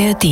ARD. 0.00 0.24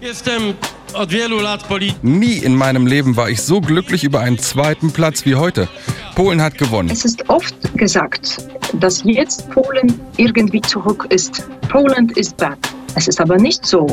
Jestem 0.00 0.54
od 0.94 1.12
wielu 1.12 1.40
lat. 1.40 1.68
Nie 2.02 2.44
in 2.44 2.56
meinem 2.56 2.86
Leben 2.86 3.16
war 3.16 3.30
ich 3.30 3.40
so 3.40 3.60
glücklich 3.60 4.04
über 4.04 4.20
einen 4.20 4.38
zweiten 4.38 4.90
Platz 4.90 5.24
wie 5.24 5.36
heute. 5.36 5.68
Polen 6.14 6.42
hat 6.42 6.58
gewonnen. 6.58 6.90
Es 6.90 7.04
ist 7.04 7.28
oft 7.28 7.54
gesagt, 7.76 8.38
dass 8.80 9.02
jetzt 9.04 9.48
Polen 9.50 10.00
irgendwie 10.16 10.60
zurück 10.60 11.06
ist. 11.10 11.48
Poland 11.68 12.16
is 12.18 12.32
back. 12.32 12.58
Es 12.94 13.08
ist 13.08 13.20
aber 13.20 13.36
nicht 13.36 13.64
so. 13.64 13.86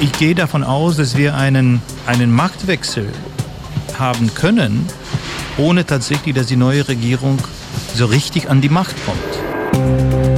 Ich 0.00 0.12
gehe 0.12 0.34
davon 0.34 0.64
aus, 0.64 0.96
dass 0.96 1.16
wir 1.16 1.36
einen, 1.36 1.82
einen 2.06 2.32
Machtwechsel 2.32 3.08
haben 3.98 4.32
können, 4.34 4.88
ohne 5.58 5.84
tatsächlich, 5.84 6.34
dass 6.34 6.46
die 6.46 6.56
neue 6.56 6.88
Regierung 6.88 7.38
so 7.94 8.06
richtig 8.06 8.48
an 8.48 8.60
die 8.62 8.70
Macht 8.70 8.96
kommt. 9.04 10.31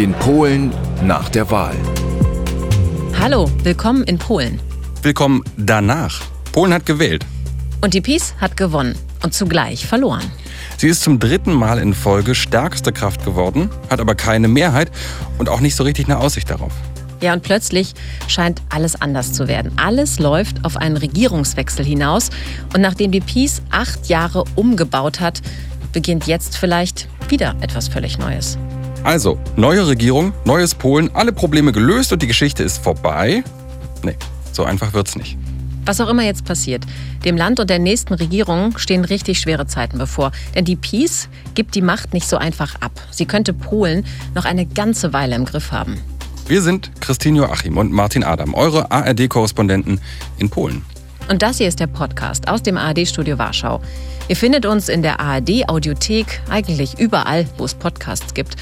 In 0.00 0.14
Polen 0.14 0.72
nach 1.02 1.28
der 1.28 1.50
Wahl. 1.50 1.76
Hallo, 3.18 3.50
willkommen 3.64 4.02
in 4.04 4.16
Polen. 4.16 4.58
Willkommen 5.02 5.44
danach. 5.58 6.22
Polen 6.52 6.72
hat 6.72 6.86
gewählt. 6.86 7.26
Und 7.82 7.92
die 7.92 8.00
PiS 8.00 8.32
hat 8.40 8.56
gewonnen 8.56 8.96
und 9.22 9.34
zugleich 9.34 9.86
verloren. 9.86 10.22
Sie 10.78 10.88
ist 10.88 11.02
zum 11.02 11.18
dritten 11.18 11.52
Mal 11.52 11.78
in 11.78 11.92
Folge 11.92 12.34
stärkste 12.34 12.94
Kraft 12.94 13.26
geworden, 13.26 13.68
hat 13.90 14.00
aber 14.00 14.14
keine 14.14 14.48
Mehrheit 14.48 14.90
und 15.36 15.50
auch 15.50 15.60
nicht 15.60 15.76
so 15.76 15.84
richtig 15.84 16.06
eine 16.06 16.16
Aussicht 16.16 16.48
darauf. 16.48 16.72
Ja, 17.20 17.34
und 17.34 17.42
plötzlich 17.42 17.92
scheint 18.26 18.62
alles 18.70 19.02
anders 19.02 19.34
zu 19.34 19.48
werden. 19.48 19.70
Alles 19.76 20.18
läuft 20.18 20.64
auf 20.64 20.78
einen 20.78 20.96
Regierungswechsel 20.96 21.84
hinaus. 21.84 22.30
Und 22.74 22.80
nachdem 22.80 23.10
die 23.10 23.20
PiS 23.20 23.60
acht 23.68 24.08
Jahre 24.08 24.44
umgebaut 24.54 25.20
hat, 25.20 25.42
beginnt 25.92 26.26
jetzt 26.26 26.56
vielleicht 26.56 27.06
wieder 27.28 27.54
etwas 27.60 27.88
völlig 27.88 28.16
Neues. 28.16 28.56
Also, 29.02 29.38
neue 29.56 29.86
Regierung, 29.86 30.34
neues 30.44 30.74
Polen, 30.74 31.10
alle 31.14 31.32
Probleme 31.32 31.72
gelöst 31.72 32.12
und 32.12 32.20
die 32.20 32.26
Geschichte 32.26 32.62
ist 32.62 32.82
vorbei? 32.82 33.42
Nee, 34.02 34.16
so 34.52 34.64
einfach 34.64 34.92
wird's 34.92 35.16
nicht. 35.16 35.38
Was 35.86 36.00
auch 36.02 36.08
immer 36.08 36.22
jetzt 36.22 36.44
passiert, 36.44 36.84
dem 37.24 37.36
Land 37.36 37.58
und 37.60 37.70
der 37.70 37.78
nächsten 37.78 38.12
Regierung 38.12 38.76
stehen 38.76 39.04
richtig 39.04 39.40
schwere 39.40 39.66
Zeiten 39.66 39.96
bevor. 39.96 40.32
Denn 40.54 40.66
die 40.66 40.76
PiS 40.76 41.30
gibt 41.54 41.74
die 41.74 41.82
Macht 41.82 42.12
nicht 42.12 42.28
so 42.28 42.36
einfach 42.36 42.74
ab. 42.80 42.92
Sie 43.10 43.24
könnte 43.24 43.54
Polen 43.54 44.04
noch 44.34 44.44
eine 44.44 44.66
ganze 44.66 45.14
Weile 45.14 45.34
im 45.34 45.46
Griff 45.46 45.72
haben. 45.72 45.98
Wir 46.46 46.60
sind 46.60 46.90
Christine 47.00 47.38
Joachim 47.38 47.78
und 47.78 47.92
Martin 47.92 48.22
Adam, 48.22 48.54
eure 48.54 48.90
ARD-Korrespondenten 48.90 50.00
in 50.38 50.50
Polen. 50.50 50.84
Und 51.30 51.42
das 51.42 51.58
hier 51.58 51.68
ist 51.68 51.80
der 51.80 51.86
Podcast 51.86 52.48
aus 52.48 52.62
dem 52.62 52.76
ARD-Studio 52.76 53.38
Warschau. 53.38 53.80
Ihr 54.28 54.36
findet 54.36 54.66
uns 54.66 54.88
in 54.88 55.02
der 55.02 55.20
ARD-Audiothek, 55.20 56.40
eigentlich 56.50 56.98
überall, 56.98 57.46
wo 57.56 57.64
es 57.64 57.74
Podcasts 57.74 58.34
gibt. 58.34 58.56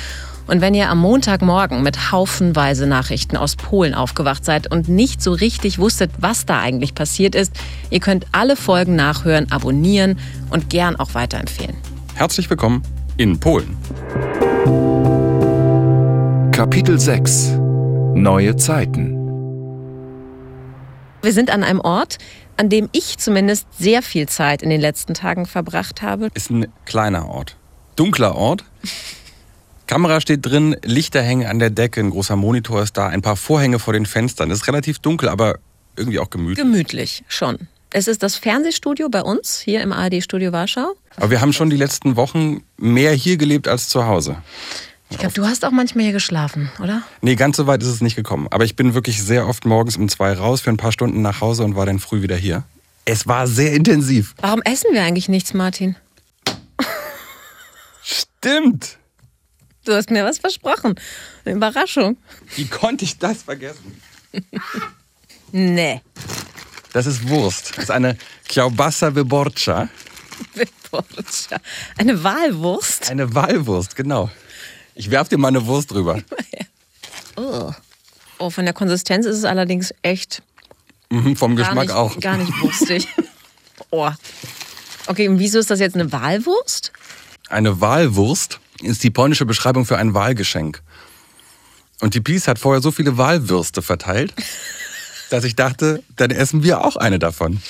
Und 0.48 0.62
wenn 0.62 0.72
ihr 0.72 0.88
am 0.88 0.98
Montagmorgen 1.00 1.82
mit 1.82 2.10
haufenweise 2.10 2.86
Nachrichten 2.86 3.36
aus 3.36 3.54
Polen 3.54 3.92
aufgewacht 3.92 4.46
seid 4.46 4.72
und 4.72 4.88
nicht 4.88 5.22
so 5.22 5.32
richtig 5.32 5.78
wusstet, 5.78 6.10
was 6.20 6.46
da 6.46 6.58
eigentlich 6.58 6.94
passiert 6.94 7.34
ist, 7.34 7.52
ihr 7.90 8.00
könnt 8.00 8.24
alle 8.32 8.56
Folgen 8.56 8.96
nachhören, 8.96 9.52
abonnieren 9.52 10.18
und 10.48 10.70
gern 10.70 10.96
auch 10.96 11.12
weiterempfehlen. 11.12 11.76
Herzlich 12.14 12.48
willkommen 12.48 12.82
in 13.18 13.38
Polen. 13.38 13.76
Kapitel 16.50 16.98
6 16.98 17.50
Neue 18.14 18.56
Zeiten. 18.56 19.16
Wir 21.20 21.34
sind 21.34 21.50
an 21.50 21.62
einem 21.62 21.80
Ort, 21.80 22.16
an 22.56 22.70
dem 22.70 22.88
ich 22.92 23.18
zumindest 23.18 23.66
sehr 23.78 24.00
viel 24.00 24.26
Zeit 24.26 24.62
in 24.62 24.70
den 24.70 24.80
letzten 24.80 25.12
Tagen 25.12 25.44
verbracht 25.44 26.00
habe. 26.00 26.30
Ist 26.32 26.50
ein 26.50 26.72
kleiner 26.86 27.28
Ort. 27.28 27.58
Dunkler 27.96 28.34
Ort. 28.34 28.64
Kamera 29.88 30.20
steht 30.20 30.44
drin, 30.44 30.76
Lichter 30.84 31.22
hängen 31.22 31.46
an 31.46 31.58
der 31.58 31.70
Decke, 31.70 32.00
ein 32.00 32.10
großer 32.10 32.36
Monitor 32.36 32.82
ist 32.82 32.96
da, 32.98 33.08
ein 33.08 33.22
paar 33.22 33.36
Vorhänge 33.36 33.78
vor 33.78 33.94
den 33.94 34.04
Fenstern. 34.04 34.50
Es 34.50 34.58
ist 34.58 34.68
relativ 34.68 34.98
dunkel, 34.98 35.30
aber 35.30 35.58
irgendwie 35.96 36.18
auch 36.18 36.28
gemütlich. 36.28 36.58
Gemütlich, 36.58 37.24
schon. 37.26 37.68
Es 37.90 38.06
ist 38.06 38.22
das 38.22 38.36
Fernsehstudio 38.36 39.08
bei 39.08 39.22
uns, 39.22 39.60
hier 39.60 39.80
im 39.80 39.92
ARD-Studio 39.92 40.52
Warschau. 40.52 40.92
Aber 41.16 41.30
wir 41.30 41.40
haben 41.40 41.54
schon 41.54 41.70
die 41.70 41.76
letzten 41.76 42.16
Wochen 42.16 42.62
mehr 42.76 43.12
hier 43.12 43.38
gelebt 43.38 43.66
als 43.66 43.88
zu 43.88 44.06
Hause. 44.06 44.36
Ich 45.08 45.16
glaube, 45.16 45.32
du 45.32 45.46
hast 45.46 45.64
auch 45.64 45.70
manchmal 45.70 46.04
hier 46.04 46.12
geschlafen, 46.12 46.70
oder? 46.82 47.02
Nee, 47.22 47.34
ganz 47.34 47.56
so 47.56 47.66
weit 47.66 47.82
ist 47.82 47.88
es 47.88 48.02
nicht 48.02 48.14
gekommen. 48.14 48.46
Aber 48.50 48.64
ich 48.64 48.76
bin 48.76 48.92
wirklich 48.92 49.22
sehr 49.22 49.48
oft 49.48 49.64
morgens 49.64 49.96
um 49.96 50.10
zwei 50.10 50.34
raus 50.34 50.60
für 50.60 50.68
ein 50.68 50.76
paar 50.76 50.92
Stunden 50.92 51.22
nach 51.22 51.40
Hause 51.40 51.64
und 51.64 51.76
war 51.76 51.86
dann 51.86 51.98
früh 51.98 52.20
wieder 52.20 52.36
hier. 52.36 52.64
Es 53.06 53.26
war 53.26 53.46
sehr 53.46 53.72
intensiv. 53.72 54.34
Warum 54.42 54.60
essen 54.62 54.88
wir 54.92 55.02
eigentlich 55.02 55.30
nichts, 55.30 55.54
Martin? 55.54 55.96
Stimmt. 58.02 58.97
Du 59.84 59.94
hast 59.94 60.10
mir 60.10 60.24
was 60.24 60.38
versprochen. 60.38 60.94
Eine 61.44 61.54
Überraschung. 61.56 62.16
Wie 62.56 62.66
konnte 62.66 63.04
ich 63.04 63.18
das 63.18 63.42
vergessen? 63.42 64.00
Nee. 65.52 66.00
Das 66.92 67.06
ist 67.06 67.28
Wurst. 67.28 67.72
Das 67.76 67.84
ist 67.84 67.90
eine 67.90 68.16
Kiełbasa 68.48 69.14
wyborcza. 69.14 69.88
Wyborcza. 70.54 71.56
Eine 71.96 72.22
Walwurst. 72.22 73.10
Eine 73.10 73.34
Walwurst, 73.34 73.96
genau. 73.96 74.30
Ich 74.94 75.10
werf 75.10 75.28
dir 75.28 75.38
mal 75.38 75.48
eine 75.48 75.64
Wurst 75.66 75.90
drüber. 75.90 76.22
Oh. 77.40 77.72
oh, 78.40 78.50
von 78.50 78.64
der 78.64 78.74
Konsistenz 78.74 79.24
ist 79.24 79.36
es 79.36 79.44
allerdings 79.44 79.94
echt 80.02 80.42
Mhm, 81.08 81.36
vom 81.36 81.54
Geschmack 81.54 81.84
nicht, 81.86 81.92
auch. 81.92 82.18
gar 82.18 82.36
nicht 82.36 82.52
wurstig. 82.60 83.06
oh. 83.90 84.10
Okay, 85.06 85.28
und 85.28 85.38
wieso 85.38 85.60
ist 85.60 85.70
das 85.70 85.78
jetzt 85.78 85.94
eine 85.94 86.10
Walwurst? 86.10 86.90
Eine 87.48 87.80
Walwurst 87.80 88.58
ist 88.82 89.02
die 89.04 89.10
polnische 89.10 89.46
Beschreibung 89.46 89.84
für 89.84 89.96
ein 89.96 90.14
Wahlgeschenk. 90.14 90.82
Und 92.00 92.14
die 92.14 92.20
Peace 92.20 92.46
hat 92.46 92.58
vorher 92.58 92.80
so 92.80 92.90
viele 92.90 93.18
Walwürste 93.18 93.82
verteilt, 93.82 94.32
dass 95.30 95.44
ich 95.44 95.56
dachte, 95.56 96.02
dann 96.16 96.30
essen 96.30 96.62
wir 96.62 96.84
auch 96.84 96.96
eine 96.96 97.18
davon. 97.18 97.60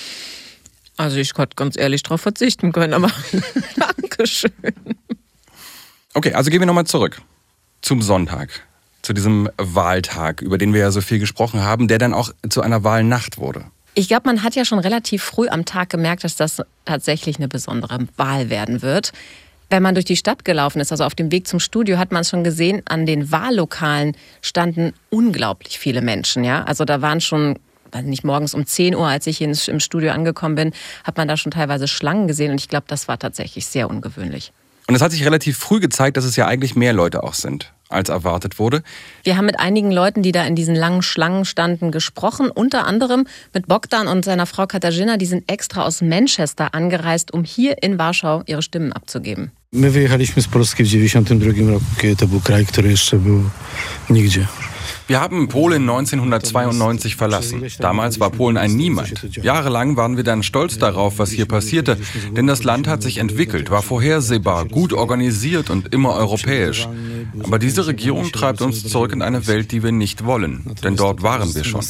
Also 0.97 1.17
ich 1.17 1.33
hätte 1.37 1.57
ganz 1.57 1.77
ehrlich 1.79 2.03
darauf 2.03 2.21
verzichten 2.21 2.73
können, 2.73 2.93
aber 2.93 3.11
Dankeschön. 3.77 4.53
Okay, 6.15 6.35
also 6.35 6.51
gehen 6.51 6.61
wir 6.61 6.67
nochmal 6.67 6.87
zurück 6.87 7.23
zum 7.81 8.03
Sonntag, 8.03 8.51
zu 9.03 9.13
diesem 9.13 9.49
Wahltag, 9.57 10.43
über 10.43 10.59
den 10.59 10.75
wir 10.75 10.81
ja 10.81 10.91
so 10.91 11.01
viel 11.01 11.19
gesprochen 11.21 11.63
haben, 11.63 11.89
der 11.89 11.99
dann 11.99 12.13
auch 12.13 12.33
zu 12.49 12.61
einer 12.61 12.83
Wahlnacht 12.83 13.39
wurde. 13.39 13.65
Ich 13.95 14.09
glaube, 14.09 14.23
man 14.27 14.43
hat 14.43 14.55
ja 14.55 14.65
schon 14.65 14.79
relativ 14.79 15.23
früh 15.23 15.49
am 15.49 15.65
Tag 15.65 15.91
gemerkt, 15.91 16.25
dass 16.25 16.37
das 16.37 16.63
tatsächlich 16.85 17.39
eine 17.39 17.49
besondere 17.49 17.99
Wahl 18.17 18.51
werden 18.51 18.83
wird. 18.83 19.13
Wenn 19.71 19.83
man 19.83 19.95
durch 19.95 20.07
die 20.07 20.17
Stadt 20.17 20.45
gelaufen 20.47 20.81
ist, 20.81 20.93
also 20.93 21.05
auf 21.05 21.15
dem 21.15 21.31
Weg 21.31 21.47
zum 21.47 21.61
Studio, 21.61 21.99
hat 21.99 22.11
man 22.11 22.25
schon 22.25 22.43
gesehen, 22.43 22.83
an 22.87 23.05
den 23.05 23.31
Wahllokalen 23.31 24.17
standen 24.41 24.95
unglaublich 25.11 25.79
viele 25.79 26.01
Menschen. 26.01 26.43
Ja? 26.43 26.65
Also 26.65 26.85
da 26.87 27.03
waren 27.03 27.21
schon, 27.21 27.59
weiß 27.93 28.05
nicht, 28.05 28.25
morgens 28.25 28.55
um 28.55 28.65
10 28.65 28.95
Uhr, 28.95 29.07
als 29.07 29.27
ich 29.27 29.39
hier 29.39 29.49
ins- 29.49 29.69
im 29.69 29.81
Studio 29.81 30.13
angekommen 30.13 30.55
bin, 30.55 30.73
hat 31.05 31.19
man 31.19 31.29
da 31.29 31.37
schon 31.37 31.53
teilweise 31.53 31.87
Schlangen 31.87 32.29
gesehen. 32.29 32.51
Und 32.51 32.61
ich 32.61 32.69
glaube, 32.69 32.87
das 32.89 33.09
war 33.09 33.19
tatsächlich 33.19 33.67
sehr 33.67 33.91
ungewöhnlich. 33.91 34.53
Und 34.87 34.95
es 34.95 35.03
hat 35.03 35.13
sich 35.13 35.23
relativ 35.27 35.59
früh 35.59 35.81
gezeigt, 35.81 36.17
dass 36.17 36.25
es 36.25 36.37
ja 36.37 36.47
eigentlich 36.47 36.75
mehr 36.75 36.95
Leute 36.95 37.23
auch 37.23 37.35
sind, 37.35 37.75
als 37.91 38.09
erwartet 38.09 38.59
wurde. 38.59 38.83
Wir 39.23 39.37
haben 39.37 39.45
mit 39.45 39.61
einigen 39.61 39.93
Leuten, 39.93 40.23
die 40.23 40.33
da 40.33 40.47
in 40.47 40.55
diesen 40.57 40.75
langen 40.75 41.03
Schlangen 41.03 41.45
standen, 41.45 41.93
gesprochen. 41.93 42.51
Unter 42.51 42.87
anderem 42.87 43.27
mit 43.53 43.67
Bogdan 43.67 44.09
und 44.09 44.25
seiner 44.25 44.47
Frau 44.47 44.67
Katarzyna. 44.67 45.19
Die 45.19 45.27
sind 45.27 45.51
extra 45.53 45.83
aus 45.85 46.01
Manchester 46.01 46.73
angereist, 46.73 47.35
um 47.35 47.45
hier 47.45 47.83
in 47.83 47.99
Warschau 47.99 48.45
ihre 48.47 48.63
Stimmen 48.63 48.95
abzugeben. 48.95 49.51
My 49.73 49.91
wyjechaliśmy 49.91 50.43
z 50.43 50.49
Polski 50.49 50.85
w 50.85 50.87
92 50.87 51.47
roku, 51.71 51.85
kiedy 52.01 52.17
to 52.17 52.27
był 52.27 52.41
kraj, 52.41 52.67
który 52.67 52.91
jeszcze 52.91 53.17
był 53.17 53.43
nigdzie. 54.11 54.47
Wir 55.09 55.19
haben 55.19 55.47
Polen 55.49 55.87
1992 55.87 57.17
verlassen. 57.17 57.63
Damals 57.79 58.19
war 58.19 58.31
Polen 58.31 58.57
ein 58.57 58.77
Niemand. 58.77 59.37
Jahrelang 59.43 59.97
waren 59.97 60.17
wir 60.17 60.25
dann 60.25 60.43
stolz 60.43 60.79
darauf, 60.79 61.19
was 61.19 61.31
hier 61.31 61.47
passierte, 61.47 61.97
denn 62.37 62.47
das 62.47 62.65
Land 62.65 62.89
hat 62.89 63.03
sich 63.03 63.19
entwickelt, 63.19 63.71
war 63.71 63.83
vorhersehbar, 63.83 64.65
gut 64.67 64.93
organisiert 64.93 65.71
und 65.71 65.95
immer 65.95 66.15
europäisch. 66.15 66.89
Aber 67.45 67.59
diese 67.59 67.87
Regierung 67.87 68.33
treibt 68.33 68.63
uns 68.63 68.85
zurück 68.85 69.13
in 69.13 69.23
eine 69.23 69.47
Welt, 69.47 69.73
die 69.73 69.83
wir 69.83 69.93
nicht 69.93 70.25
wollen, 70.25 70.65
denn 70.83 70.97
dort 70.97 71.23
waren 71.23 71.55
wir 71.55 71.65
schon. 71.65 71.83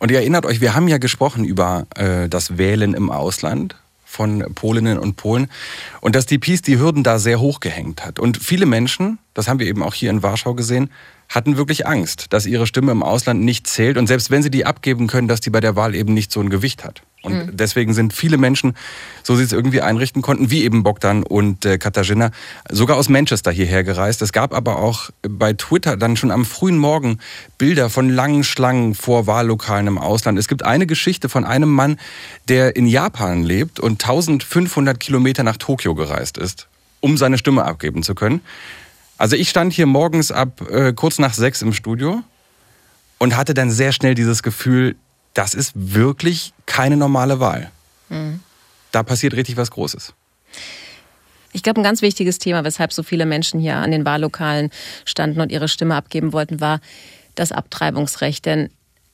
Und 0.00 0.10
ihr 0.10 0.18
erinnert 0.18 0.46
euch, 0.46 0.60
wir 0.60 0.74
haben 0.74 0.88
ja 0.88 0.98
gesprochen 0.98 1.44
über 1.44 1.86
äh, 1.94 2.28
das 2.28 2.58
Wählen 2.58 2.94
im 2.94 3.10
Ausland 3.10 3.76
von 4.14 4.44
Polinnen 4.54 4.98
und 4.98 5.16
Polen 5.16 5.48
und 6.00 6.14
dass 6.14 6.26
die 6.26 6.38
Peace 6.38 6.62
die 6.62 6.78
Hürden 6.78 7.02
da 7.02 7.18
sehr 7.18 7.40
hoch 7.40 7.60
gehängt 7.60 8.04
hat. 8.04 8.18
Und 8.18 8.38
viele 8.38 8.64
Menschen, 8.64 9.18
das 9.34 9.48
haben 9.48 9.58
wir 9.58 9.66
eben 9.66 9.82
auch 9.82 9.94
hier 9.94 10.10
in 10.10 10.22
Warschau 10.22 10.54
gesehen, 10.54 10.90
hatten 11.28 11.56
wirklich 11.56 11.86
Angst, 11.86 12.26
dass 12.30 12.46
ihre 12.46 12.66
Stimme 12.66 12.92
im 12.92 13.02
Ausland 13.02 13.42
nicht 13.42 13.66
zählt 13.66 13.96
und 13.96 14.06
selbst 14.06 14.30
wenn 14.30 14.42
sie 14.42 14.50
die 14.50 14.66
abgeben 14.66 15.08
können, 15.08 15.28
dass 15.28 15.40
die 15.40 15.50
bei 15.50 15.60
der 15.60 15.74
Wahl 15.74 15.94
eben 15.94 16.14
nicht 16.14 16.30
so 16.30 16.40
ein 16.40 16.50
Gewicht 16.50 16.84
hat. 16.84 17.02
Und 17.24 17.58
deswegen 17.58 17.94
sind 17.94 18.12
viele 18.12 18.36
Menschen, 18.36 18.76
so 19.22 19.34
sie 19.34 19.42
es 19.42 19.52
irgendwie 19.52 19.80
einrichten 19.80 20.22
konnten, 20.22 20.50
wie 20.50 20.62
eben 20.62 20.82
Bogdan 20.82 21.22
und 21.22 21.64
äh, 21.64 21.78
Katarzyna, 21.78 22.30
sogar 22.70 22.96
aus 22.96 23.08
Manchester 23.08 23.50
hierher 23.50 23.82
gereist. 23.82 24.20
Es 24.22 24.32
gab 24.32 24.54
aber 24.54 24.78
auch 24.78 25.10
bei 25.22 25.54
Twitter 25.54 25.96
dann 25.96 26.16
schon 26.16 26.30
am 26.30 26.44
frühen 26.44 26.76
Morgen 26.76 27.18
Bilder 27.56 27.88
von 27.88 28.10
langen 28.10 28.44
Schlangen 28.44 28.94
vor 28.94 29.26
Wahllokalen 29.26 29.86
im 29.86 29.98
Ausland. 29.98 30.38
Es 30.38 30.48
gibt 30.48 30.64
eine 30.64 30.86
Geschichte 30.86 31.28
von 31.28 31.44
einem 31.44 31.70
Mann, 31.70 31.98
der 32.48 32.76
in 32.76 32.86
Japan 32.86 33.42
lebt 33.42 33.80
und 33.80 34.02
1500 34.02 35.00
Kilometer 35.00 35.42
nach 35.42 35.56
Tokio 35.56 35.94
gereist 35.94 36.36
ist, 36.36 36.68
um 37.00 37.16
seine 37.16 37.38
Stimme 37.38 37.64
abgeben 37.64 38.02
zu 38.02 38.14
können. 38.14 38.42
Also 39.16 39.36
ich 39.36 39.48
stand 39.48 39.72
hier 39.72 39.86
morgens 39.86 40.30
ab 40.30 40.60
äh, 40.70 40.92
kurz 40.92 41.18
nach 41.18 41.34
sechs 41.34 41.62
im 41.62 41.72
Studio 41.72 42.22
und 43.18 43.36
hatte 43.36 43.54
dann 43.54 43.70
sehr 43.70 43.92
schnell 43.92 44.14
dieses 44.14 44.42
Gefühl, 44.42 44.96
das 45.34 45.54
ist 45.54 45.72
wirklich 45.74 46.52
keine 46.66 46.96
normale 46.96 47.40
Wahl. 47.40 47.70
Mhm. 48.08 48.40
Da 48.92 49.02
passiert 49.02 49.34
richtig 49.34 49.56
was 49.56 49.70
Großes. 49.70 50.14
Ich 51.52 51.62
glaube, 51.62 51.80
ein 51.80 51.84
ganz 51.84 52.02
wichtiges 52.02 52.38
Thema, 52.38 52.64
weshalb 52.64 52.92
so 52.92 53.02
viele 53.02 53.26
Menschen 53.26 53.60
hier 53.60 53.76
an 53.76 53.90
den 53.90 54.04
Wahllokalen 54.04 54.70
standen 55.04 55.40
und 55.40 55.52
ihre 55.52 55.68
Stimme 55.68 55.94
abgeben 55.94 56.32
wollten, 56.32 56.60
war 56.60 56.80
das 57.34 57.52
Abtreibungsrecht. 57.52 58.44
Denn 58.44 58.70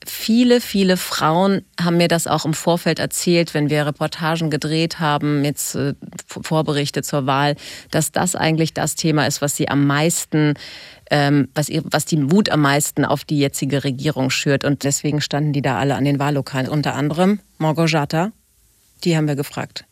viele, 0.07 0.61
viele 0.61 0.97
Frauen 0.97 1.63
haben 1.79 1.99
mir 1.99 2.09
das 2.09 2.27
auch 2.27 2.45
im 2.45 2.55
Vorfeld 2.55 2.99
erzählt, 2.99 3.55
wenn 3.55 3.71
wir 3.71 3.87
Reportagen 3.87 4.51
gedreht 4.51 4.99
haben, 4.99 5.45
jetzt 5.45 5.75
äh, 5.75 5.95
Vorberichte 6.27 7.03
zur 7.03 7.27
Wahl, 7.27 7.57
dass 7.91 8.13
das 8.13 8.35
eigentlich 8.35 8.73
das 8.73 8.95
Thema 8.95 9.27
ist, 9.27 9.43
was 9.43 9.57
sie 9.57 9.69
am 9.69 9.87
meisten 9.87 10.55
ähm, 11.11 11.49
was, 11.55 11.69
was 11.85 12.05
die 12.05 12.31
Wut 12.31 12.51
am 12.51 12.61
meisten 12.61 13.05
auf 13.05 13.25
die 13.25 13.39
jetzige 13.39 13.85
Regierung 13.85 14.31
schürt. 14.31 14.65
Und 14.65 14.85
deswegen 14.85 15.21
standen 15.21 15.53
die 15.53 15.63
da 15.63 15.79
alle 15.79 15.97
an 15.97 16.05
den 16.05 16.19
Wahllokalen. 16.19 16.69
Unter 16.69 16.95
anderem 16.95 17.41
Morgojata, 17.59 18.31
die 19.05 19.17
haben 19.17 19.27
wir 19.27 19.35
gefragt. 19.35 19.85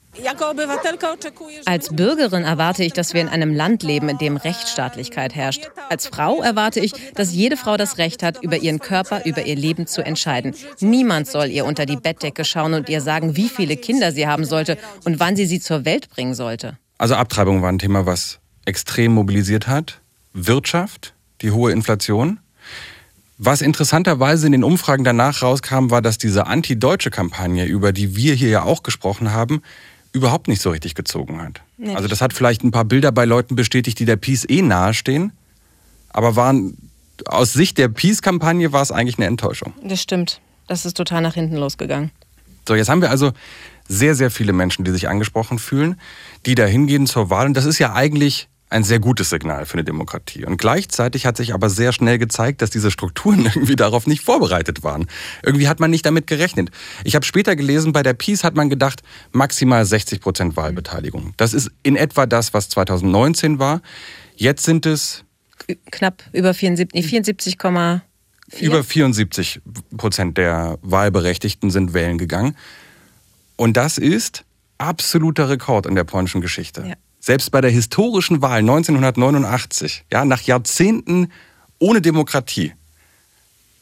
Als 1.64 1.94
Bürgerin 1.94 2.44
erwarte 2.44 2.84
ich, 2.84 2.92
dass 2.92 3.14
wir 3.14 3.20
in 3.20 3.28
einem 3.28 3.54
Land 3.54 3.82
leben, 3.82 4.08
in 4.08 4.18
dem 4.18 4.36
Rechtsstaatlichkeit 4.36 5.34
herrscht. 5.34 5.70
Als 5.88 6.06
Frau 6.06 6.42
erwarte 6.42 6.80
ich, 6.80 6.92
dass 7.14 7.32
jede 7.32 7.56
Frau 7.56 7.76
das 7.76 7.98
Recht 7.98 8.22
hat, 8.22 8.42
über 8.42 8.56
ihren 8.56 8.78
Körper, 8.78 9.24
über 9.24 9.44
ihr 9.44 9.56
Leben 9.56 9.86
zu 9.86 10.04
entscheiden. 10.04 10.54
Niemand 10.80 11.26
soll 11.26 11.46
ihr 11.46 11.64
unter 11.64 11.86
die 11.86 11.96
Bettdecke 11.96 12.44
schauen 12.44 12.74
und 12.74 12.88
ihr 12.88 13.00
sagen, 13.00 13.36
wie 13.36 13.48
viele 13.48 13.76
Kinder 13.76 14.12
sie 14.12 14.26
haben 14.26 14.44
sollte 14.44 14.78
und 15.04 15.20
wann 15.20 15.36
sie 15.36 15.46
sie 15.46 15.60
zur 15.60 15.84
Welt 15.84 16.08
bringen 16.10 16.34
sollte. 16.34 16.78
Also 16.98 17.14
Abtreibung 17.14 17.62
war 17.62 17.70
ein 17.70 17.78
Thema, 17.78 18.06
was 18.06 18.40
extrem 18.64 19.12
mobilisiert 19.12 19.66
hat. 19.68 20.00
Wirtschaft, 20.32 21.14
die 21.42 21.50
hohe 21.50 21.72
Inflation. 21.72 22.40
Was 23.38 23.62
interessanterweise 23.62 24.46
in 24.46 24.52
den 24.52 24.64
Umfragen 24.64 25.04
danach 25.04 25.42
rauskam, 25.42 25.90
war, 25.90 26.02
dass 26.02 26.18
diese 26.18 26.48
anti-deutsche 26.48 27.10
Kampagne, 27.10 27.66
über 27.66 27.92
die 27.92 28.16
wir 28.16 28.34
hier 28.34 28.48
ja 28.48 28.62
auch 28.64 28.82
gesprochen 28.82 29.32
haben, 29.32 29.62
überhaupt 30.12 30.48
nicht 30.48 30.62
so 30.62 30.70
richtig 30.70 30.94
gezogen 30.94 31.40
hat. 31.40 31.60
Nee, 31.76 31.94
also 31.94 32.08
das 32.08 32.20
hat 32.20 32.32
vielleicht 32.32 32.64
ein 32.64 32.70
paar 32.70 32.84
Bilder 32.84 33.12
bei 33.12 33.24
Leuten 33.24 33.56
bestätigt, 33.56 33.98
die 33.98 34.04
der 34.04 34.16
Peace 34.16 34.44
eh 34.48 34.62
nahestehen, 34.62 35.32
aber 36.10 36.36
waren 36.36 36.76
aus 37.26 37.52
Sicht 37.52 37.78
der 37.78 37.88
Peace-Kampagne 37.88 38.72
war 38.72 38.82
es 38.82 38.92
eigentlich 38.92 39.18
eine 39.18 39.26
Enttäuschung. 39.26 39.74
Das 39.82 40.00
stimmt. 40.00 40.40
Das 40.66 40.84
ist 40.84 40.96
total 40.96 41.22
nach 41.22 41.34
hinten 41.34 41.56
losgegangen. 41.56 42.10
So, 42.66 42.74
jetzt 42.74 42.88
haben 42.88 43.00
wir 43.00 43.10
also 43.10 43.32
sehr, 43.88 44.14
sehr 44.14 44.30
viele 44.30 44.52
Menschen, 44.52 44.84
die 44.84 44.90
sich 44.90 45.08
angesprochen 45.08 45.58
fühlen, 45.58 45.98
die 46.46 46.54
da 46.54 46.66
hingehen 46.66 47.06
zur 47.06 47.30
Wahl. 47.30 47.46
Und 47.46 47.54
das 47.54 47.64
ist 47.64 47.78
ja 47.78 47.94
eigentlich 47.94 48.48
ein 48.70 48.84
sehr 48.84 48.98
gutes 48.98 49.30
Signal 49.30 49.66
für 49.66 49.74
eine 49.74 49.84
Demokratie. 49.84 50.44
Und 50.44 50.58
gleichzeitig 50.58 51.26
hat 51.26 51.36
sich 51.36 51.54
aber 51.54 51.70
sehr 51.70 51.92
schnell 51.92 52.18
gezeigt, 52.18 52.60
dass 52.62 52.70
diese 52.70 52.90
Strukturen 52.90 53.46
irgendwie 53.54 53.76
darauf 53.76 54.06
nicht 54.06 54.22
vorbereitet 54.22 54.82
waren. 54.82 55.06
Irgendwie 55.42 55.68
hat 55.68 55.80
man 55.80 55.90
nicht 55.90 56.04
damit 56.04 56.26
gerechnet. 56.26 56.70
Ich 57.04 57.14
habe 57.14 57.24
später 57.24 57.56
gelesen, 57.56 57.92
bei 57.92 58.02
der 58.02 58.14
Peace 58.14 58.44
hat 58.44 58.54
man 58.54 58.68
gedacht, 58.68 59.02
maximal 59.32 59.84
60 59.84 60.20
Prozent 60.20 60.56
Wahlbeteiligung. 60.56 61.34
Das 61.36 61.54
ist 61.54 61.70
in 61.82 61.96
etwa 61.96 62.26
das, 62.26 62.52
was 62.54 62.68
2019 62.68 63.58
war. 63.58 63.80
Jetzt 64.36 64.64
sind 64.64 64.86
es 64.86 65.24
knapp 65.90 66.22
über 66.32 66.54
74, 66.54 67.08
74, 67.08 67.58
über 68.60 68.84
74 68.84 69.60
Prozent 69.96 70.38
der 70.38 70.78
Wahlberechtigten 70.82 71.70
sind 71.70 71.94
wählen 71.94 72.18
gegangen. 72.18 72.56
Und 73.56 73.76
das 73.76 73.98
ist 73.98 74.44
absoluter 74.78 75.48
Rekord 75.48 75.86
in 75.86 75.96
der 75.96 76.04
polnischen 76.04 76.40
Geschichte. 76.40 76.84
Ja. 76.86 76.94
Selbst 77.20 77.50
bei 77.50 77.60
der 77.60 77.70
historischen 77.70 78.42
Wahl 78.42 78.60
1989, 78.60 80.04
ja, 80.12 80.24
nach 80.24 80.42
Jahrzehnten 80.42 81.32
ohne 81.78 82.00
Demokratie, 82.00 82.72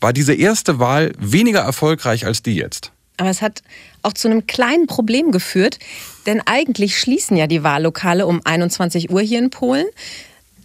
war 0.01 0.13
diese 0.13 0.35
erste 0.35 0.79
Wahl 0.79 1.13
weniger 1.19 1.61
erfolgreich 1.61 2.27
als 2.27 2.43
die 2.43 2.55
jetzt. 2.55 2.93
Aber 3.17 3.31
es 3.31 3.41
hat 3.41 3.63
auch 4.03 4.13
zu 4.13 4.29
einem 4.29 4.47
kleinen 4.47 4.87
Problem 4.87 5.33
geführt, 5.33 5.79
denn 6.27 6.43
eigentlich 6.45 6.99
schließen 6.99 7.37
ja 7.37 7.47
die 7.47 7.63
Wahllokale 7.63 8.27
um 8.27 8.41
21 8.45 9.11
Uhr 9.11 9.23
hier 9.23 9.39
in 9.39 9.51
Polen. 9.51 9.87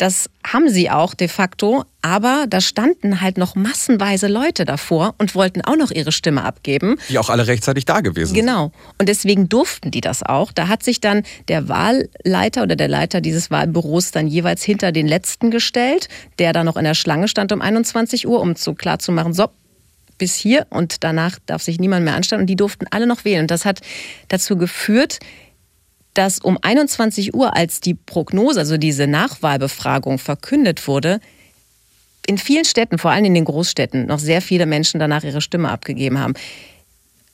Das 0.01 0.31
haben 0.43 0.67
sie 0.67 0.89
auch 0.89 1.13
de 1.13 1.27
facto, 1.27 1.83
aber 2.01 2.45
da 2.49 2.59
standen 2.59 3.21
halt 3.21 3.37
noch 3.37 3.53
massenweise 3.53 4.27
Leute 4.27 4.65
davor 4.65 5.13
und 5.19 5.35
wollten 5.35 5.61
auch 5.61 5.75
noch 5.75 5.91
ihre 5.91 6.11
Stimme 6.11 6.43
abgeben. 6.43 6.95
Die 7.09 7.19
auch 7.19 7.29
alle 7.29 7.45
rechtzeitig 7.45 7.85
da 7.85 8.01
gewesen 8.01 8.33
sind. 8.33 8.35
Genau. 8.43 8.71
Und 8.97 9.09
deswegen 9.09 9.47
durften 9.47 9.91
die 9.91 10.01
das 10.01 10.23
auch. 10.23 10.53
Da 10.53 10.67
hat 10.67 10.81
sich 10.81 11.01
dann 11.01 11.21
der 11.49 11.69
Wahlleiter 11.69 12.63
oder 12.63 12.75
der 12.75 12.87
Leiter 12.87 13.21
dieses 13.21 13.51
Wahlbüros 13.51 14.09
dann 14.09 14.25
jeweils 14.25 14.63
hinter 14.63 14.91
den 14.91 15.07
Letzten 15.07 15.51
gestellt, 15.51 16.09
der 16.39 16.51
da 16.51 16.63
noch 16.63 16.77
in 16.77 16.83
der 16.83 16.95
Schlange 16.95 17.27
stand 17.27 17.51
um 17.51 17.61
21 17.61 18.27
Uhr, 18.27 18.41
um 18.41 18.55
zu 18.55 18.73
machen, 19.09 19.33
so, 19.33 19.49
bis 20.17 20.33
hier 20.33 20.65
und 20.71 21.03
danach 21.03 21.37
darf 21.45 21.61
sich 21.61 21.79
niemand 21.79 22.05
mehr 22.05 22.15
anstellen. 22.15 22.41
Und 22.41 22.47
die 22.47 22.55
durften 22.55 22.87
alle 22.89 23.05
noch 23.05 23.23
wählen. 23.23 23.41
Und 23.41 23.51
das 23.51 23.65
hat 23.65 23.81
dazu 24.29 24.57
geführt, 24.57 25.19
dass 26.13 26.39
um 26.39 26.57
21 26.61 27.33
Uhr, 27.33 27.55
als 27.55 27.79
die 27.79 27.93
Prognose, 27.93 28.59
also 28.59 28.77
diese 28.77 29.07
Nachwahlbefragung 29.07 30.17
verkündet 30.17 30.87
wurde, 30.87 31.19
in 32.27 32.37
vielen 32.37 32.65
Städten, 32.65 32.97
vor 32.97 33.11
allem 33.11 33.25
in 33.25 33.33
den 33.33 33.45
Großstädten, 33.45 34.05
noch 34.05 34.19
sehr 34.19 34.41
viele 34.41 34.65
Menschen 34.65 34.99
danach 34.99 35.23
ihre 35.23 35.41
Stimme 35.41 35.69
abgegeben 35.69 36.19
haben. 36.19 36.33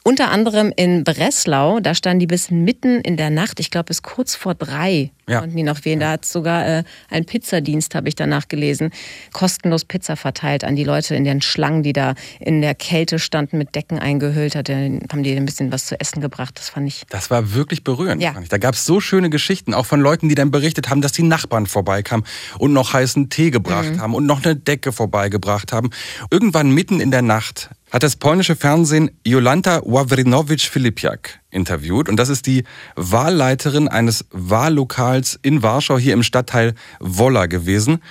Unter 0.07 0.31
anderem 0.31 0.71
in 0.74 1.04
Breslau, 1.04 1.81
da 1.81 1.94
standen 1.94 2.21
die 2.21 2.27
bis 2.27 2.50
mitten 2.50 3.01
in 3.01 3.18
der 3.18 3.30
Nacht, 3.30 3.59
ich 3.59 3.69
glaube 3.69 3.88
bis 3.88 4.04
kurz 4.04 4.36
vor 4.36 4.56
drei 4.56 5.12
ja. 5.27 5.39
konnten 5.39 5.57
die 5.57 5.63
noch 5.63 5.83
wählen. 5.86 6.00
Da 6.00 6.12
hat 6.12 6.25
sogar 6.25 6.65
äh, 6.65 6.83
ein 7.09 7.25
Pizzadienst, 7.25 7.95
habe 7.95 8.07
ich 8.07 8.15
danach 8.15 8.48
gelesen, 8.48 8.92
kostenlos 9.33 9.86
Pizza 9.86 10.15
verteilt 10.15 10.63
an 10.63 10.75
die 10.75 10.83
Leute 10.83 11.15
in 11.15 11.24
den 11.24 11.42
Schlangen, 11.42 11.83
die 11.83 11.94
da 11.94 12.15
in 12.39 12.62
der 12.62 12.75
Kälte 12.75 13.19
standen, 13.19 13.57
mit 13.57 13.75
Decken 13.75 14.00
eingehüllt. 14.00 14.56
Hat, 14.56 14.69
haben 14.69 15.24
die 15.24 15.36
ein 15.36 15.45
bisschen 15.45 15.71
was 15.71 15.86
zu 15.86 16.00
essen 16.00 16.21
gebracht. 16.21 16.57
Das 16.57 16.69
fand 16.69 16.88
ich. 16.88 17.03
Das 17.10 17.30
war 17.30 17.53
wirklich 17.53 17.83
berührend. 17.83 18.21
Ja. 18.21 18.33
Da 18.50 18.57
gab 18.57 18.75
es 18.75 18.86
so 18.86 19.00
schöne 19.00 19.30
Geschichten, 19.30 19.74
auch 19.74 19.86
von 19.86 20.00
Leuten, 20.00 20.30
die 20.30 20.36
dann 20.36 20.51
berichtet 20.51 20.89
haben, 20.89 21.01
dass 21.01 21.12
die 21.12 21.24
Nachbarn 21.24 21.65
vorbeikamen 21.65 22.25
und 22.57 22.74
noch 22.74 22.94
heißen 22.94 23.30
Tee 23.30 23.51
gebracht 23.51 23.95
mhm. 23.95 24.01
haben 24.01 24.15
und 24.15 24.25
noch 24.25 24.44
eine 24.44 24.56
Decke 24.56 24.92
vorbeigebracht 24.92 25.74
haben. 25.74 25.89
Irgendwann 26.31 26.71
mitten 26.71 27.00
in 27.00 27.12
der 27.12 27.21
Nacht 27.21 27.69
hat 27.92 28.04
das 28.04 28.16
polnische 28.16 28.56
Fernsehen 28.56 29.12
Jolanta 29.24 29.81
Wawrinowicz-Filipiak 29.86 31.39
interviewt. 31.51 32.10
Und 32.10 32.18
das 32.18 32.30
ist 32.30 32.45
die 32.45 32.63
Wahlleiterin 32.95 33.88
eines 33.88 34.25
Wahllokals 34.31 35.39
in 35.41 35.63
Warschau, 35.63 35.98
hier 35.98 36.13
im 36.13 36.24
Stadtteil 36.24 36.75
Wola 37.00 37.46
gewesen. 37.46 38.01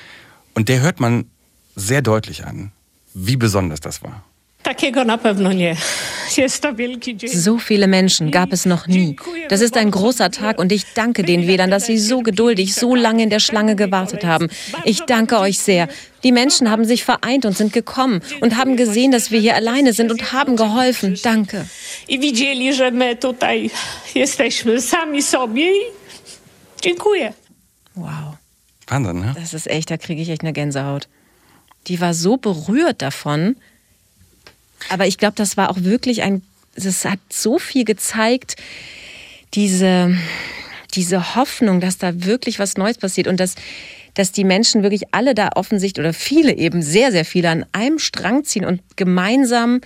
Und 0.54 0.68
der 0.68 0.80
hört 0.80 1.00
man 1.00 1.26
sehr 1.74 2.00
deutlich 2.00 2.46
an, 2.46 2.72
wie 3.12 3.36
besonders 3.36 3.80
das 3.80 4.02
war. 4.02 4.24
So 7.28 7.58
viele 7.58 7.86
Menschen 7.86 8.30
gab 8.30 8.52
es 8.52 8.66
noch 8.66 8.86
nie. 8.86 9.16
Das 9.48 9.60
ist 9.60 9.76
ein 9.76 9.90
großer 9.90 10.30
Tag 10.30 10.58
und 10.58 10.72
ich 10.72 10.84
danke 10.94 11.22
den 11.22 11.46
Wählern, 11.46 11.70
dass 11.70 11.86
sie 11.86 11.98
so 11.98 12.20
geduldig, 12.20 12.74
so 12.74 12.94
lange 12.94 13.22
in 13.22 13.30
der 13.30 13.40
Schlange 13.40 13.76
gewartet 13.76 14.24
haben. 14.24 14.48
Ich 14.84 15.02
danke 15.02 15.38
euch 15.38 15.58
sehr. 15.58 15.88
Die 16.24 16.32
Menschen 16.32 16.70
haben 16.70 16.84
sich 16.84 17.04
vereint 17.04 17.44
und 17.44 17.56
sind 17.56 17.72
gekommen 17.72 18.20
und 18.40 18.56
haben 18.56 18.76
gesehen, 18.76 19.12
dass 19.12 19.30
wir 19.30 19.38
hier 19.38 19.54
alleine 19.54 19.92
sind 19.92 20.10
und 20.10 20.32
haben 20.32 20.56
geholfen. 20.56 21.18
Danke. 21.22 21.68
Wow. 27.94 28.36
Wahnsinn, 28.88 29.20
ne? 29.20 29.34
Das 29.38 29.54
ist 29.54 29.68
echt, 29.68 29.90
da 29.90 29.96
kriege 29.96 30.22
ich 30.22 30.28
echt 30.28 30.42
eine 30.42 30.52
Gänsehaut. 30.52 31.08
Die 31.86 32.00
war 32.00 32.14
so 32.14 32.36
berührt 32.36 33.02
davon, 33.02 33.56
aber 34.88 35.06
ich 35.06 35.18
glaube, 35.18 35.34
das 35.36 35.56
war 35.56 35.70
auch 35.70 35.78
wirklich 35.80 36.22
ein, 36.22 36.42
es 36.74 37.04
hat 37.04 37.20
so 37.30 37.58
viel 37.58 37.84
gezeigt, 37.84 38.56
diese, 39.54 40.16
diese 40.94 41.34
Hoffnung, 41.34 41.80
dass 41.80 41.98
da 41.98 42.24
wirklich 42.24 42.58
was 42.58 42.76
Neues 42.76 42.98
passiert 42.98 43.26
und 43.26 43.40
dass, 43.40 43.54
dass 44.14 44.32
die 44.32 44.44
Menschen 44.44 44.82
wirklich 44.82 45.14
alle 45.14 45.34
da 45.34 45.50
offensichtlich 45.54 46.04
oder 46.04 46.12
viele 46.12 46.54
eben, 46.56 46.82
sehr, 46.82 47.12
sehr 47.12 47.24
viele 47.24 47.50
an 47.50 47.66
einem 47.72 47.98
Strang 47.98 48.44
ziehen 48.44 48.64
und 48.64 48.82
gemeinsam 48.96 49.80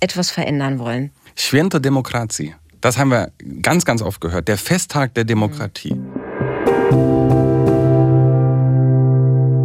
etwas 0.00 0.30
verändern 0.30 0.78
wollen. 0.78 1.10
Święto 1.36 1.78
Demokratie. 1.78 2.54
Das 2.80 2.96
haben 2.96 3.10
wir 3.10 3.32
ganz, 3.62 3.84
ganz 3.84 4.02
oft 4.02 4.20
gehört. 4.20 4.48
Der 4.48 4.58
Festtag 4.58 5.14
der 5.14 5.24
Demokratie. 5.24 5.96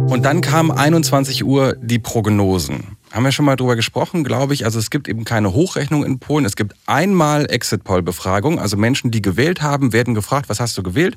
Und 0.08 0.22
dann 0.22 0.40
kam 0.40 0.70
21 0.70 1.44
Uhr 1.44 1.76
die 1.80 1.98
Prognosen 1.98 2.93
haben 3.14 3.24
wir 3.24 3.32
schon 3.32 3.44
mal 3.44 3.54
drüber 3.54 3.76
gesprochen, 3.76 4.24
glaube 4.24 4.54
ich. 4.54 4.64
Also 4.64 4.80
es 4.80 4.90
gibt 4.90 5.08
eben 5.08 5.24
keine 5.24 5.52
Hochrechnung 5.52 6.04
in 6.04 6.18
Polen. 6.18 6.44
Es 6.44 6.56
gibt 6.56 6.74
einmal 6.86 7.48
Exit-Poll-Befragung. 7.48 8.58
Also 8.58 8.76
Menschen, 8.76 9.12
die 9.12 9.22
gewählt 9.22 9.62
haben, 9.62 9.92
werden 9.92 10.14
gefragt, 10.14 10.48
was 10.48 10.58
hast 10.58 10.76
du 10.76 10.82
gewählt? 10.82 11.16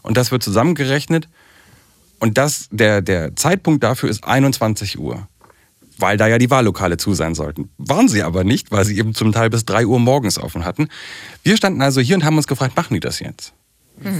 Und 0.00 0.16
das 0.16 0.32
wird 0.32 0.42
zusammengerechnet. 0.42 1.28
Und 2.20 2.38
das, 2.38 2.68
der, 2.70 3.02
der 3.02 3.36
Zeitpunkt 3.36 3.84
dafür 3.84 4.08
ist 4.08 4.24
21 4.24 4.98
Uhr. 4.98 5.28
Weil 5.98 6.16
da 6.16 6.26
ja 6.26 6.38
die 6.38 6.50
Wahllokale 6.50 6.96
zu 6.96 7.12
sein 7.12 7.34
sollten. 7.34 7.68
Waren 7.76 8.08
sie 8.08 8.22
aber 8.22 8.42
nicht, 8.42 8.70
weil 8.70 8.86
sie 8.86 8.98
eben 8.98 9.14
zum 9.14 9.32
Teil 9.32 9.50
bis 9.50 9.66
3 9.66 9.86
Uhr 9.86 10.00
morgens 10.00 10.38
offen 10.38 10.64
hatten. 10.64 10.88
Wir 11.42 11.58
standen 11.58 11.82
also 11.82 12.00
hier 12.00 12.16
und 12.16 12.24
haben 12.24 12.38
uns 12.38 12.46
gefragt, 12.46 12.76
machen 12.76 12.94
die 12.94 13.00
das 13.00 13.20
jetzt? 13.20 13.52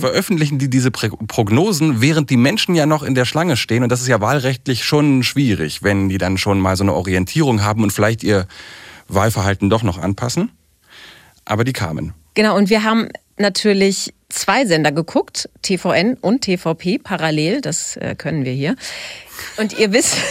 Veröffentlichen 0.00 0.59
die 0.59 0.71
diese 0.71 0.90
Prognosen, 0.90 2.00
während 2.00 2.30
die 2.30 2.37
Menschen 2.37 2.75
ja 2.75 2.87
noch 2.87 3.02
in 3.02 3.14
der 3.14 3.25
Schlange 3.25 3.56
stehen. 3.56 3.83
Und 3.83 3.90
das 3.90 4.00
ist 4.00 4.09
ja 4.09 4.21
wahlrechtlich 4.21 4.85
schon 4.85 5.23
schwierig, 5.23 5.83
wenn 5.83 6.09
die 6.09 6.18
dann 6.18 6.38
schon 6.38 6.61
mal 6.61 6.76
so 6.76 6.85
eine 6.85 6.95
Orientierung 6.95 7.62
haben 7.62 7.83
und 7.83 7.92
vielleicht 7.92 8.23
ihr 8.23 8.47
Wahlverhalten 9.09 9.71
doch 9.71 9.83
noch 9.83 9.99
anpassen. 9.99 10.50
Aber 11.45 11.64
die 11.64 11.73
kamen. 11.73 12.14
Genau, 12.35 12.56
und 12.56 12.71
wir 12.71 12.83
haben 12.83 13.09
natürlich 13.38 14.12
zwei 14.28 14.66
Sender 14.66 14.92
geguckt, 14.92 15.49
TVN 15.62 16.14
und 16.14 16.42
TVP 16.42 16.99
parallel, 16.99 17.61
das 17.61 17.97
äh, 17.97 18.14
können 18.16 18.45
wir 18.45 18.52
hier. 18.52 18.76
Und 19.59 19.78
ihr 19.78 19.92
wisst, 19.92 20.16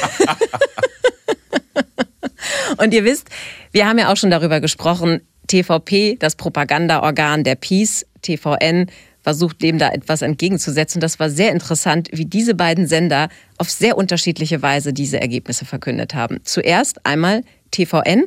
und 2.78 2.94
ihr 2.94 3.04
wisst, 3.04 3.30
wir 3.72 3.88
haben 3.88 3.98
ja 3.98 4.12
auch 4.12 4.18
schon 4.18 4.32
darüber 4.32 4.60
gesprochen, 4.60 5.22
TVP, 5.48 6.18
das 6.20 6.36
Propagandaorgan 6.36 7.44
der 7.44 7.56
Peace, 7.56 8.06
TVN 8.22 8.88
versucht 9.26 9.64
dem 9.64 9.80
da 9.80 9.90
etwas 9.90 10.22
entgegenzusetzen. 10.22 11.02
Das 11.02 11.20
war 11.20 11.32
sehr 11.32 11.52
interessant, 11.52 12.10
wie 12.12 12.26
diese 12.26 12.54
beiden 12.54 12.86
Sender 12.86 13.30
auf 13.58 13.72
sehr 13.72 13.98
unterschiedliche 13.98 14.62
Weise 14.62 14.94
diese 14.94 15.20
Ergebnisse 15.20 15.66
verkündet 15.66 16.14
haben. 16.14 16.42
Zuerst 16.44 17.04
einmal 17.08 17.42
TVN, 17.72 18.26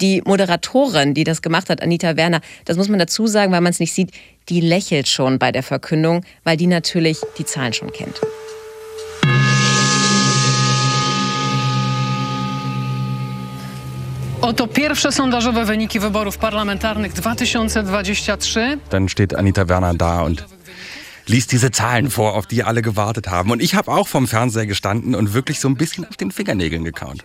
die 0.00 0.22
Moderatorin, 0.24 1.14
die 1.14 1.24
das 1.24 1.42
gemacht 1.42 1.68
hat, 1.68 1.82
Anita 1.82 2.16
Werner, 2.16 2.42
das 2.64 2.76
muss 2.76 2.88
man 2.88 3.00
dazu 3.00 3.26
sagen, 3.26 3.50
weil 3.50 3.60
man 3.60 3.72
es 3.72 3.80
nicht 3.80 3.92
sieht, 3.92 4.12
die 4.48 4.60
lächelt 4.60 5.08
schon 5.08 5.40
bei 5.40 5.50
der 5.50 5.64
Verkündung, 5.64 6.24
weil 6.44 6.56
die 6.56 6.68
natürlich 6.68 7.18
die 7.38 7.44
Zahlen 7.44 7.72
schon 7.72 7.90
kennt. 7.90 8.20
Oto 14.40 14.66
pierwsze 14.66 15.12
sondażowe 15.12 15.64
wyniki 15.64 16.00
wyborów 16.00 16.38
parlamentarnych 16.38 17.12
2023. 17.12 18.78
Dann 18.90 19.08
steht 19.08 19.34
Anita 19.34 19.68
Werner 19.68 19.94
da 19.94 20.22
und 20.22 20.44
liest 21.26 21.52
diese 21.52 21.70
Zahlen 21.70 22.10
vor, 22.10 22.34
auf 22.34 22.46
die 22.46 22.62
alle 22.62 22.82
gewartet 22.82 23.28
haben. 23.28 23.50
Und 23.50 23.62
ich 23.62 23.74
habe 23.74 23.90
auch 23.90 24.08
vom 24.08 24.28
Fernseher 24.28 24.66
gestanden 24.66 25.14
und 25.14 25.34
wirklich 25.34 25.60
so 25.60 25.68
ein 25.68 25.76
bisschen 25.76 26.04
auf 26.04 26.16
den 26.16 26.30
Fingernägeln 26.30 26.84
gekaut. 26.84 27.18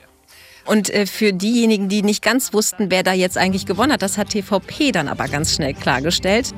Und 0.66 0.90
äh, 0.90 1.06
für 1.06 1.34
diejenigen, 1.34 1.90
die 1.90 2.02
nicht 2.02 2.24
ganz 2.24 2.54
wussten, 2.54 2.92
wer 2.92 3.04
da 3.04 3.14
jetzt 3.14 3.38
eigentlich 3.38 3.66
gewonnen 3.66 3.92
hat, 3.92 4.02
das 4.02 4.18
hat 4.18 4.30
TVP 4.30 4.92
dann 4.92 5.08
aber 5.08 5.28
ganz 5.28 5.56
schnell 5.56 5.74
klargestellt. 5.74 6.54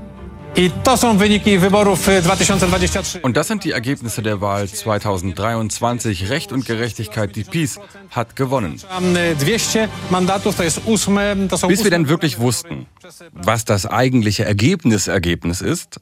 I 0.55 0.72
to 0.83 0.98
są 0.98 1.17
wyniki 1.17 1.57
wyborów 1.57 2.10
y, 2.10 2.22
2023. 2.22 3.22
Und 3.22 3.36
das 3.36 3.48
sind 3.48 3.63
die 3.63 3.72
Ergebnisse 3.72 4.22
der 4.22 4.41
Wahl 4.41 4.67
2023. 4.67 6.29
Recht 6.29 6.51
und 6.51 6.65
Gerechtigkeit, 6.65 7.36
die 7.36 7.43
Peace 7.43 7.79
hat 8.12 8.36
gewonnen. 8.36 8.79
Mam, 8.89 9.15
y, 9.15 9.36
200 9.38 9.89
mandatów, 10.12 10.55
to 10.55 10.63
jest 10.63 10.81
ósme, 10.86 11.36
to 11.50 11.57
są 11.57 11.67
Bis 11.67 11.83
wir 11.83 11.91
dann 11.91 12.07
wirklich 12.07 12.39
wussten, 12.39 12.86
was 13.33 13.65
das 13.65 13.86
eigentliche 13.86 14.45
Ergebnis 14.45 15.07
Ergebnis 15.07 15.62
ist, 15.62 16.00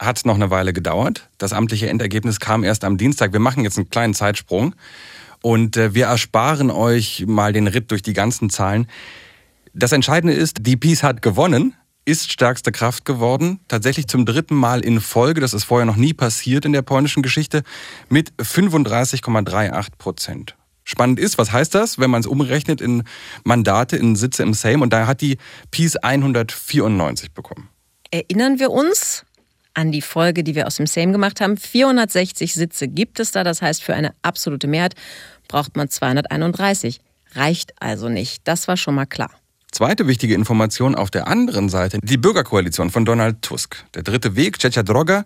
hat 0.00 0.24
noch 0.24 0.34
eine 0.34 0.50
Weile 0.50 0.72
gedauert. 0.72 1.28
Das 1.38 1.52
amtliche 1.52 1.88
Endergebnis 1.88 2.40
kam 2.40 2.64
erst 2.64 2.84
am 2.84 2.96
Dienstag. 2.96 3.32
Wir 3.32 3.40
machen 3.40 3.62
jetzt 3.62 3.78
einen 3.78 3.88
kleinen 3.88 4.14
Zeitsprung 4.14 4.74
und 5.42 5.76
äh, 5.76 5.94
wir 5.94 6.06
ersparen 6.06 6.72
euch 6.72 7.24
mal 7.28 7.52
den 7.52 7.68
Ritt 7.68 7.92
durch 7.92 8.02
die 8.02 8.14
ganzen 8.14 8.50
Zahlen. 8.50 8.88
Das 9.74 9.92
Entscheidende 9.92 10.34
ist, 10.34 10.56
die 10.60 10.76
Peace 10.76 11.04
hat 11.04 11.22
gewonnen, 11.22 11.74
ist 12.04 12.32
stärkste 12.32 12.72
Kraft 12.72 13.04
geworden, 13.04 13.60
tatsächlich 13.68 14.08
zum 14.08 14.26
dritten 14.26 14.54
Mal 14.54 14.84
in 14.84 15.00
Folge, 15.00 15.40
das 15.40 15.54
ist 15.54 15.64
vorher 15.64 15.86
noch 15.86 15.96
nie 15.96 16.14
passiert 16.14 16.64
in 16.64 16.72
der 16.72 16.82
polnischen 16.82 17.22
Geschichte, 17.22 17.62
mit 18.08 18.32
35,38 18.34 19.88
Prozent. 19.98 20.56
Spannend 20.84 21.20
ist, 21.20 21.38
was 21.38 21.52
heißt 21.52 21.74
das, 21.74 21.98
wenn 21.98 22.10
man 22.10 22.20
es 22.20 22.26
umrechnet 22.26 22.80
in 22.80 23.04
Mandate, 23.44 23.96
in 23.96 24.16
Sitze 24.16 24.42
im 24.42 24.52
Sejm 24.52 24.82
und 24.82 24.92
da 24.92 25.06
hat 25.06 25.20
die 25.20 25.38
Peace 25.70 25.96
194 25.96 27.32
bekommen. 27.32 27.68
Erinnern 28.10 28.58
wir 28.58 28.70
uns 28.70 29.24
an 29.74 29.92
die 29.92 30.02
Folge, 30.02 30.44
die 30.44 30.54
wir 30.54 30.66
aus 30.66 30.76
dem 30.76 30.86
Sejm 30.86 31.12
gemacht 31.12 31.40
haben. 31.40 31.56
460 31.56 32.52
Sitze 32.52 32.88
gibt 32.88 33.20
es 33.20 33.30
da, 33.30 33.44
das 33.44 33.62
heißt, 33.62 33.82
für 33.82 33.94
eine 33.94 34.12
absolute 34.22 34.66
Mehrheit 34.66 34.94
braucht 35.48 35.76
man 35.76 35.88
231. 35.88 37.00
Reicht 37.34 37.72
also 37.80 38.08
nicht. 38.08 38.46
Das 38.46 38.68
war 38.68 38.76
schon 38.76 38.94
mal 38.94 39.06
klar. 39.06 39.30
Zweite 39.72 40.06
wichtige 40.06 40.34
Information 40.34 40.94
auf 40.94 41.10
der 41.10 41.28
anderen 41.28 41.70
Seite, 41.70 41.98
die 42.02 42.18
Bürgerkoalition 42.18 42.90
von 42.90 43.06
Donald 43.06 43.40
Tusk. 43.40 43.86
Der 43.94 44.02
dritte 44.02 44.36
Weg, 44.36 44.60
Cecha 44.60 44.82
Droga 44.82 45.24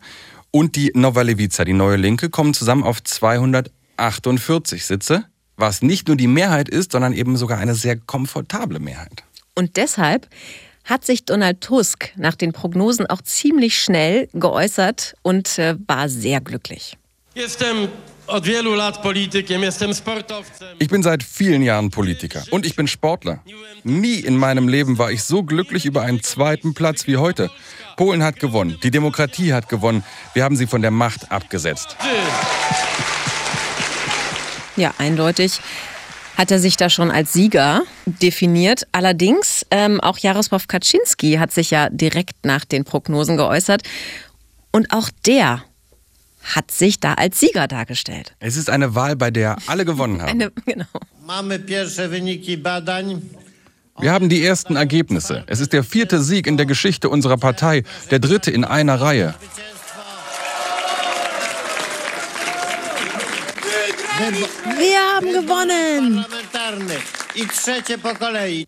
und 0.52 0.76
die 0.76 0.92
Nova 0.94 1.22
Lewica, 1.22 1.64
die 1.64 1.72
neue 1.72 1.96
Linke, 1.96 2.30
kommen 2.30 2.54
zusammen 2.54 2.84
auf 2.84 3.02
248 3.02 4.86
Sitze, 4.86 5.24
was 5.56 5.82
nicht 5.82 6.06
nur 6.06 6.16
die 6.16 6.28
Mehrheit 6.28 6.68
ist, 6.68 6.92
sondern 6.92 7.12
eben 7.12 7.36
sogar 7.36 7.58
eine 7.58 7.74
sehr 7.74 7.96
komfortable 7.96 8.78
Mehrheit. 8.78 9.24
Und 9.56 9.76
deshalb 9.76 10.28
hat 10.84 11.04
sich 11.04 11.24
Donald 11.24 11.60
Tusk 11.60 12.12
nach 12.16 12.36
den 12.36 12.52
Prognosen 12.52 13.06
auch 13.06 13.22
ziemlich 13.22 13.76
schnell 13.76 14.28
geäußert 14.32 15.16
und 15.22 15.58
äh, 15.58 15.74
war 15.88 16.08
sehr 16.08 16.40
glücklich. 16.40 16.96
Jestem 17.34 17.88
Ich 20.78 20.88
bin 20.88 21.02
seit 21.02 21.22
vielen 21.22 21.62
Jahren 21.62 21.90
Politiker 21.90 22.42
und 22.50 22.66
ich 22.66 22.76
bin 22.76 22.86
Sportler. 22.86 23.40
Nie 23.84 24.16
in 24.16 24.36
meinem 24.36 24.68
Leben 24.68 24.98
war 24.98 25.10
ich 25.10 25.22
so 25.22 25.42
glücklich 25.42 25.86
über 25.86 26.02
einen 26.02 26.22
zweiten 26.22 26.74
Platz 26.74 27.06
wie 27.06 27.16
heute. 27.16 27.50
Polen 27.96 28.22
hat 28.22 28.38
gewonnen, 28.40 28.78
die 28.82 28.90
Demokratie 28.90 29.52
hat 29.52 29.68
gewonnen, 29.68 30.04
wir 30.34 30.44
haben 30.44 30.56
sie 30.56 30.66
von 30.66 30.82
der 30.82 30.90
Macht 30.90 31.30
abgesetzt. 31.32 31.96
Ja, 34.76 34.92
eindeutig 34.98 35.60
hat 36.36 36.50
er 36.50 36.58
sich 36.58 36.76
da 36.76 36.90
schon 36.90 37.10
als 37.10 37.32
Sieger 37.32 37.82
definiert. 38.04 38.86
Allerdings, 38.92 39.64
ähm, 39.70 40.00
auch 40.00 40.18
Jarosław 40.18 40.66
Kaczynski 40.68 41.34
hat 41.34 41.52
sich 41.52 41.70
ja 41.70 41.88
direkt 41.88 42.44
nach 42.44 42.64
den 42.64 42.84
Prognosen 42.84 43.36
geäußert. 43.36 43.82
Und 44.70 44.92
auch 44.92 45.08
der 45.24 45.62
hat 46.54 46.70
sich 46.70 47.00
da 47.00 47.14
als 47.14 47.40
Sieger 47.40 47.66
dargestellt. 47.68 48.34
Es 48.38 48.56
ist 48.56 48.70
eine 48.70 48.94
Wahl, 48.94 49.16
bei 49.16 49.30
der 49.30 49.56
alle 49.66 49.84
gewonnen 49.84 50.20
haben. 50.22 50.30
Eine, 50.30 50.52
genau. 50.64 50.86
Wir 53.98 54.12
haben 54.12 54.28
die 54.28 54.44
ersten 54.44 54.76
Ergebnisse. 54.76 55.44
Es 55.46 55.60
ist 55.60 55.72
der 55.72 55.82
vierte 55.82 56.22
Sieg 56.22 56.46
in 56.46 56.56
der 56.56 56.66
Geschichte 56.66 57.08
unserer 57.08 57.38
Partei, 57.38 57.82
der 58.10 58.18
dritte 58.18 58.50
in 58.50 58.64
einer 58.64 59.00
Reihe. 59.00 59.34
Wir 64.18 64.98
haben 65.14 65.30
gewonnen! 65.30 66.24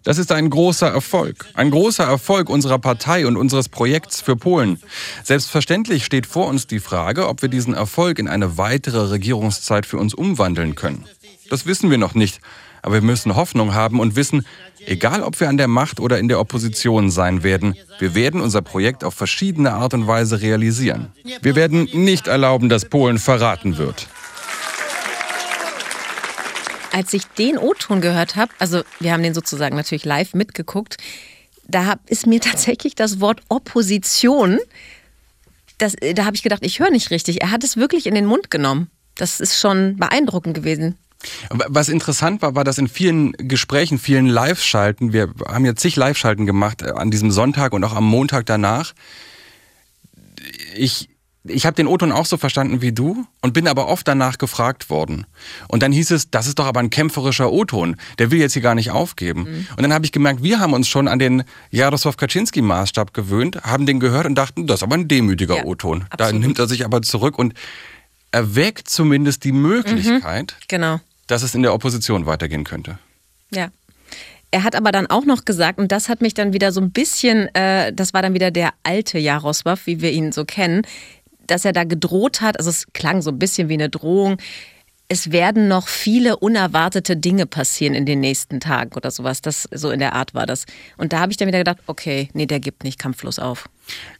Das 0.03 0.19
ist 0.19 0.31
ein 0.31 0.51
großer 0.51 0.89
Erfolg. 0.89 1.47
Ein 1.55 1.71
großer 1.71 2.05
Erfolg 2.05 2.51
unserer 2.51 2.79
Partei 2.79 3.27
und 3.27 3.39
unseres 3.39 3.71
Projekts 3.71 4.21
für 4.21 4.37
Polen. 4.37 4.79
Selbstverständlich 5.25 6.05
steht 6.05 6.27
vor 6.27 6.49
uns 6.49 6.67
die 6.67 6.81
Frage, 6.81 7.29
ob 7.29 7.41
wir 7.41 7.49
diesen 7.49 7.73
Erfolg 7.73 8.19
in 8.19 8.29
eine 8.29 8.59
weitere 8.59 9.09
Regierungszeit 9.09 9.87
für 9.87 9.97
uns 9.97 10.13
umwandeln 10.13 10.75
können. 10.75 11.07
Das 11.49 11.65
wissen 11.65 11.91
wir 11.91 11.99
noch 11.99 12.15
nicht. 12.15 12.41
Aber 12.83 12.95
wir 12.97 13.03
müssen 13.03 13.35
Hoffnung 13.35 13.75
haben 13.75 14.01
und 14.01 14.17
wissen, 14.17 14.47
egal 14.85 15.23
ob 15.23 15.41
wir 15.41 15.49
an 15.49 15.57
der 15.57 15.69
Macht 15.69 15.99
oder 15.99 16.19
in 16.19 16.29
der 16.29 16.41
Opposition 16.41 17.11
sein 17.11 17.43
werden, 17.43 17.75
wir 17.99 18.15
werden 18.15 18.43
unser 18.43 18.61
Projekt 18.61 19.03
auf 19.03 19.15
verschiedene 19.15 19.73
Art 19.73 19.95
und 19.95 20.07
Weise 20.07 20.43
realisieren. 20.43 21.09
Wir 21.41 21.57
werden 21.57 21.89
nicht 21.95 22.27
erlauben, 22.27 22.69
dass 22.69 22.85
Polen 22.85 23.19
verraten 23.19 23.79
wird. 23.79 24.09
Als 26.93 27.13
ich 27.13 27.25
den 27.27 27.59
O-Ton 27.59 28.01
gehört 28.01 28.37
habe, 28.37 28.53
also 28.59 28.83
wir 29.01 29.13
haben 29.13 29.23
den 29.23 29.35
sozusagen 29.35 29.77
natürlich 29.77 30.05
live 30.05 30.35
mitgeguckt, 30.35 30.97
da 31.67 31.97
ist 32.07 32.27
mir 32.27 32.41
tatsächlich 32.41 32.95
das 32.95 33.21
Wort 33.21 33.43
Opposition, 33.49 34.59
das, 35.79 35.95
da 36.15 36.25
habe 36.25 36.35
ich 36.35 36.43
gedacht, 36.43 36.65
ich 36.65 36.81
höre 36.81 36.91
nicht 36.91 37.11
richtig. 37.11 37.43
Er 37.43 37.51
hat 37.51 37.63
es 37.63 37.77
wirklich 37.77 38.07
in 38.07 38.15
den 38.15 38.27
Mund 38.27 38.51
genommen. 38.51 38.91
Das 39.15 39.41
ist 39.41 39.59
schon 39.59 39.97
beeindruckend 39.97 40.55
gewesen. 40.55 40.97
Was 41.51 41.89
interessant 41.89 42.43
war, 42.43 42.55
war, 42.55 42.65
dass 42.65 42.79
in 42.79 42.89
vielen 42.89 43.33
Gesprächen, 43.33 43.99
vielen 43.99 44.27
Live-Schalten, 44.27 45.13
wir 45.13 45.33
haben 45.47 45.65
ja 45.65 45.75
zig 45.75 45.97
Live-Schalten 45.97 46.47
gemacht 46.47 46.83
äh, 46.83 46.91
an 46.91 47.11
diesem 47.11 47.31
Sonntag 47.31 47.73
und 47.73 47.83
auch 47.85 47.95
am 47.95 48.05
Montag 48.05 48.47
danach. 48.47 48.95
Ich, 50.77 51.09
ich 51.45 51.65
habe 51.67 51.75
den 51.75 51.87
O-Ton 51.87 52.13
auch 52.13 52.27
so 52.27 52.37
verstanden 52.37 52.83
wie 52.83 52.93
du 52.93 53.25
und 53.43 53.55
bin 53.55 53.69
aber 53.69 53.89
oft 53.89 54.07
danach 54.07 54.39
gefragt 54.39 54.91
worden. 54.91 55.27
Und 55.69 55.83
dann 55.83 55.93
hieß 55.93 56.11
es, 56.11 56.31
das 56.31 56.47
ist 56.47 56.59
doch 56.59 56.67
aber 56.67 56.81
ein 56.81 56.91
kämpferischer 56.91 57.51
O-Ton, 57.53 57.97
der 58.19 58.31
will 58.31 58.39
jetzt 58.41 58.53
hier 58.53 58.63
gar 58.63 58.75
nicht 58.75 58.91
aufgeben. 58.91 59.43
Mhm. 59.43 59.67
Und 59.77 59.83
dann 59.83 59.93
habe 59.93 60.05
ich 60.05 60.13
gemerkt, 60.13 60.43
wir 60.43 60.61
haben 60.61 60.73
uns 60.73 60.89
schon 60.89 61.09
an 61.09 61.19
den 61.19 61.45
Jarosław 61.73 62.17
Kaczynski-Maßstab 62.17 63.13
gewöhnt, 63.13 63.63
haben 63.63 63.87
den 63.87 64.01
gehört 64.01 64.27
und 64.27 64.35
dachten, 64.35 64.67
das 64.67 64.81
ist 64.81 64.83
aber 64.83 64.97
ein 64.97 65.09
demütiger 65.09 65.59
Ja, 65.59 65.65
O-Ton. 65.65 66.05
Da 66.17 66.33
nimmt 66.33 66.59
er 66.59 66.67
sich 66.67 66.85
aber 66.85 67.03
zurück 67.03 67.39
und 67.39 67.55
erwägt 68.33 68.89
zumindest 68.89 69.45
die 69.45 69.53
Möglichkeit, 69.53 70.57
Genau. 70.69 71.01
dass 71.29 71.43
es 71.43 71.55
in 71.55 71.63
der 71.63 71.73
Opposition 71.73 72.27
weitergehen 72.27 72.65
könnte. 72.65 72.99
Ja. 73.51 73.69
Er 74.51 74.65
hat 74.65 74.75
aber 74.75 74.93
dann 74.93 75.07
auch 75.07 75.27
noch 75.27 75.45
gesagt, 75.45 75.79
und 75.79 75.93
das 75.93 76.09
hat 76.09 76.23
mich 76.23 76.33
dann 76.33 76.55
wieder 76.55 76.73
so 76.73 76.81
ein 76.81 76.91
bisschen, 76.91 77.55
äh, 77.55 77.93
das 77.93 78.15
war 78.15 78.23
dann 78.23 78.33
wieder 78.33 78.51
der 78.51 78.71
alte 78.83 79.19
Jarosław, 79.19 79.79
wie 79.85 80.01
wir 80.01 80.11
ihn 80.11 80.33
so 80.33 80.47
kennen, 80.47 80.87
dass 81.49 81.65
er 81.65 81.73
da 81.73 81.85
gedroht 81.85 82.41
hat, 82.41 82.59
also 82.59 82.71
es 82.71 82.87
klang 82.93 83.23
so 83.23 83.31
ein 83.31 83.39
bisschen 83.39 83.69
wie 83.69 83.75
eine 83.75 83.89
Drohung, 83.89 84.39
es 85.11 85.33
werden 85.33 85.69
noch 85.69 85.89
viele 85.89 86.37
unerwartete 86.37 87.17
Dinge 87.17 87.47
passieren 87.47 87.95
in 87.95 88.05
den 88.05 88.21
nächsten 88.21 88.61
Tagen 88.61 88.93
oder 88.95 89.11
sowas. 89.11 89.41
Das 89.41 89.67
so 89.73 89.91
in 89.91 90.01
der 90.01 90.13
Art 90.13 90.35
war 90.35 90.45
das. 90.45 90.67
Und 90.99 91.15
da 91.15 91.21
habe 91.21 91.33
ich 91.33 91.39
dann 91.39 91.49
wieder 91.49 91.59
gedacht, 91.59 91.79
okay, 91.87 92.29
nee, 92.35 92.45
der 92.45 92.61
gibt 92.61 92.85
nicht 92.85 92.99
kampflos 92.99 93.39
auf. 93.39 93.71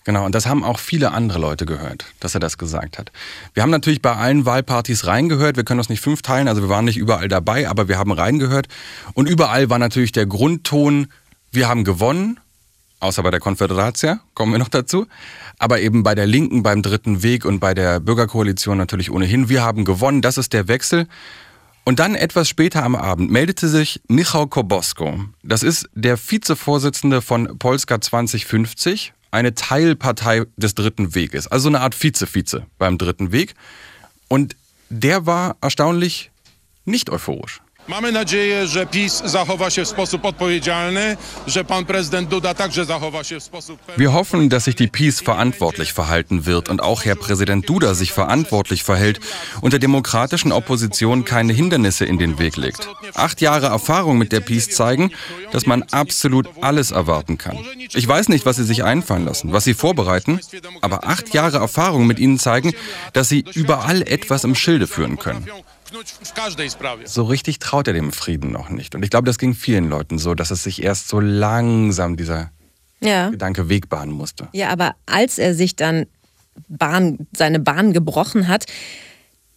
Genau, 0.05 0.25
und 0.25 0.35
das 0.35 0.47
haben 0.47 0.65
auch 0.65 0.79
viele 0.79 1.13
andere 1.13 1.39
Leute 1.39 1.67
gehört, 1.67 2.07
dass 2.21 2.33
er 2.33 2.41
das 2.41 2.57
gesagt 2.57 2.99
hat. 2.99 3.13
Wir 3.53 3.63
haben 3.63 3.71
natürlich 3.71 4.01
bei 4.01 4.15
allen 4.15 4.47
Wahlpartys 4.47 5.07
reingehört. 5.07 5.59
Wir 5.59 5.65
können 5.65 5.79
das 5.79 5.91
nicht 5.91 6.01
fünf 6.01 6.23
teilen, 6.23 6.49
also 6.49 6.63
wir 6.63 6.71
waren 6.71 6.87
nicht 6.87 6.97
überall 6.97 7.29
dabei, 7.29 7.69
aber 7.69 7.87
wir 7.89 7.99
haben 7.99 8.13
reingehört. 8.13 8.69
Und 9.13 9.29
überall 9.29 9.69
war 9.69 9.79
natürlich 9.79 10.13
der 10.13 10.25
Grundton, 10.25 11.09
wir 11.53 11.69
haben 11.69 11.85
gewonnen, 11.85 12.41
außer 13.01 13.23
bei 13.23 13.31
der 13.31 13.41
Konföderatia, 13.41 14.21
kommen 14.35 14.53
wir 14.53 14.59
noch 14.59 14.69
dazu. 14.69 15.07
Aber 15.59 15.81
eben 15.81 16.03
bei 16.03 16.15
der 16.15 16.27
Linken, 16.27 16.63
beim 16.63 16.83
Dritten 16.83 17.23
Weg 17.23 17.45
und 17.45 17.61
bei 17.61 17.75
der 17.75 18.01
Bürgerkoalition 18.01 18.79
natürlich 18.79 19.11
ohnehin. 19.11 19.49
Wir 19.49 19.63
haben 19.63 19.85
gewonnen, 19.85 20.23
das 20.23 20.39
ist 20.39 20.53
der 20.53 20.69
Wechsel. 20.69 21.07
Und 21.85 22.01
dann 22.01 22.15
etwas 22.15 22.49
später 22.49 22.85
am 22.85 22.95
Abend 22.95 23.31
meldete 23.31 23.67
sich 23.67 24.03
Michał 24.09 24.47
Kobosko. 24.47 25.25
Das 25.43 25.63
ist 25.63 25.89
der 25.95 26.19
Vizevorsitzende 26.19 27.23
von 27.23 27.59
Polska 27.59 28.01
2050, 28.01 29.15
eine 29.31 29.55
Teilpartei 29.55 30.45
des 30.57 30.75
Dritten 30.75 31.15
Weges. 31.15 31.47
Also 31.47 31.69
eine 31.69 31.81
Art 31.81 31.95
Vize-Vize 31.95 32.67
beim 32.79 32.99
Dritten 32.99 33.33
Weg. 33.33 33.55
Und 34.29 34.55
der 34.91 35.27
war 35.27 35.57
erstaunlich 35.61 36.31
nicht 36.85 37.11
euphorisch. 37.11 37.61
Mamy 37.89 38.13
nadzieję, 38.13 38.67
że 38.67 38.87
PiS 38.87 39.23
zachowa 39.25 39.71
się 39.71 39.85
w 39.85 39.89
sposób 39.89 40.25
odpowiedzialny, 40.25 41.17
że 41.47 41.65
pan 41.65 41.85
prezydent 41.85 42.29
Duda 42.29 42.55
także 42.55 42.85
zachowa 42.85 43.25
się 43.25 43.41
w 43.41 43.43
sposób. 43.43 43.81
Wir 43.97 44.11
hoffen, 44.11 44.49
dass 44.49 44.65
sich 44.65 44.75
die 44.75 44.89
Peace 44.89 45.21
verantwortlich 45.21 45.93
verhalten 45.93 46.47
wird 46.47 46.69
und 46.69 46.83
auch 46.83 47.05
Herr 47.05 47.17
Präsident 47.17 47.69
Duda 47.69 47.95
sich 47.95 48.13
verantwortlich 48.13 48.83
verhält 48.83 49.21
und 49.63 49.73
der 49.73 49.81
demokratischen 49.81 50.53
Opposition 50.53 51.25
keine 51.25 51.53
Hindernisse 51.53 52.05
in 52.05 52.19
den 52.19 52.39
Weg 52.39 52.57
legt. 52.57 52.89
Acht 53.15 53.41
Jahre 53.41 53.67
Erfahrung 53.67 54.19
mit 54.19 54.33
der 54.33 54.41
Peace 54.41 54.69
zeigen, 54.69 55.11
dass 55.53 55.65
man 55.65 55.83
absolut 55.91 56.47
alles 56.61 56.91
erwarten 56.91 57.39
kann. 57.39 57.57
Ich 57.95 58.07
weiß 58.07 58.29
nicht, 58.29 58.45
was 58.45 58.57
sie 58.57 58.65
sich 58.65 58.85
einfallen 58.85 59.25
lassen, 59.25 59.53
was 59.53 59.65
sie 59.65 59.75
vorbereiten, 59.75 60.41
aber 60.83 61.07
acht 61.09 61.33
Jahre 61.33 61.57
Erfahrung 61.57 62.07
mit 62.07 62.19
ihnen 62.19 62.39
zeigen, 62.39 62.75
dass 63.15 63.31
sie 63.31 63.45
überall 63.55 64.03
etwas 64.03 64.45
im 64.45 64.55
Schilde 64.55 64.87
führen 64.87 65.19
können. 65.19 65.47
So 67.09 67.25
richtig 67.25 67.59
traut 67.59 67.89
er 67.89 67.95
dem 67.95 68.13
Frieden 68.13 68.51
noch 68.53 68.69
nicht. 68.69 68.95
Und 68.95 69.03
ich 69.03 69.11
glaube, 69.11 69.27
das 69.27 69.39
ging 69.39 69.55
vielen 69.55 69.89
Leuten 69.89 70.19
so, 70.19 70.35
dass 70.35 70.51
es 70.51 70.63
sich 70.63 70.83
erst 70.83 71.09
so 71.09 71.21
langsam 71.21 72.17
dieser 72.17 72.51
Ja. 73.01 73.31
Gedanke 73.31 73.69
Weg 73.69 73.89
bahnen 73.89 74.13
musste. 74.13 74.49
Ja, 74.53 74.71
aber 74.71 74.95
als 75.07 75.39
er 75.39 75.55
sich 75.55 75.77
dann 75.77 76.07
Bahn, 76.69 77.27
seine 77.33 77.61
Bahn 77.61 77.93
gebrochen 77.93 78.49
hat, 78.49 78.67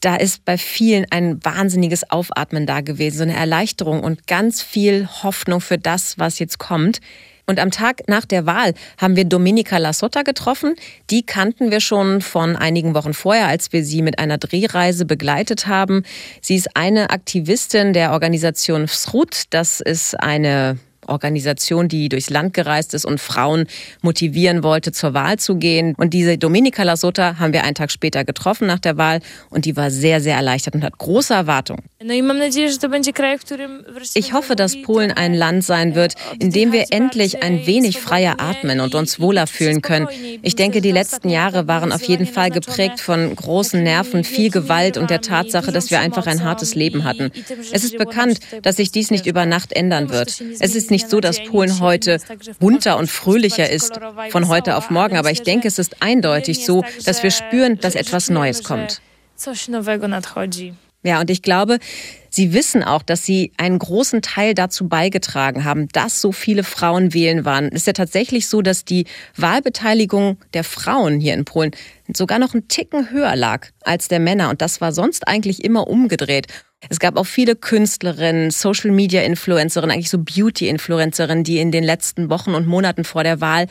da 0.01 0.15
ist 0.15 0.45
bei 0.45 0.57
vielen 0.57 1.05
ein 1.11 1.43
wahnsinniges 1.43 2.09
Aufatmen 2.09 2.65
da 2.65 2.81
gewesen, 2.81 3.17
so 3.17 3.23
eine 3.23 3.35
Erleichterung 3.35 4.03
und 4.03 4.27
ganz 4.27 4.61
viel 4.61 5.07
Hoffnung 5.07 5.61
für 5.61 5.77
das, 5.77 6.17
was 6.17 6.39
jetzt 6.39 6.57
kommt. 6.57 6.99
Und 7.45 7.59
am 7.59 7.71
Tag 7.71 8.07
nach 8.07 8.25
der 8.25 8.45
Wahl 8.45 8.73
haben 8.97 9.15
wir 9.15 9.25
Dominika 9.25 9.77
Lassotta 9.77 10.21
getroffen. 10.23 10.75
Die 11.09 11.23
kannten 11.23 11.71
wir 11.71 11.79
schon 11.79 12.21
von 12.21 12.55
einigen 12.55 12.93
Wochen 12.93 13.13
vorher, 13.13 13.47
als 13.47 13.73
wir 13.73 13.83
sie 13.83 14.01
mit 14.01 14.19
einer 14.19 14.37
Drehreise 14.37 15.05
begleitet 15.05 15.67
haben. 15.67 16.03
Sie 16.41 16.55
ist 16.55 16.75
eine 16.75 17.09
Aktivistin 17.09 17.93
der 17.93 18.11
Organisation 18.11 18.87
Vzrut. 18.87 19.43
Das 19.49 19.81
ist 19.81 20.19
eine 20.19 20.77
Organisation, 21.07 21.87
die 21.87 22.09
durchs 22.09 22.29
Land 22.29 22.53
gereist 22.53 22.93
ist 22.93 23.05
und 23.05 23.19
Frauen 23.19 23.65
motivieren 24.01 24.63
wollte, 24.63 24.91
zur 24.91 25.13
Wahl 25.13 25.37
zu 25.37 25.55
gehen. 25.55 25.95
Und 25.97 26.13
diese 26.13 26.37
Dominika 26.37 26.83
Lasota 26.83 27.39
haben 27.39 27.53
wir 27.53 27.63
einen 27.63 27.75
Tag 27.75 27.91
später 27.91 28.23
getroffen 28.23 28.67
nach 28.67 28.79
der 28.79 28.97
Wahl 28.97 29.19
und 29.49 29.65
die 29.65 29.75
war 29.75 29.91
sehr, 29.91 30.21
sehr 30.21 30.35
erleichtert 30.35 30.75
und 30.75 30.83
hat 30.83 30.97
große 30.97 31.33
Erwartungen. 31.33 31.83
Ich 34.13 34.33
hoffe, 34.33 34.55
dass 34.55 34.81
Polen 34.81 35.11
ein 35.11 35.33
Land 35.33 35.63
sein 35.63 35.95
wird, 35.95 36.15
in 36.39 36.51
dem 36.51 36.71
wir 36.71 36.85
endlich 36.89 37.43
ein 37.43 37.65
wenig 37.65 37.99
freier 37.99 38.35
atmen 38.39 38.79
und 38.79 38.95
uns 38.95 39.19
wohler 39.19 39.47
fühlen 39.47 39.81
können. 39.81 40.07
Ich 40.41 40.55
denke, 40.55 40.81
die 40.81 40.91
letzten 40.91 41.29
Jahre 41.29 41.67
waren 41.67 41.91
auf 41.91 42.03
jeden 42.03 42.25
Fall 42.25 42.49
geprägt 42.51 42.99
von 42.99 43.35
großen 43.35 43.81
Nerven, 43.81 44.23
viel 44.23 44.49
Gewalt 44.49 44.97
und 44.97 45.09
der 45.09 45.21
Tatsache, 45.21 45.71
dass 45.71 45.91
wir 45.91 45.99
einfach 45.99 46.27
ein 46.27 46.43
hartes 46.43 46.75
Leben 46.75 47.03
hatten. 47.03 47.31
Es 47.71 47.83
ist 47.83 47.97
bekannt, 47.97 48.39
dass 48.61 48.77
sich 48.77 48.91
dies 48.91 49.11
nicht 49.11 49.25
über 49.25 49.45
Nacht 49.45 49.73
ändern 49.73 50.09
wird. 50.09 50.41
Es 50.59 50.75
ist 50.75 50.90
nicht 50.91 51.09
so, 51.09 51.19
dass 51.19 51.43
Polen 51.43 51.79
heute 51.79 52.19
bunter 52.59 52.97
und 52.97 53.09
fröhlicher 53.09 53.69
ist 53.69 53.99
von 54.29 54.47
heute 54.47 54.75
auf 54.75 54.89
morgen, 54.89 55.17
aber 55.17 55.31
ich 55.31 55.41
denke, 55.41 55.67
es 55.67 55.79
ist 55.79 56.01
eindeutig 56.01 56.65
so, 56.65 56.83
dass 57.05 57.23
wir 57.23 57.31
spüren, 57.31 57.79
dass 57.79 57.95
etwas 57.95 58.29
Neues 58.29 58.63
kommt. 58.63 59.01
Ja, 61.03 61.19
und 61.19 61.31
ich 61.31 61.41
glaube, 61.41 61.79
Sie 62.29 62.53
wissen 62.53 62.83
auch, 62.83 63.01
dass 63.01 63.25
Sie 63.25 63.51
einen 63.57 63.79
großen 63.79 64.21
Teil 64.21 64.53
dazu 64.53 64.87
beigetragen 64.87 65.65
haben, 65.65 65.89
dass 65.89 66.21
so 66.21 66.31
viele 66.31 66.63
Frauen 66.63 67.13
wählen 67.13 67.43
waren. 67.43 67.67
Es 67.67 67.81
ist 67.81 67.87
ja 67.87 67.93
tatsächlich 67.93 68.47
so, 68.47 68.61
dass 68.61 68.85
die 68.85 69.05
Wahlbeteiligung 69.35 70.37
der 70.53 70.63
Frauen 70.63 71.19
hier 71.19 71.33
in 71.33 71.43
Polen 71.43 71.71
sogar 72.15 72.39
noch 72.39 72.53
einen 72.53 72.67
Ticken 72.67 73.09
höher 73.09 73.35
lag 73.35 73.67
als 73.81 74.07
der 74.07 74.19
Männer. 74.19 74.49
Und 74.49 74.61
das 74.61 74.79
war 74.79 74.93
sonst 74.93 75.27
eigentlich 75.27 75.63
immer 75.63 75.87
umgedreht. 75.87 76.47
Es 76.89 76.99
gab 76.99 77.17
auch 77.17 77.25
viele 77.25 77.55
Künstlerinnen, 77.55 78.51
Social 78.51 78.91
Media 78.91 79.21
Influencerinnen, 79.21 79.93
eigentlich 79.93 80.09
so 80.09 80.17
Beauty 80.17 80.67
Influencerinnen, 80.67 81.43
die 81.43 81.59
in 81.59 81.71
den 81.71 81.83
letzten 81.83 82.29
Wochen 82.29 82.53
und 82.53 82.67
Monaten 82.67 83.03
vor 83.03 83.23
der 83.23 83.39
Wahl, 83.39 83.67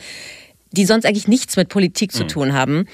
die 0.71 0.85
sonst 0.85 1.05
eigentlich 1.05 1.27
nichts 1.27 1.57
mit 1.57 1.69
Politik 1.69 2.13
zu 2.13 2.25
tun 2.25 2.53
haben, 2.53 2.87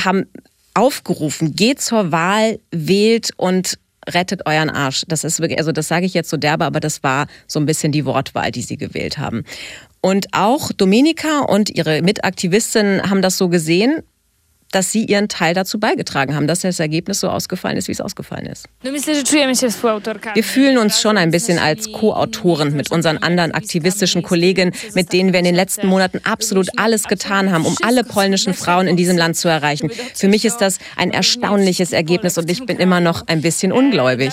haben 0.00 0.26
aufgerufen, 0.74 1.54
geht 1.54 1.80
zur 1.80 2.12
Wahl, 2.12 2.60
wählt 2.70 3.30
und 3.36 3.78
rettet 4.08 4.46
euren 4.46 4.70
Arsch. 4.70 5.04
Das 5.08 5.24
ist 5.24 5.40
wirklich, 5.40 5.58
also 5.58 5.72
das 5.72 5.88
sage 5.88 6.06
ich 6.06 6.14
jetzt 6.14 6.30
so 6.30 6.36
derbe, 6.36 6.64
aber 6.64 6.80
das 6.80 7.02
war 7.02 7.26
so 7.46 7.60
ein 7.60 7.66
bisschen 7.66 7.92
die 7.92 8.04
Wortwahl, 8.04 8.50
die 8.50 8.62
sie 8.62 8.76
gewählt 8.76 9.18
haben. 9.18 9.44
Und 10.00 10.28
auch 10.32 10.72
Dominika 10.72 11.40
und 11.40 11.70
ihre 11.70 12.00
Mitaktivistinnen 12.02 13.10
haben 13.10 13.20
das 13.20 13.36
so 13.36 13.48
gesehen, 13.48 14.02
dass 14.72 14.92
sie 14.92 15.04
ihren 15.04 15.28
Teil 15.28 15.54
dazu 15.54 15.78
beigetragen 15.78 16.34
haben, 16.34 16.46
dass 16.46 16.60
das 16.60 16.78
Ergebnis 16.78 17.20
so 17.20 17.28
ausgefallen 17.28 17.76
ist, 17.76 17.88
wie 17.88 17.92
es 17.92 18.00
ausgefallen 18.00 18.46
ist. 18.46 18.66
Wir 20.34 20.44
fühlen 20.44 20.78
uns 20.78 21.00
schon 21.00 21.16
ein 21.16 21.30
bisschen 21.30 21.58
als 21.58 21.90
Co-Autoren 21.92 22.76
mit 22.76 22.90
unseren 22.90 23.18
anderen 23.18 23.52
aktivistischen 23.52 24.22
Kollegen, 24.22 24.72
mit 24.94 25.12
denen 25.12 25.32
wir 25.32 25.38
in 25.38 25.44
den 25.46 25.54
letzten 25.54 25.86
Monaten 25.86 26.20
absolut 26.24 26.68
alles 26.76 27.04
getan 27.04 27.50
haben, 27.50 27.64
um 27.64 27.76
alle 27.82 28.04
polnischen 28.04 28.54
Frauen 28.54 28.86
in 28.86 28.96
diesem 28.96 29.16
Land 29.16 29.36
zu 29.36 29.48
erreichen. 29.48 29.90
Für 30.14 30.28
mich 30.28 30.44
ist 30.44 30.58
das 30.58 30.78
ein 30.96 31.10
erstaunliches 31.10 31.92
Ergebnis 31.92 32.36
und 32.38 32.50
ich 32.50 32.64
bin 32.64 32.78
immer 32.78 33.00
noch 33.00 33.26
ein 33.26 33.40
bisschen 33.40 33.72
ungläubig. 33.72 34.32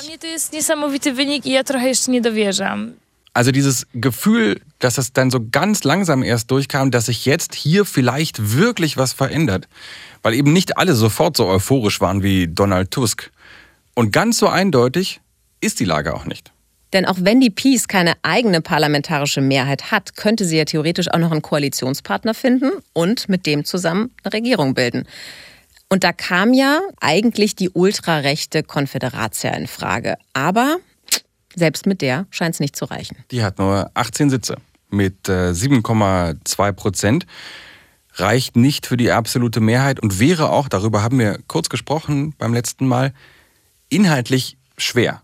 Also 3.36 3.52
dieses 3.52 3.86
Gefühl, 3.94 4.62
dass 4.80 4.98
es 4.98 5.12
dann 5.12 5.30
so 5.30 5.46
ganz 5.52 5.84
langsam 5.84 6.24
erst 6.24 6.52
durchkam, 6.52 6.90
dass 6.90 7.08
sich 7.08 7.26
jetzt 7.26 7.54
hier 7.54 7.84
vielleicht 7.84 8.56
wirklich 8.56 8.96
was 8.96 9.12
verändert. 9.12 9.68
Weil 10.24 10.36
eben 10.36 10.54
nicht 10.54 10.78
alle 10.78 10.96
sofort 10.96 11.36
so 11.36 11.46
euphorisch 11.46 12.00
waren 12.00 12.24
wie 12.24 12.48
Donald 12.48 12.92
Tusk. 12.92 13.32
Und 13.94 14.14
ganz 14.14 14.38
so 14.38 14.48
eindeutig 14.48 15.20
ist 15.60 15.82
die 15.82 15.86
Lage 15.86 16.14
auch 16.14 16.24
nicht. 16.24 16.54
Denn 16.94 17.06
auch 17.06 17.18
wenn 17.20 17.42
die 17.42 17.50
Peace 17.50 17.90
keine 17.90 18.14
eigene 18.22 18.62
parlamentarische 18.62 19.42
Mehrheit 19.42 19.92
hat, 19.92 20.16
könnte 20.16 20.46
sie 20.46 20.56
ja 20.56 20.64
theoretisch 20.64 21.12
auch 21.12 21.20
noch 21.20 21.32
einen 21.32 21.42
Koalitionspartner 21.42 22.36
finden 22.36 22.72
und 22.94 23.28
mit 23.28 23.46
dem 23.46 23.66
zusammen 23.66 24.12
eine 24.24 24.32
Regierung 24.32 24.76
bilden. 24.76 25.04
Und 25.90 26.06
da 26.06 26.14
kam 26.14 26.54
ja 26.54 26.80
eigentlich 27.02 27.58
die 27.58 27.70
ultrarechte 27.70 28.64
Konföderatia 28.64 29.52
in 29.56 29.68
Frage. 29.68 30.16
Aber 30.32 30.78
selbst 31.56 31.86
mit 31.86 32.02
der 32.02 32.28
scheint 32.30 32.56
es 32.56 32.60
nicht 32.60 32.76
zu 32.76 32.86
reichen. 32.86 33.18
Die 33.32 33.44
hat 33.44 33.60
nur 33.60 33.90
18 33.94 34.30
Sitze 34.30 34.58
mit 34.90 35.28
äh, 35.30 35.52
7,2 35.52 36.72
Prozent. 36.74 37.26
Reicht 38.14 38.56
nicht 38.56 38.86
für 38.86 38.98
die 38.98 39.12
absolute 39.12 39.60
Mehrheit 39.60 40.00
und 40.00 40.20
wäre 40.20 40.50
auch, 40.50 40.70
darüber 40.70 41.04
haben 41.04 41.20
wir 41.20 41.40
kurz 41.48 41.70
gesprochen 41.70 42.34
beim 42.38 42.54
letzten 42.54 42.88
Mal, 42.88 43.14
inhaltlich 43.90 44.58
schwer. 44.78 45.22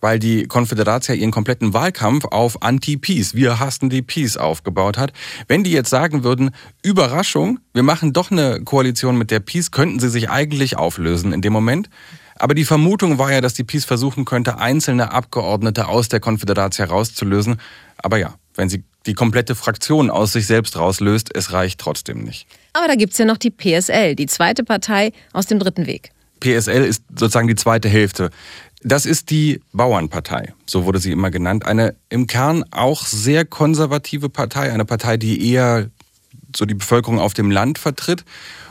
Weil 0.00 0.18
die 0.18 0.46
Konföderatia 0.46 1.14
ihren 1.14 1.30
kompletten 1.30 1.72
Wahlkampf 1.72 2.26
auf 2.26 2.62
Anti-Peace, 2.62 3.34
wir 3.34 3.58
hassen 3.58 3.88
die 3.88 4.02
Peace 4.02 4.36
aufgebaut 4.36 4.98
hat. 4.98 5.14
Wenn 5.48 5.64
die 5.64 5.72
jetzt 5.72 5.88
sagen 5.88 6.22
würden, 6.24 6.50
Überraschung, 6.82 7.60
wir 7.72 7.82
machen 7.82 8.12
doch 8.12 8.30
eine 8.30 8.60
Koalition 8.62 9.16
mit 9.16 9.30
der 9.30 9.40
Peace, 9.40 9.70
könnten 9.70 10.00
sie 10.00 10.10
sich 10.10 10.28
eigentlich 10.28 10.76
auflösen 10.76 11.32
in 11.32 11.40
dem 11.40 11.54
Moment. 11.54 11.88
Aber 12.36 12.54
die 12.54 12.64
Vermutung 12.64 13.18
war 13.18 13.32
ja, 13.32 13.40
dass 13.40 13.54
die 13.54 13.64
Peace 13.64 13.84
versuchen 13.84 14.24
könnte, 14.24 14.58
einzelne 14.58 15.12
Abgeordnete 15.12 15.88
aus 15.88 16.08
der 16.08 16.20
Konföderatia 16.20 16.86
rauszulösen. 16.86 17.60
Aber 17.98 18.18
ja, 18.18 18.34
wenn 18.54 18.68
sie 18.68 18.84
die 19.06 19.14
komplette 19.14 19.54
Fraktion 19.54 20.10
aus 20.10 20.32
sich 20.32 20.46
selbst 20.46 20.76
rauslöst, 20.76 21.34
es 21.34 21.52
reicht 21.52 21.80
trotzdem 21.80 22.24
nicht. 22.24 22.46
Aber 22.72 22.88
da 22.88 22.94
gibt's 22.94 23.18
ja 23.18 23.24
noch 23.24 23.36
die 23.36 23.50
PSL, 23.50 24.14
die 24.14 24.26
zweite 24.26 24.64
Partei 24.64 25.12
aus 25.32 25.46
dem 25.46 25.58
dritten 25.58 25.86
Weg. 25.86 26.10
PSL 26.40 26.84
ist 26.84 27.04
sozusagen 27.08 27.48
die 27.48 27.54
zweite 27.54 27.88
Hälfte. 27.88 28.30
Das 28.82 29.06
ist 29.06 29.30
die 29.30 29.60
Bauernpartei, 29.72 30.52
so 30.66 30.84
wurde 30.84 30.98
sie 30.98 31.12
immer 31.12 31.30
genannt. 31.30 31.64
Eine 31.64 31.94
im 32.10 32.26
Kern 32.26 32.64
auch 32.70 33.06
sehr 33.06 33.46
konservative 33.46 34.28
Partei, 34.28 34.72
eine 34.72 34.84
Partei, 34.84 35.16
die 35.16 35.52
eher 35.52 35.90
so 36.54 36.66
die 36.66 36.74
Bevölkerung 36.74 37.18
auf 37.18 37.34
dem 37.34 37.50
Land 37.50 37.78
vertritt 37.78 38.24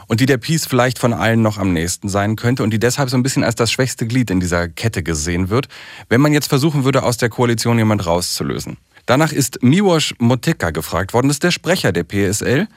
und 0.07 0.19
die 0.19 0.25
der 0.25 0.37
Peace 0.37 0.65
vielleicht 0.65 0.99
von 0.99 1.13
allen 1.13 1.41
noch 1.41 1.57
am 1.57 1.73
nächsten 1.73 2.09
sein 2.09 2.35
könnte 2.35 2.63
und 2.63 2.71
die 2.71 2.79
deshalb 2.79 3.09
so 3.09 3.17
ein 3.17 3.23
bisschen 3.23 3.43
als 3.43 3.55
das 3.55 3.71
schwächste 3.71 4.07
Glied 4.07 4.29
in 4.31 4.39
dieser 4.39 4.67
Kette 4.67 5.03
gesehen 5.03 5.49
wird, 5.49 5.67
wenn 6.09 6.21
man 6.21 6.33
jetzt 6.33 6.47
versuchen 6.47 6.83
würde, 6.83 7.03
aus 7.03 7.17
der 7.17 7.29
Koalition 7.29 7.77
jemand 7.77 8.05
rauszulösen. 8.05 8.77
Danach 9.05 9.31
ist 9.31 9.61
Miłosz 9.61 10.13
Motyka 10.19 10.71
gefragt 10.71 11.13
worden, 11.13 11.27
das 11.27 11.35
ist 11.35 11.43
der 11.43 11.51
Sprecher 11.51 11.91
der 11.91 12.03
PSL 12.03 12.67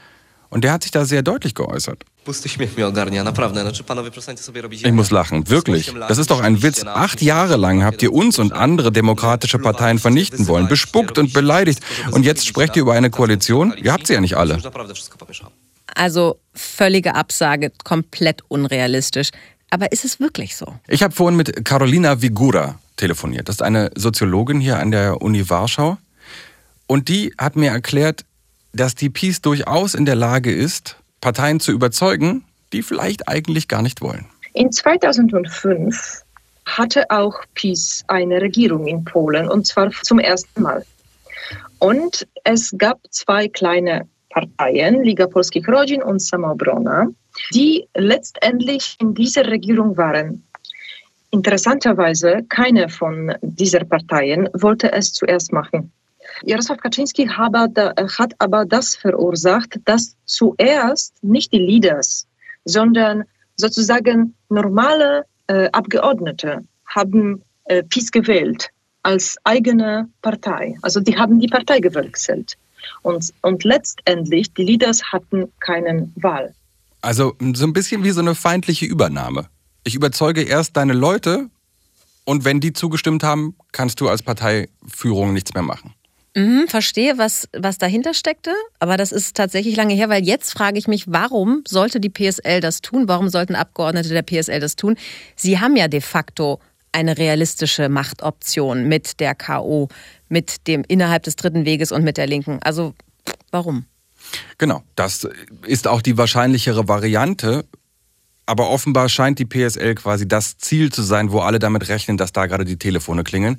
und 0.49 0.65
der 0.65 0.73
hat 0.73 0.83
sich 0.83 0.93
da 0.93 1.05
sehr 1.05 1.23
deutlich 1.23 1.55
geäußert. 1.55 2.05
Ich 4.89 4.93
muss 4.93 5.11
lachen, 5.13 5.49
wirklich. 5.49 5.95
Das 6.09 6.19
ist 6.19 6.31
doch 6.31 6.41
ein 6.41 6.63
Witz. 6.63 6.85
Acht 6.85 7.23
Jahre 7.23 7.57
lang 7.57 7.85
habt 7.85 8.03
ihr 8.03 8.13
uns 8.13 8.41
und 8.41 8.53
andere 8.53 8.91
demokratische 8.91 9.59
Parteien 9.59 9.99
vernichten 10.01 10.49
wollen, 10.49 10.67
bespuckt 10.67 11.19
und 11.19 11.33
beleidigt. 11.33 11.81
Und 12.11 12.25
jetzt 12.25 12.47
sprecht 12.47 12.75
ihr 12.75 12.83
über 12.83 12.95
eine 12.95 13.11
Koalition? 13.11 13.75
Ihr 13.81 13.93
habt 13.93 14.09
sie 14.09 14.15
ja 14.15 14.21
nicht 14.21 14.37
alle. 14.37 14.59
Also 15.95 16.39
völlige 16.55 17.15
Absage, 17.15 17.73
komplett 17.85 18.43
unrealistisch. 18.49 19.31
Aber 19.71 19.93
ist 19.93 20.05
es 20.05 20.21
wirklich 20.21 20.57
so? 20.57 20.75
Ich 20.89 21.03
habe 21.03 21.15
vorhin 21.15 21.37
mit 21.37 21.65
Carolina 21.65 22.23
Vigura 22.23 22.79
telefoniert. 22.97 23.49
Das 23.49 23.57
ist 23.57 23.63
eine 23.63 23.91
Soziologin 23.95 24.61
hier 24.61 24.79
an 24.79 24.91
der 24.91 25.23
Uni 25.23 25.49
Warschau. 25.49 25.99
Und 26.87 27.09
die 27.09 27.35
hat 27.39 27.57
mir 27.57 27.71
erklärt, 27.71 28.25
dass 28.73 28.95
die 28.95 29.11
Peace 29.11 29.41
durchaus 29.41 29.95
in 29.95 30.05
der 30.05 30.15
Lage 30.15 30.53
ist, 30.53 30.97
Parteien 31.21 31.61
zu 31.61 31.73
überzeugen, 31.73 32.45
die 32.73 32.83
vielleicht 32.83 33.29
eigentlich 33.29 33.69
gar 33.69 33.83
nicht 33.83 34.01
wollen. 34.01 34.27
In 34.53 34.71
2005 34.71 36.23
hatte 36.65 37.11
auch 37.11 37.41
PiS 37.55 38.05
eine 38.09 38.41
Regierung 38.41 38.87
in 38.87 39.05
Polen 39.05 39.49
und 39.49 39.67
zwar 39.67 39.91
zum 40.03 40.19
ersten 40.19 40.63
Mal. 40.63 40.85
Und 41.79 42.27
es 42.45 42.75
gab 42.77 42.99
zwei 43.11 43.49
kleine 43.49 44.09
Parteien, 44.37 45.03
Liga 45.03 45.27
Polskich 45.27 45.67
Rodzin 45.67 46.03
und 46.03 46.21
Samoobrona, 46.21 47.07
die 47.55 47.89
letztendlich 47.95 48.97
in 49.01 49.15
dieser 49.15 49.47
Regierung 49.47 49.97
waren. 49.97 50.45
Interessanterweise, 51.31 52.45
keine 52.51 52.91
von 52.91 53.35
dieser 53.41 53.85
Parteien 53.85 54.49
wollte 54.53 54.93
es 54.93 55.15
zuerst 55.15 55.55
machen. 55.55 55.91
Jarosław 56.45 56.77
Kaczynski 56.77 57.27
hat 57.29 58.33
aber 58.39 58.67
das 58.67 58.95
verursacht, 58.95 59.79
dass 59.87 60.17
zuerst 60.27 61.15
nicht 61.23 61.53
die 61.53 61.65
Leaders, 61.71 62.27
sondern 62.67 63.25
sozusagen 63.57 64.35
normale 64.51 65.25
äh, 65.47 65.71
Abgeordnete 65.73 66.63
haben 66.85 67.43
äh, 67.65 67.83
PiS 67.85 68.11
gewählt 68.13 68.69
als 69.03 69.39
eigene 69.45 70.09
Partei. 70.21 70.77
Also 70.83 71.01
die 71.01 71.17
haben 71.17 71.41
die 71.41 71.49
Partei 71.49 71.81
gewechselt. 71.81 72.57
Und, 73.03 73.33
und 73.43 73.65
letztendlich, 73.65 74.53
die 74.55 74.65
Leaders 74.65 75.03
hatten 75.13 75.53
keine 75.61 76.11
Wahl. 76.17 76.55
Also 77.01 77.35
so 77.55 77.67
ein 77.67 77.73
bisschen 77.73 78.03
wie 78.05 78.11
so 78.11 78.21
eine 78.21 78.35
feindliche 78.35 78.87
Übernahme. 78.87 79.47
Ich 79.85 79.95
überzeuge 79.95 80.43
erst 80.43 80.77
deine 80.77 80.93
Leute 80.93 81.49
und 82.25 82.45
wenn 82.45 82.61
die 82.61 82.73
zugestimmt 82.73 83.23
haben, 83.23 83.55
kannst 83.71 84.01
du 84.01 84.09
als 84.09 84.23
Parteiführung 84.23 85.33
nichts 85.33 85.55
mehr 85.55 85.63
machen. 85.63 85.95
Mhm, 86.35 86.67
verstehe, 86.69 87.17
was, 87.17 87.49
was 87.57 87.79
dahinter 87.79 88.13
steckte, 88.13 88.53
aber 88.79 88.99
das 88.99 89.11
ist 89.11 89.37
tatsächlich 89.37 89.75
lange 89.75 89.95
her, 89.95 90.11
weil 90.11 90.23
jetzt 90.23 90.53
frage 90.53 90.79
ich 90.79 90.87
mich, 90.87 91.11
warum 91.11 91.63
sollte 91.67 91.99
die 91.99 92.11
PSL 92.11 92.61
das 92.61 92.83
tun? 92.83 93.09
Warum 93.09 93.31
sollten 93.31 93.55
Abgeordnete 93.55 94.11
der 94.11 94.23
PSL 94.23 94.61
das 94.61 94.77
tun? 94.77 94.97
Sie 95.35 95.61
haben 95.61 95.77
ja 95.77 95.89
de 95.89 96.03
facto 96.03 96.61
eine 96.93 97.17
realistische 97.17 97.89
Machtoption 97.89 98.89
mit 98.89 99.21
der 99.21 99.35
KO, 99.35 99.89
mit 100.29 100.67
dem 100.67 100.85
innerhalb 100.87 101.23
des 101.23 101.37
dritten 101.37 101.65
Weges 101.65 101.93
und 101.93 102.05
mit 102.05 102.17
der 102.17 102.27
Linken. 102.27 102.59
Also 102.63 102.95
warum? 103.51 103.87
Genau, 104.59 104.83
das 104.95 105.29
ist 105.67 105.87
auch 105.87 106.03
die 106.03 106.19
wahrscheinlichere 106.19 106.89
Variante. 106.89 107.65
Aber 108.49 108.71
offenbar 108.71 109.09
scheint 109.09 109.41
die 109.41 109.45
PSL 109.45 109.97
quasi 109.97 110.29
das 110.29 110.57
Ziel 110.57 110.93
zu 110.93 111.03
sein, 111.03 111.33
wo 111.33 111.41
alle 111.41 111.59
damit 111.59 111.89
rechnen, 111.89 112.17
dass 112.17 112.33
da 112.33 112.47
gerade 112.47 112.65
die 112.65 112.79
Telefone 112.79 113.25
klingeln 113.25 113.59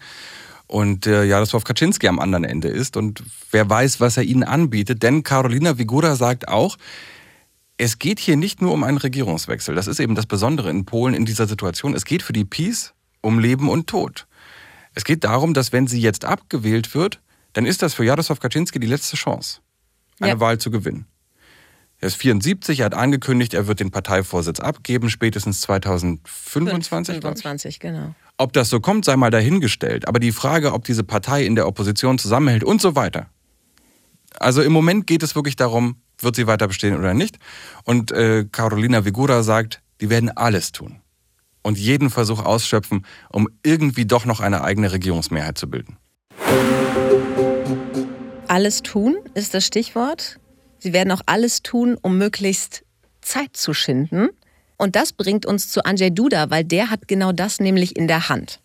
und 0.67 1.07
äh, 1.07 1.23
Jaroslaw 1.23 1.63
Kaczynski 1.63 2.07
am 2.07 2.19
anderen 2.19 2.43
Ende 2.43 2.67
ist. 2.67 2.97
Und 2.97 3.23
wer 3.51 3.69
weiß, 3.69 3.99
was 3.99 4.17
er 4.17 4.23
ihnen 4.23 4.43
anbietet. 4.43 5.03
Denn 5.03 5.23
Carolina 5.23 5.77
Vigura 5.77 6.15
sagt 6.15 6.47
auch, 6.47 6.77
es 7.77 7.99
geht 7.99 8.19
hier 8.19 8.37
nicht 8.37 8.61
nur 8.61 8.73
um 8.73 8.83
einen 8.83 8.97
Regierungswechsel. 8.97 9.75
Das 9.75 9.87
ist 9.87 9.99
eben 9.99 10.15
das 10.15 10.25
Besondere 10.25 10.69
in 10.69 10.85
Polen 10.85 11.13
in 11.13 11.25
dieser 11.25 11.47
Situation. 11.47 11.93
Es 11.93 12.05
geht 12.05 12.23
für 12.23 12.33
die 12.33 12.45
Peace 12.45 12.93
um 13.21 13.39
Leben 13.39 13.69
und 13.69 13.87
Tod. 13.87 14.26
Es 14.97 15.03
geht 15.03 15.23
darum, 15.23 15.53
dass 15.53 15.71
wenn 15.71 15.85
sie 15.85 16.01
jetzt 16.01 16.25
abgewählt 16.25 16.95
wird, 16.95 17.21
dann 17.53 17.67
ist 17.67 17.83
das 17.83 17.93
für 17.93 18.03
Jaroslaw 18.03 18.39
Kaczynski 18.39 18.79
die 18.79 18.87
letzte 18.87 19.15
Chance, 19.15 19.59
eine 20.19 20.29
ja. 20.29 20.39
Wahl 20.39 20.57
zu 20.57 20.71
gewinnen. 20.71 21.05
Er 21.99 22.07
ist 22.07 22.15
74, 22.15 22.79
er 22.79 22.87
hat 22.87 22.95
angekündigt, 22.95 23.53
er 23.53 23.67
wird 23.67 23.79
den 23.79 23.91
Parteivorsitz 23.91 24.59
abgeben, 24.59 25.11
spätestens 25.11 25.61
2025. 25.61 27.21
25, 27.21 27.79
genau. 27.79 28.15
Ob 28.37 28.53
das 28.53 28.71
so 28.71 28.79
kommt, 28.79 29.05
sei 29.05 29.15
mal 29.17 29.29
dahingestellt. 29.29 30.07
Aber 30.07 30.19
die 30.19 30.31
Frage, 30.31 30.73
ob 30.73 30.83
diese 30.83 31.03
Partei 31.03 31.45
in 31.45 31.53
der 31.53 31.67
Opposition 31.67 32.17
zusammenhält 32.17 32.63
und 32.63 32.81
so 32.81 32.95
weiter. 32.95 33.27
Also 34.39 34.63
im 34.63 34.71
Moment 34.71 35.05
geht 35.05 35.21
es 35.21 35.35
wirklich 35.35 35.57
darum, 35.57 36.01
wird 36.17 36.35
sie 36.35 36.47
weiter 36.47 36.67
bestehen 36.67 36.97
oder 36.97 37.13
nicht. 37.13 37.37
Und 37.83 38.11
äh, 38.11 38.45
Carolina 38.51 39.05
Vigura 39.05 39.43
sagt, 39.43 39.83
die 40.01 40.09
werden 40.09 40.35
alles 40.35 40.71
tun. 40.71 41.01
Und 41.67 41.77
jeden 41.77 42.09
Versuch 42.09 42.45
ausschöpfen, 42.45 43.05
um 43.29 43.49
irgendwie 43.61 44.05
doch 44.05 44.23
noch 44.23 44.39
eine 44.39 44.63
eigene 44.63 44.93
Regierungsmehrheit 44.93 45.57
zu 45.57 45.69
bilden. 45.69 45.97
Alles 48.47 48.83
tun 48.83 49.17
ist 49.33 49.53
das 49.53 49.65
Stichwort. 49.65 50.39
Sie 50.79 50.93
werden 50.93 51.11
auch 51.11 51.19
alles 51.25 51.63
tun, 51.63 51.97
um 52.01 52.17
möglichst 52.17 52.85
Zeit 53.21 53.57
zu 53.57 53.73
schinden. 53.73 54.29
Und 54.77 54.95
das 54.95 55.11
bringt 55.11 55.45
uns 55.45 55.67
zu 55.67 55.83
Andrzej 55.83 56.11
Duda, 56.11 56.49
weil 56.51 56.63
der 56.63 56.89
hat 56.89 57.09
genau 57.09 57.33
das 57.33 57.59
nämlich 57.59 57.97
in 57.97 58.07
der 58.07 58.29
Hand. 58.29 58.61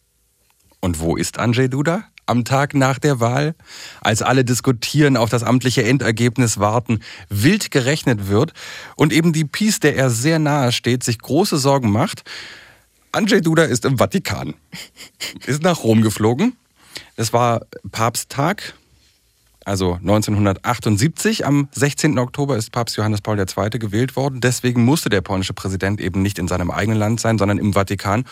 Und 0.78 1.00
wo 1.00 1.16
ist 1.16 1.40
Andrzej 1.40 1.70
Duda? 1.70 2.04
Am 2.26 2.44
Tag 2.44 2.72
nach 2.72 3.00
der 3.00 3.18
Wahl, 3.18 3.56
als 4.00 4.22
alle 4.22 4.44
diskutieren, 4.44 5.16
auf 5.16 5.28
das 5.28 5.42
amtliche 5.42 5.82
Endergebnis 5.82 6.58
warten, 6.58 7.00
wild 7.28 7.72
gerechnet 7.72 8.28
wird 8.28 8.52
und 8.94 9.12
eben 9.12 9.32
die 9.32 9.44
Peace, 9.44 9.80
der 9.80 9.96
er 9.96 10.08
sehr 10.08 10.38
nahe 10.38 10.70
steht, 10.70 11.02
sich 11.02 11.18
große 11.18 11.58
Sorgen 11.58 11.90
macht. 11.90 12.22
Andrzej 13.12 13.42
Duda 13.42 13.64
ist 13.64 13.84
im 13.84 13.98
Vatikan, 13.98 14.54
ist 15.46 15.62
nach 15.62 15.84
Rom 15.84 16.00
geflogen. 16.00 16.56
Das 17.16 17.34
war 17.34 17.60
Papsttag, 17.90 18.74
also 19.64 19.94
1978, 19.94 21.46
am 21.46 21.68
16. 21.72 22.18
Oktober 22.18 22.56
ist 22.56 22.72
Papst 22.72 22.96
Johannes 22.96 23.20
Paul 23.20 23.38
II. 23.38 23.78
gewählt 23.78 24.16
worden. 24.16 24.40
Deswegen 24.40 24.84
musste 24.84 25.10
der 25.10 25.20
polnische 25.20 25.52
Präsident 25.52 26.00
eben 26.00 26.22
nicht 26.22 26.38
in 26.38 26.48
seinem 26.48 26.70
eigenen 26.70 26.98
Land 26.98 27.20
sein, 27.20 27.38
sondern 27.38 27.58
im 27.58 27.74
Vatikan 27.74 28.24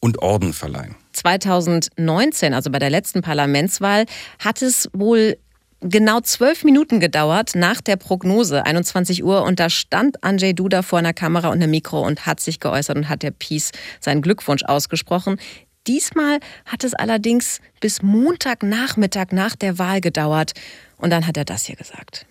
und 0.00 0.20
Orden 0.20 0.52
verleihen. 0.52 0.94
2019, 1.12 2.52
also 2.52 2.70
bei 2.70 2.78
der 2.78 2.90
letzten 2.90 3.22
Parlamentswahl, 3.22 4.04
hat 4.38 4.60
es 4.60 4.88
wohl 4.92 5.38
genau 5.88 6.20
zwölf 6.20 6.64
Minuten 6.64 7.00
gedauert 7.00 7.52
nach 7.54 7.80
der 7.80 7.96
Prognose, 7.96 8.64
21 8.64 9.24
Uhr, 9.24 9.42
und 9.42 9.60
da 9.60 9.70
stand 9.70 10.22
Andrzej 10.22 10.54
Duda 10.54 10.82
vor 10.82 10.98
einer 10.98 11.12
Kamera 11.12 11.48
und 11.48 11.62
einem 11.62 11.70
Mikro 11.70 12.00
und 12.00 12.26
hat 12.26 12.40
sich 12.40 12.60
geäußert 12.60 12.96
und 12.96 13.08
hat 13.08 13.22
der 13.22 13.30
Peace 13.30 13.72
seinen 14.00 14.22
Glückwunsch 14.22 14.64
ausgesprochen. 14.64 15.38
Diesmal 15.86 16.40
hat 16.64 16.84
es 16.84 16.94
allerdings 16.94 17.60
bis 17.80 18.02
Montagnachmittag 18.02 19.26
nach 19.30 19.54
der 19.54 19.78
Wahl 19.78 20.00
gedauert. 20.00 20.52
Und 20.98 21.10
dann 21.10 21.26
hat 21.26 21.36
er 21.36 21.44
das 21.44 21.66
hier 21.66 21.76
gesagt. 21.76 22.26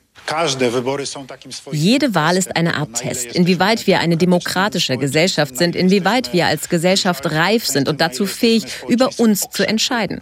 Jede 1.72 2.16
Wahl 2.16 2.38
ist 2.38 2.56
eine 2.56 2.76
Art 2.76 2.94
Test, 2.96 3.28
inwieweit 3.28 3.86
wir 3.86 4.00
eine 4.00 4.18
demokratische 4.18 4.98
Gesellschaft 4.98 5.56
sind, 5.56 5.76
inwieweit 5.76 6.34
wir 6.34 6.48
als 6.48 6.68
Gesellschaft 6.70 7.32
reif 7.32 7.66
sind 7.66 7.88
und 7.88 8.02
dazu 8.02 8.26
fähig, 8.26 8.66
über 8.88 9.10
uns 9.18 9.42
zu 9.52 9.68
entscheiden. 9.68 10.22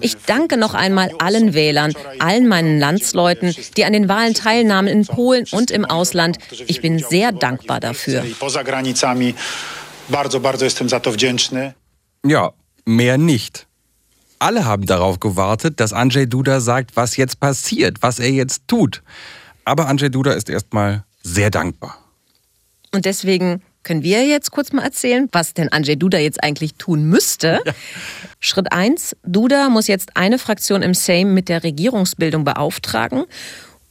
Ich 0.00 0.16
danke 0.26 0.56
noch 0.56 0.74
einmal 0.74 1.10
allen 1.18 1.54
Wählern, 1.54 1.92
allen 2.18 2.48
meinen 2.48 2.78
Landsleuten, 2.78 3.54
die 3.76 3.84
an 3.84 3.92
den 3.92 4.08
Wahlen 4.08 4.34
teilnahmen 4.34 4.88
in 4.88 5.06
Polen 5.06 5.46
und 5.50 5.70
im 5.70 5.84
Ausland. 5.84 6.38
Ich 6.66 6.80
bin 6.80 6.98
sehr 6.98 7.32
dankbar 7.32 7.80
dafür. 7.80 8.24
Ja, 12.24 12.52
mehr 12.84 13.18
nicht. 13.18 13.66
Alle 14.38 14.64
haben 14.64 14.86
darauf 14.86 15.20
gewartet, 15.20 15.80
dass 15.80 15.92
Andrzej 15.92 16.26
Duda 16.26 16.60
sagt, 16.60 16.96
was 16.96 17.16
jetzt 17.16 17.40
passiert, 17.40 17.98
was 18.00 18.18
er 18.18 18.30
jetzt 18.30 18.62
tut. 18.68 19.02
Aber 19.64 19.86
Andrzej 19.86 20.10
Duda 20.10 20.32
ist 20.32 20.48
erstmal 20.48 21.04
sehr 21.22 21.50
dankbar. 21.50 21.98
Und 22.92 23.04
deswegen 23.04 23.62
können 23.82 24.02
wir 24.02 24.26
jetzt 24.26 24.50
kurz 24.50 24.72
mal 24.72 24.82
erzählen, 24.82 25.28
was 25.32 25.54
denn 25.54 25.70
Andrzej 25.70 25.96
Duda 25.96 26.18
jetzt 26.18 26.42
eigentlich 26.42 26.74
tun 26.74 27.04
müsste. 27.04 27.60
Ja. 27.64 27.72
Schritt 28.38 28.72
1, 28.72 29.16
Duda 29.24 29.68
muss 29.68 29.86
jetzt 29.86 30.16
eine 30.16 30.38
Fraktion 30.38 30.82
im 30.82 30.94
Sejm 30.94 31.34
mit 31.34 31.48
der 31.48 31.62
Regierungsbildung 31.62 32.44
beauftragen 32.44 33.24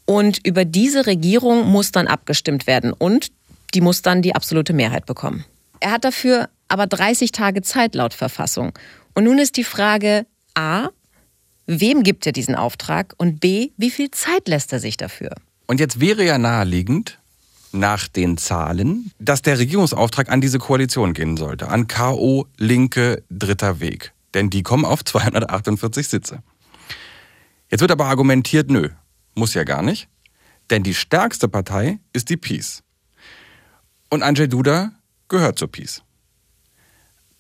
und 0.06 0.46
über 0.46 0.66
diese 0.66 1.06
Regierung 1.06 1.68
muss 1.68 1.92
dann 1.92 2.08
abgestimmt 2.08 2.68
werden 2.68 2.94
und 2.94 3.28
die 3.74 3.82
muss 3.82 4.02
dann 4.02 4.22
die 4.22 4.36
absolute 4.36 4.74
Mehrheit 4.74 5.06
bekommen. 5.06 5.46
Er 5.80 5.92
hat 5.92 6.04
dafür 6.04 6.50
aber 6.68 6.88
30 6.88 7.32
Tage 7.32 7.62
Zeit 7.62 7.96
laut 7.96 8.14
Verfassung. 8.14 8.74
Und 9.14 9.24
nun 9.26 9.40
ist 9.40 9.58
die 9.58 9.64
Frage 9.64 10.26
A, 10.54 10.90
wem 11.66 12.04
gibt 12.04 12.26
er 12.26 12.32
diesen 12.32 12.56
Auftrag 12.56 13.14
und 13.18 13.40
B, 13.40 13.70
wie 13.78 13.92
viel 13.92 14.12
Zeit 14.12 14.48
lässt 14.48 14.74
er 14.74 14.80
sich 14.80 14.98
dafür? 14.98 15.36
Und 15.68 15.80
jetzt 15.80 16.00
wäre 16.00 16.24
ja 16.24 16.38
naheliegend, 16.38 17.20
nach 17.72 18.08
den 18.08 18.38
Zahlen, 18.38 19.12
dass 19.20 19.42
der 19.42 19.60
Regierungsauftrag 19.60 20.30
an 20.30 20.42
diese 20.42 20.60
Koalition 20.60 21.14
gehen 21.14 21.38
sollte. 21.38 21.70
An 21.70 21.88
KO, 21.88 22.48
Linke, 22.58 23.24
Dritter 23.30 23.80
Weg. 23.80 24.14
Denn 24.34 24.50
die 24.50 24.64
kommen 24.64 24.86
auf 24.86 25.04
248 25.04 26.08
Sitze. 26.08 26.44
Jetzt 27.70 27.82
wird 27.82 27.92
aber 27.92 28.06
argumentiert, 28.06 28.70
nö, 28.70 28.90
muss 29.36 29.54
ja 29.54 29.64
gar 29.64 29.82
nicht. 29.82 30.08
Denn 30.70 30.84
die 30.84 30.94
stärkste 30.94 31.48
Partei 31.48 32.00
ist 32.14 32.30
die 32.30 32.38
Peace. 32.38 32.84
Und 34.10 34.24
Andrzej 34.24 34.48
Duda 34.48 34.92
gehört 35.28 35.60
zur 35.60 35.72
Peace. 35.72 36.02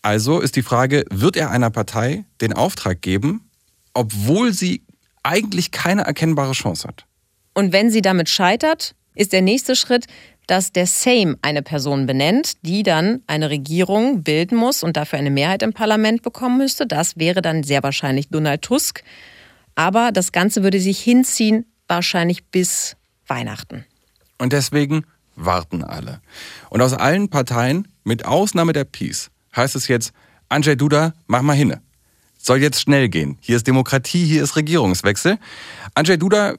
Also 0.02 0.40
ist 0.40 0.56
die 0.56 0.62
Frage, 0.62 1.04
wird 1.10 1.36
er 1.36 1.52
einer 1.52 1.70
Partei 1.70 2.26
den 2.42 2.54
Auftrag 2.54 3.02
geben, 3.02 3.50
obwohl 3.94 4.54
sie 4.54 4.84
eigentlich 5.24 5.72
keine 5.72 6.04
erkennbare 6.04 6.54
Chance 6.54 6.88
hat? 6.88 7.06
Und 7.54 7.74
wenn 7.74 7.92
sie 7.92 8.02
damit 8.02 8.30
scheitert, 8.30 8.96
ist 9.20 9.34
der 9.34 9.42
nächste 9.42 9.76
Schritt, 9.76 10.06
dass 10.48 10.72
der 10.72 10.88
Sejm 10.88 11.38
eine 11.42 11.62
Person 11.62 12.06
benennt, 12.06 12.54
die 12.64 12.84
dann 12.84 13.22
eine 13.28 13.50
Regierung 13.50 14.24
bilden 14.24 14.56
muss 14.58 14.82
und 14.82 14.98
dafür 14.98 15.20
eine 15.20 15.30
Mehrheit 15.30 15.62
im 15.62 15.74
Parlament 15.74 16.24
bekommen 16.24 16.58
müsste. 16.58 16.88
Das 16.88 17.18
wäre 17.18 17.42
dann 17.42 17.64
sehr 17.64 17.84
wahrscheinlich 17.84 18.30
Donald 18.30 18.62
Tusk. 18.62 19.04
Aber 19.76 20.12
das 20.12 20.32
Ganze 20.32 20.64
würde 20.64 20.80
sich 20.80 21.00
hinziehen, 21.00 21.66
wahrscheinlich 21.88 22.46
bis 22.46 22.96
Weihnachten. 23.28 23.86
Und 24.38 24.54
deswegen 24.54 25.06
warten 25.36 25.84
alle. 25.84 26.22
Und 26.70 26.82
aus 26.82 26.94
allen 26.94 27.30
Parteien, 27.30 27.88
mit 28.04 28.26
Ausnahme 28.26 28.74
der 28.74 28.86
Peace, 28.86 29.30
heißt 29.56 29.76
es 29.76 29.88
jetzt, 29.88 30.14
Andrzej 30.48 30.78
Duda, 30.78 31.14
mach 31.28 31.42
mal 31.42 31.54
hinne. 31.54 31.82
Soll 32.38 32.62
jetzt 32.62 32.82
schnell 32.82 33.10
gehen. 33.10 33.38
Hier 33.42 33.58
ist 33.58 33.68
Demokratie, 33.68 34.26
hier 34.26 34.44
ist 34.44 34.56
Regierungswechsel. 34.56 35.38
Andrzej 35.94 36.18
Duda 36.18 36.56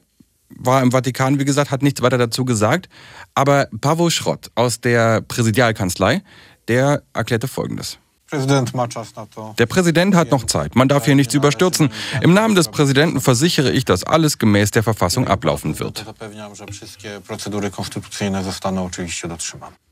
war 0.57 0.81
im 0.81 0.91
Vatikan, 0.91 1.39
wie 1.39 1.45
gesagt, 1.45 1.71
hat 1.71 1.81
nichts 1.81 2.01
weiter 2.01 2.17
dazu 2.17 2.45
gesagt. 2.45 2.89
Aber 3.35 3.67
Pavo 3.79 4.09
Schrott 4.09 4.51
aus 4.55 4.81
der 4.81 5.21
Präsidialkanzlei, 5.21 6.21
der 6.67 7.03
erklärte 7.13 7.47
Folgendes. 7.47 7.97
Der 8.31 9.65
Präsident 9.65 10.15
hat 10.15 10.31
noch 10.31 10.45
Zeit. 10.45 10.75
Man 10.75 10.87
darf 10.87 11.03
hier 11.03 11.15
nichts 11.15 11.33
überstürzen. 11.33 11.91
Im 12.21 12.33
Namen 12.33 12.55
des 12.55 12.69
Präsidenten 12.69 13.19
versichere 13.19 13.71
ich, 13.71 13.83
dass 13.83 14.05
alles 14.05 14.37
gemäß 14.37 14.71
der 14.71 14.83
Verfassung 14.83 15.27
ablaufen 15.27 15.79
wird. 15.79 16.05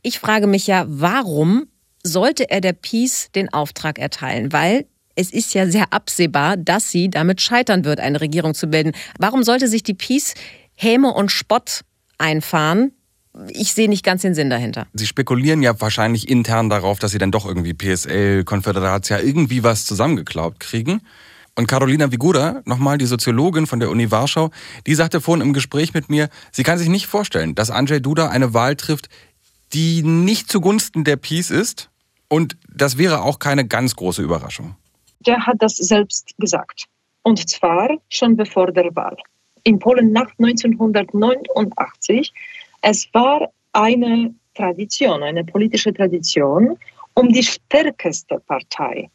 Ich 0.02 0.20
frage 0.20 0.48
mich 0.48 0.68
ja, 0.68 0.86
warum 0.88 1.66
sollte 2.04 2.50
er 2.50 2.62
der 2.62 2.74
Peace 2.74 3.30
den 3.36 3.52
Auftrag 3.52 4.00
erteilen? 4.00 4.54
Weil 4.54 4.86
es 5.20 5.32
ist 5.32 5.54
ja 5.54 5.68
sehr 5.68 5.92
absehbar, 5.92 6.56
dass 6.56 6.92
sie 6.92 7.10
damit 7.10 7.42
scheitern 7.42 7.84
wird, 7.84 8.00
eine 8.00 8.22
Regierung 8.22 8.54
zu 8.54 8.68
bilden. 8.68 8.94
Warum 9.18 9.44
sollte 9.44 9.68
sich 9.68 9.84
die 9.84 9.94
Peace 9.94 10.34
Häme 10.76 11.12
und 11.14 11.30
Spott 11.30 11.82
einfahren? 12.18 12.94
Ich 13.50 13.74
sehe 13.74 13.90
nicht 13.90 14.06
ganz 14.06 14.22
den 14.22 14.34
Sinn 14.34 14.50
dahinter. 14.50 14.88
Sie 14.94 15.06
spekulieren 15.06 15.62
ja 15.62 15.80
wahrscheinlich 15.82 16.30
intern 16.30 16.70
darauf, 16.70 17.00
dass 17.00 17.12
sie 17.12 17.18
dann 17.18 17.32
doch 17.32 17.46
irgendwie 17.46 17.74
PSL, 17.74 18.46
Konföderatia, 18.46 19.20
irgendwie 19.20 19.62
was 19.62 19.86
zusammengeklaubt 19.86 20.62
kriegen. 20.62 21.02
Und 21.54 21.68
Carolina 21.68 22.14
Vigura, 22.14 22.62
nochmal 22.64 22.98
die 22.98 23.06
Soziologin 23.06 23.68
von 23.68 23.82
der 23.82 23.90
Uni 23.90 24.10
Warschau, 24.12 24.52
die 24.88 24.96
sagte 24.96 25.20
vorhin 25.20 25.46
im 25.46 25.52
Gespräch 25.52 25.94
mit 25.94 26.10
mir, 26.10 26.30
sie 26.54 26.64
kann 26.64 26.78
sich 26.78 26.88
nicht 26.88 27.08
vorstellen, 27.08 27.56
dass 27.56 27.72
Andrzej 27.72 28.00
Duda 28.00 28.30
eine 28.30 28.54
Wahl 28.54 28.78
trifft, 28.78 29.10
die 29.74 30.02
nicht 30.02 30.50
zugunsten 30.50 31.04
der 31.04 31.18
Peace 31.18 31.52
ist. 31.52 31.90
Und 32.30 32.56
das 32.74 32.98
wäre 32.98 33.22
auch 33.22 33.40
keine 33.40 33.68
ganz 33.68 33.98
große 33.98 34.22
Überraschung 34.22 34.76
der 35.20 35.46
hat 35.46 35.58
das 35.60 35.76
selbst 35.78 36.34
gesagt. 36.38 36.86
Und 37.24 37.50
zwar 37.50 37.90
schon 38.10 38.36
bevor 38.36 38.72
der 38.72 38.96
Wahl. 38.96 39.18
In 39.64 39.80
Polen 39.80 40.12
nach 40.12 40.32
1989. 40.40 42.34
Es 42.82 43.10
war 43.14 43.52
eine 43.74 44.34
Tradition, 44.56 45.22
eine 45.24 45.44
politische 45.44 45.94
Tradition, 45.94 46.78
um 47.14 47.30
die 47.30 47.44
stärkste 47.44 48.40
Partei 48.48 49.10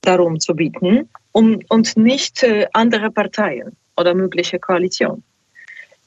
darum 0.00 0.40
zu 0.40 0.54
bieten 0.54 1.08
um, 1.32 1.60
und 1.68 1.96
nicht 1.96 2.42
äh, 2.42 2.66
andere 2.72 3.10
Parteien 3.10 3.76
oder 3.96 4.14
mögliche 4.14 4.58
Koalition. 4.58 5.22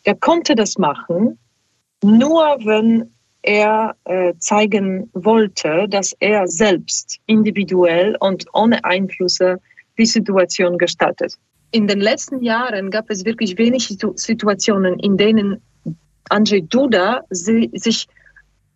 Er 0.04 0.16
konnte 0.16 0.56
das 0.56 0.78
machen, 0.78 1.38
nur 2.04 2.58
wenn 2.66 3.13
er 3.44 3.96
äh, 4.06 4.34
zeigen 4.40 5.10
wollte, 5.14 5.88
dass 5.90 6.14
er 6.20 6.48
selbst 6.48 7.20
individuell 7.28 8.16
und 8.20 8.46
ohne 8.54 8.84
Einflüsse 8.84 9.60
die 9.98 10.06
Situation 10.06 10.78
gestaltet. 10.78 11.36
In 11.72 11.88
den 11.88 12.00
letzten 12.00 12.42
Jahren 12.42 12.90
gab 12.90 13.10
es 13.10 13.26
wirklich 13.26 13.58
wenig 13.58 13.88
Situationen, 14.16 15.00
in 15.00 15.18
denen 15.18 15.62
Andrzej 16.30 16.62
Duda 16.68 17.22
sich 17.30 18.08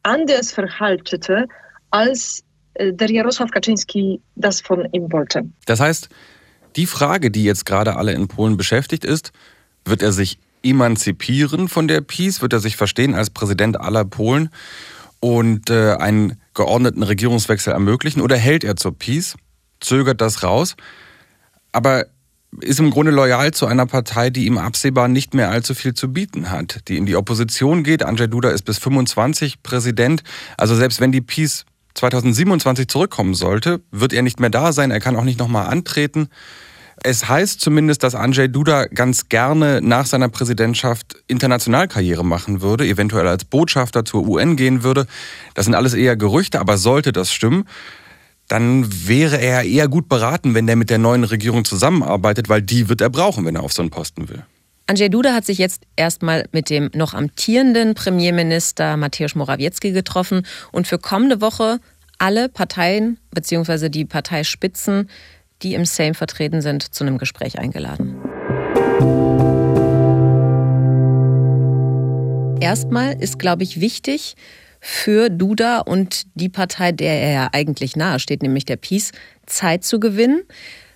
anders 0.03 0.51
verhaltete, 0.51 1.47
als 1.91 2.43
äh, 2.73 2.93
der 2.93 3.08
Jarosław 3.08 3.49
Kaczynski 3.49 4.21
das 4.36 4.62
von 4.62 4.88
ihm 4.91 5.12
wollte. 5.12 5.49
Das 5.65 5.80
heißt, 5.80 6.10
die 6.75 6.86
Frage, 6.86 7.32
die 7.32 7.43
jetzt 7.43 7.65
gerade 7.65 7.95
alle 7.95 8.13
in 8.13 8.27
Polen 8.27 8.58
beschäftigt 8.58 9.06
ist, 9.06 9.32
wird 9.86 10.01
er 10.01 10.12
sich 10.12 10.38
emanzipieren 10.69 11.67
von 11.67 11.88
der 11.88 12.01
Peace? 12.01 12.41
Wird 12.41 12.53
er 12.53 12.60
sich 12.60 12.75
verstehen 12.75 13.15
als 13.15 13.30
Präsident 13.30 13.80
aller 13.80 14.06
Polen 14.06 14.49
und 15.19 15.69
äh, 15.69 15.93
einen 15.93 16.39
geordneten 16.53 17.03
Regierungswechsel 17.03 17.73
ermöglichen? 17.73 18.21
Oder 18.21 18.38
hält 18.38 18.63
er 18.63 18.75
zur 18.75 18.97
Peace, 18.97 19.36
zögert 19.80 20.21
das 20.21 20.43
raus, 20.43 20.75
aber 21.71 22.06
ist 22.62 22.80
im 22.80 22.91
Grunde 22.91 23.12
loyal 23.12 23.51
zu 23.53 23.65
einer 23.65 23.86
Partei, 23.86 24.30
die 24.30 24.45
ihm 24.45 24.58
absehbar 24.58 25.08
nicht 25.08 25.34
mehr 25.34 25.49
allzu 25.49 25.75
viel 25.75 25.93
zu 25.93 26.12
bieten 26.12 26.49
hat, 26.49 26.88
die 26.88 26.97
in 26.97 27.06
die 27.06 27.15
Opposition 27.15 27.84
geht. 27.84 28.03
Andrzej 28.03 28.27
Duda 28.27 28.49
ist 28.49 28.63
bis 28.63 28.77
25 28.77 29.62
Präsident. 29.63 30.23
Also 30.58 30.75
selbst 30.75 31.01
wenn 31.01 31.12
die 31.12 31.21
Peace 31.21 31.65
2027 31.95 32.88
zurückkommen 32.88 33.34
sollte, 33.34 33.82
wird 33.91 34.13
er 34.13 34.21
nicht 34.21 34.39
mehr 34.39 34.49
da 34.49 34.71
sein. 34.71 34.91
Er 34.91 34.99
kann 34.99 35.15
auch 35.15 35.23
nicht 35.23 35.39
nochmal 35.39 35.67
antreten. 35.67 36.30
Es 37.04 37.28
heißt 37.28 37.62
zumindest, 37.62 38.04
dass 38.04 38.16
Andrzej 38.16 38.50
Duda 38.50 38.86
ganz 38.86 39.30
gerne 39.30 39.82
nach 39.82 40.06
seiner 40.06 40.30
Präsidentschaft 40.30 41.16
Internationalkarriere 41.28 42.26
machen 42.26 42.62
würde, 42.62 42.86
eventuell 42.88 43.28
als 43.28 43.46
Botschafter 43.46 44.04
zur 44.04 44.28
UN 44.28 44.56
gehen 44.56 44.84
würde. 44.84 45.06
Das 45.54 45.66
sind 45.66 45.76
alles 45.76 45.94
eher 45.94 46.16
Gerüchte, 46.16 46.60
aber 46.60 46.78
sollte 46.78 47.12
das 47.12 47.32
stimmen, 47.32 47.66
dann 48.48 48.88
wäre 49.08 49.40
er 49.40 49.64
eher 49.64 49.88
gut 49.88 50.10
beraten, 50.10 50.56
wenn 50.56 50.68
der 50.68 50.76
mit 50.76 50.90
der 50.90 50.98
neuen 50.98 51.24
Regierung 51.24 51.66
zusammenarbeitet, 51.66 52.50
weil 52.50 52.62
die 52.62 52.90
wird 52.90 53.02
er 53.02 53.10
brauchen, 53.10 53.46
wenn 53.46 53.56
er 53.56 53.64
auf 53.64 53.74
so 53.74 53.82
einen 53.82 53.92
Posten 53.92 54.30
will. 54.30 54.44
Andrzej 54.88 55.10
Duda 55.10 55.34
hat 55.34 55.46
sich 55.46 55.58
jetzt 55.58 55.84
erstmal 55.98 56.46
mit 56.54 56.70
dem 56.70 56.90
noch 56.94 57.14
amtierenden 57.14 57.94
Premierminister 57.94 58.96
Mateusz 58.96 59.36
Morawiecki 59.36 59.92
getroffen 59.92 60.46
und 60.72 60.88
für 60.88 60.98
kommende 60.98 61.42
Woche 61.42 61.80
alle 62.20 62.48
Parteien 62.48 63.20
bzw. 63.32 63.90
die 63.90 64.06
Parteispitzen 64.06 65.10
die 65.63 65.74
im 65.74 65.86
Sejm 65.86 66.13
vertreten 66.13 66.62
sind, 66.62 66.93
zu 66.93 67.04
einem 67.04 67.17
Gespräch 67.17 67.60
eingeladen. 67.60 68.15
Erstmal 72.60 73.22
ist, 73.22 73.39
glaube 73.39 73.63
ich, 73.63 73.80
wichtig 73.80 74.36
für 74.80 75.30
Duda 75.30 75.80
und 75.80 76.26
die 76.36 76.50
Partei, 76.50 76.91
der 76.91 77.22
er 77.22 77.32
ja 77.32 77.50
eigentlich 77.52 77.96
nahe 77.96 78.20
steht, 78.20 78.41
nämlich 78.41 78.65
der 78.65 78.78
Peace, 78.78 79.12
Zeit 79.46 79.84
zu 79.84 80.00
gewinnen. 80.00 80.43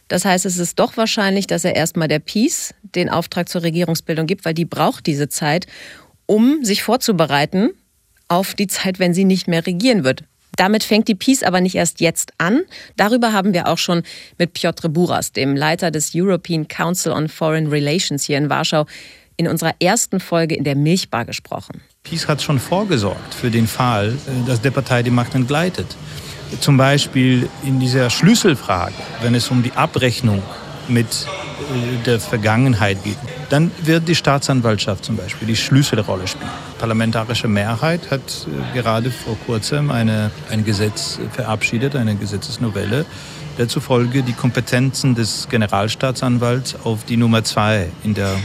Das 0.07 0.25
heißt, 0.25 0.45
es 0.45 0.57
ist 0.57 0.79
doch 0.79 0.97
wahrscheinlich, 0.97 1.47
dass 1.47 1.63
er 1.63 1.75
erstmal 1.75 2.07
der 2.07 2.19
Peace 2.19 2.73
den 2.83 3.09
Auftrag 3.09 3.47
zur 3.47 3.63
Regierungsbildung 3.63 4.27
gibt, 4.27 4.43
weil 4.43 4.53
die 4.53 4.65
braucht 4.65 5.07
diese 5.07 5.29
Zeit, 5.29 5.67
um 6.25 6.63
sich 6.63 6.83
vorzubereiten 6.83 7.71
auf 8.27 8.53
die 8.53 8.67
Zeit, 8.67 8.99
wenn 8.99 9.13
sie 9.13 9.25
nicht 9.25 9.47
mehr 9.47 9.65
regieren 9.65 10.03
wird. 10.03 10.23
Damit 10.61 10.83
fängt 10.83 11.07
die 11.07 11.15
Peace 11.15 11.41
aber 11.41 11.59
nicht 11.59 11.73
erst 11.73 12.01
jetzt 12.01 12.33
an. 12.37 12.61
Darüber 12.95 13.33
haben 13.33 13.51
wir 13.55 13.67
auch 13.67 13.79
schon 13.79 14.03
mit 14.37 14.53
Piotr 14.53 14.89
Buras, 14.89 15.31
dem 15.31 15.55
Leiter 15.55 15.89
des 15.89 16.11
European 16.13 16.67
Council 16.67 17.13
on 17.13 17.29
Foreign 17.29 17.65
Relations 17.65 18.25
hier 18.25 18.37
in 18.37 18.47
Warschau, 18.47 18.85
in 19.37 19.47
unserer 19.47 19.73
ersten 19.81 20.19
Folge 20.19 20.53
in 20.53 20.63
der 20.63 20.75
Milchbar 20.75 21.25
gesprochen. 21.25 21.81
Peace 22.03 22.27
hat 22.27 22.43
schon 22.43 22.59
vorgesorgt 22.59 23.33
für 23.33 23.49
den 23.49 23.65
Fall, 23.65 24.09
äh, 24.09 24.47
dass 24.47 24.61
der 24.61 24.69
Partei 24.69 25.01
die 25.01 25.09
Macht 25.09 25.33
entgleitet. 25.33 25.87
Zum 26.59 26.77
Beispiel 26.77 27.49
in 27.63 27.79
dieser 27.79 28.11
Schlüsselfrage, 28.11 28.93
wenn 29.23 29.33
es 29.33 29.49
um 29.49 29.63
die 29.63 29.71
Abrechnung 29.71 30.43
mit 30.87 31.07
äh, 31.07 32.03
der 32.05 32.19
Vergangenheit 32.19 33.03
geht, 33.03 33.17
dann 33.49 33.71
wird 33.83 34.07
die 34.07 34.15
Staatsanwaltschaft 34.15 35.05
zum 35.05 35.17
Beispiel 35.17 35.47
die 35.47 35.55
Schlüsselrolle 35.55 36.27
spielen. 36.27 36.49
Die 36.75 36.79
parlamentarische 36.79 37.47
Mehrheit 37.47 38.11
hat 38.11 38.47
äh, 38.47 38.77
gerade 38.77 39.11
vor 39.11 39.37
kurzem 39.45 39.91
eine, 39.91 40.31
ein 40.49 40.63
Gesetz 40.63 41.19
verabschiedet, 41.33 41.95
eine 41.95 42.15
Gesetzesnovelle, 42.15 43.05
der 43.57 43.67
zufolge 43.67 44.23
die 44.23 44.33
Kompetenzen 44.33 45.15
des 45.15 45.47
Generalstaatsanwalts 45.49 46.77
auf 46.83 47.03
die 47.03 47.17
Nummer 47.17 47.43
zwei 47.43 47.87
in 48.03 48.13
der 48.13 48.35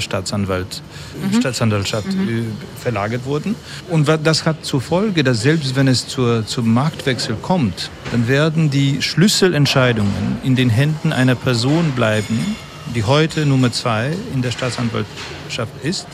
Staatsanwalt, 0.00 0.82
mhm. 1.30 1.40
Staatsanwaltschaft 1.40 2.12
mhm. 2.12 2.52
verlagert 2.76 3.24
wurden. 3.24 3.54
Und 3.88 4.08
das 4.24 4.44
hat 4.44 4.64
zur 4.64 4.80
Folge, 4.80 5.24
dass 5.24 5.42
selbst 5.42 5.76
wenn 5.76 5.88
es 5.88 6.06
zur, 6.06 6.46
zum 6.46 6.72
Marktwechsel 6.72 7.36
kommt, 7.40 7.90
dann 8.12 8.28
werden 8.28 8.70
die 8.70 9.02
Schlüsselentscheidungen 9.02 10.38
in 10.42 10.56
den 10.56 10.70
Händen 10.70 11.12
einer 11.12 11.34
Person 11.34 11.92
bleiben, 11.92 12.56
die 12.94 13.04
heute 13.04 13.46
Nummer 13.46 13.72
zwei 13.72 14.12
in 14.34 14.42
der 14.42 14.50
Staatsanwaltschaft 14.50 15.72
ist 15.82 16.06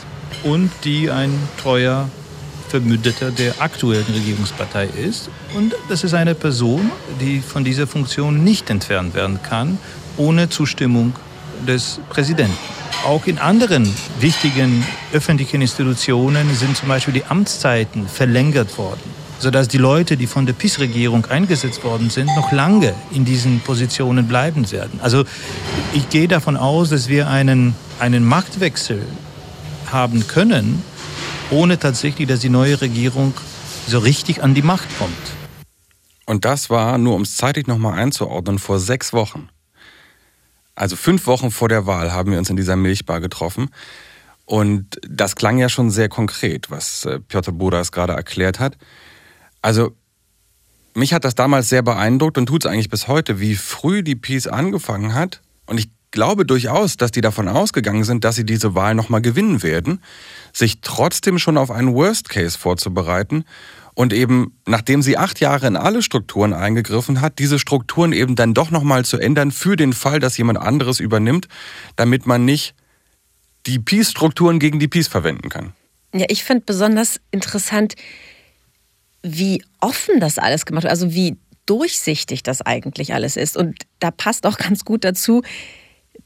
und 0.43 0.69
die 0.83 1.09
ein 1.09 1.31
treuer 1.61 2.09
Verbündeter 2.67 3.31
der 3.31 3.61
aktuellen 3.61 4.05
Regierungspartei 4.13 4.87
ist. 4.87 5.29
Und 5.55 5.73
das 5.87 6.03
ist 6.03 6.13
eine 6.13 6.35
Person, 6.35 6.91
die 7.21 7.39
von 7.39 7.63
dieser 7.63 7.87
Funktion 7.87 8.43
nicht 8.43 8.69
entfernt 8.69 9.13
werden 9.13 9.41
kann, 9.41 9.77
ohne 10.17 10.49
Zustimmung 10.49 11.13
des 11.67 11.99
Präsidenten. 12.09 12.74
Auch 13.05 13.27
in 13.27 13.37
anderen 13.37 13.87
wichtigen 14.19 14.83
öffentlichen 15.13 15.61
Institutionen 15.61 16.55
sind 16.55 16.75
zum 16.75 16.89
Beispiel 16.89 17.13
die 17.13 17.23
Amtszeiten 17.25 18.07
verlängert 18.07 18.79
worden, 18.79 18.99
sodass 19.37 19.67
die 19.67 19.77
Leute, 19.77 20.17
die 20.17 20.25
von 20.25 20.47
der 20.47 20.53
PiS-Regierung 20.53 21.27
eingesetzt 21.27 21.83
worden 21.83 22.09
sind, 22.09 22.25
noch 22.35 22.51
lange 22.51 22.95
in 23.11 23.23
diesen 23.23 23.59
Positionen 23.59 24.27
bleiben 24.27 24.71
werden. 24.71 24.99
Also 25.03 25.23
ich 25.93 26.09
gehe 26.09 26.27
davon 26.27 26.57
aus, 26.57 26.89
dass 26.89 27.07
wir 27.07 27.29
einen, 27.29 27.75
einen 27.99 28.25
Machtwechsel 28.25 29.05
haben 29.91 30.25
können, 30.27 30.81
ohne 31.51 31.77
tatsächlich, 31.77 32.27
dass 32.27 32.39
die 32.39 32.49
neue 32.49 32.81
Regierung 32.81 33.35
so 33.87 33.99
richtig 33.99 34.41
an 34.41 34.55
die 34.55 34.63
Macht 34.63 34.87
kommt. 34.97 35.13
Und 36.25 36.43
das 36.43 36.71
war, 36.71 36.97
nur 36.97 37.13
um 37.13 37.21
es 37.21 37.35
zeitlich 37.35 37.67
nochmal 37.67 37.99
einzuordnen, 37.99 38.57
vor 38.57 38.79
sechs 38.79 39.13
Wochen. 39.13 39.49
Also 40.75 40.95
fünf 40.95 41.25
Wochen 41.25 41.51
vor 41.51 41.69
der 41.69 41.85
Wahl 41.85 42.11
haben 42.11 42.31
wir 42.31 42.37
uns 42.37 42.49
in 42.49 42.57
dieser 42.57 42.75
Milchbar 42.75 43.21
getroffen. 43.21 43.69
Und 44.45 44.99
das 45.01 45.35
klang 45.35 45.57
ja 45.57 45.69
schon 45.69 45.89
sehr 45.89 46.09
konkret, 46.09 46.69
was 46.69 47.05
äh, 47.05 47.19
Piotr 47.19 47.51
Bodas 47.51 47.91
gerade 47.91 48.13
erklärt 48.13 48.59
hat. 48.59 48.77
Also 49.61 49.95
mich 50.93 51.13
hat 51.13 51.25
das 51.25 51.35
damals 51.35 51.69
sehr 51.69 51.81
beeindruckt 51.81 52.37
und 52.37 52.45
tut 52.45 52.63
es 52.63 52.71
eigentlich 52.71 52.89
bis 52.89 53.07
heute, 53.07 53.39
wie 53.39 53.55
früh 53.55 54.03
die 54.03 54.15
Peace 54.15 54.47
angefangen 54.47 55.15
hat. 55.15 55.41
Und 55.65 55.79
ich 55.79 55.89
glaube 56.11 56.45
durchaus, 56.45 56.97
dass 56.97 57.11
die 57.11 57.21
davon 57.21 57.47
ausgegangen 57.47 58.03
sind, 58.03 58.23
dass 58.23 58.35
sie 58.35 58.45
diese 58.45 58.75
Wahl 58.75 58.95
nochmal 58.95 59.21
gewinnen 59.21 59.63
werden, 59.63 60.01
sich 60.53 60.81
trotzdem 60.81 61.39
schon 61.39 61.57
auf 61.57 61.71
einen 61.71 61.93
Worst 61.93 62.29
Case 62.29 62.57
vorzubereiten 62.57 63.45
und 63.95 64.13
eben, 64.13 64.59
nachdem 64.67 65.01
sie 65.01 65.17
acht 65.17 65.39
Jahre 65.39 65.67
in 65.67 65.77
alle 65.77 66.01
Strukturen 66.01 66.53
eingegriffen 66.53 67.21
hat, 67.21 67.39
diese 67.39 67.57
Strukturen 67.59 68.11
eben 68.11 68.35
dann 68.35 68.53
doch 68.53 68.69
nochmal 68.69 69.05
zu 69.05 69.17
ändern 69.17 69.51
für 69.51 69.77
den 69.77 69.93
Fall, 69.93 70.19
dass 70.19 70.37
jemand 70.37 70.59
anderes 70.59 70.99
übernimmt, 70.99 71.47
damit 71.95 72.25
man 72.25 72.45
nicht 72.45 72.75
die 73.65 73.79
Peace-Strukturen 73.79 74.59
gegen 74.59 74.79
die 74.79 74.89
Peace 74.89 75.07
verwenden 75.07 75.49
kann. 75.49 75.73
Ja, 76.13 76.25
ich 76.29 76.43
finde 76.43 76.63
besonders 76.65 77.19
interessant, 77.31 77.95
wie 79.23 79.63
offen 79.79 80.19
das 80.19 80.37
alles 80.37 80.65
gemacht 80.65 80.83
wird, 80.83 80.91
also 80.91 81.13
wie 81.13 81.37
durchsichtig 81.65 82.43
das 82.43 82.61
eigentlich 82.61 83.13
alles 83.13 83.37
ist. 83.37 83.57
Und 83.57 83.77
da 83.99 84.11
passt 84.11 84.45
auch 84.45 84.57
ganz 84.57 84.85
gut 84.85 85.03
dazu, 85.03 85.41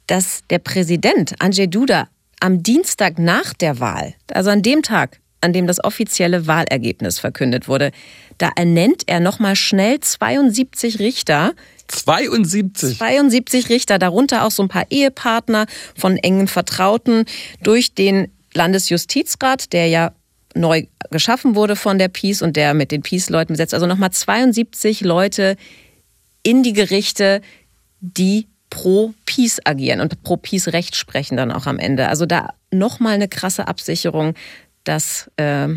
dass 0.07 0.41
der 0.49 0.59
Präsident 0.59 1.35
Andrzej 1.39 1.67
Duda 1.67 2.09
am 2.39 2.63
Dienstag 2.63 3.19
nach 3.19 3.53
der 3.53 3.79
Wahl, 3.79 4.15
also 4.31 4.49
an 4.49 4.61
dem 4.61 4.81
Tag, 4.81 5.19
an 5.41 5.53
dem 5.53 5.67
das 5.67 5.83
offizielle 5.83 6.47
Wahlergebnis 6.47 7.19
verkündet 7.19 7.67
wurde, 7.67 7.91
da 8.37 8.49
ernennt 8.55 9.03
er 9.07 9.19
nochmal 9.19 9.55
schnell 9.55 9.99
72 9.99 10.99
Richter. 10.99 11.53
72? 11.87 12.97
72 12.97 13.69
Richter, 13.69 13.99
darunter 13.99 14.45
auch 14.45 14.51
so 14.51 14.63
ein 14.63 14.69
paar 14.69 14.85
Ehepartner 14.89 15.65
von 15.95 16.17
engen 16.17 16.47
Vertrauten 16.47 17.25
durch 17.63 17.93
den 17.93 18.31
Landesjustizrat, 18.53 19.73
der 19.73 19.87
ja 19.87 20.13
neu 20.55 20.85
geschaffen 21.11 21.55
wurde 21.55 21.75
von 21.75 21.99
der 21.99 22.07
Peace 22.07 22.41
und 22.41 22.55
der 22.55 22.73
mit 22.73 22.91
den 22.91 23.01
Peace-Leuten 23.01 23.53
besetzt. 23.53 23.73
Also 23.73 23.85
nochmal 23.85 24.11
72 24.11 25.01
Leute 25.01 25.55
in 26.43 26.63
die 26.63 26.73
Gerichte, 26.73 27.41
die 28.01 28.47
pro 28.69 29.13
Peace 29.25 29.59
agieren 29.63 29.99
und 29.99 30.21
pro 30.23 30.37
Peace 30.37 30.67
Recht 30.69 30.95
sprechen 30.95 31.37
dann 31.37 31.51
auch 31.51 31.65
am 31.65 31.79
Ende. 31.79 32.07
Also 32.07 32.25
da 32.25 32.53
nochmal 32.71 33.13
eine 33.13 33.27
krasse 33.27 33.67
Absicherung, 33.67 34.35
dass 34.89 35.29
äh, 35.37 35.67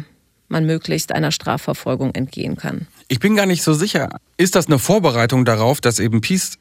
man 0.49 0.65
möglichst 0.65 1.13
einer 1.13 1.33
Strafverfolgung 1.33 2.15
entgehen 2.15 2.57
kann. 2.57 2.87
Ich 3.09 3.21
bin 3.21 3.37
gar 3.37 3.45
nicht 3.45 3.63
so 3.63 3.75
sicher. 3.75 4.09
Ist 4.39 4.55
das 4.55 4.69
eine 4.69 4.79
Vorbereitung 4.79 5.45
darauf, 5.45 5.83
dass 5.83 5.99
eben 5.99 6.23
Peace 6.23 6.53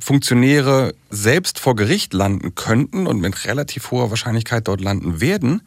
Funktionäre 0.00 0.92
selbst 1.10 1.60
vor 1.60 1.76
Gericht 1.76 2.12
landen 2.12 2.56
könnten 2.56 3.06
und 3.06 3.20
mit 3.20 3.44
relativ 3.44 3.92
hoher 3.92 4.10
Wahrscheinlichkeit 4.10 4.66
dort 4.66 4.80
landen 4.80 5.20
werden? 5.20 5.62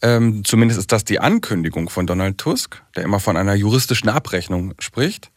Ähm, 0.00 0.44
zumindest 0.44 0.78
ist 0.78 0.92
das 0.92 1.02
die 1.02 1.18
Ankündigung 1.18 1.90
von 1.90 2.06
Donald 2.06 2.38
Tusk, 2.38 2.80
der 2.94 3.02
immer 3.02 3.18
von 3.18 3.36
einer 3.36 3.54
juristischen 3.54 4.08
Abrechnung 4.08 4.74
spricht. 4.78 5.32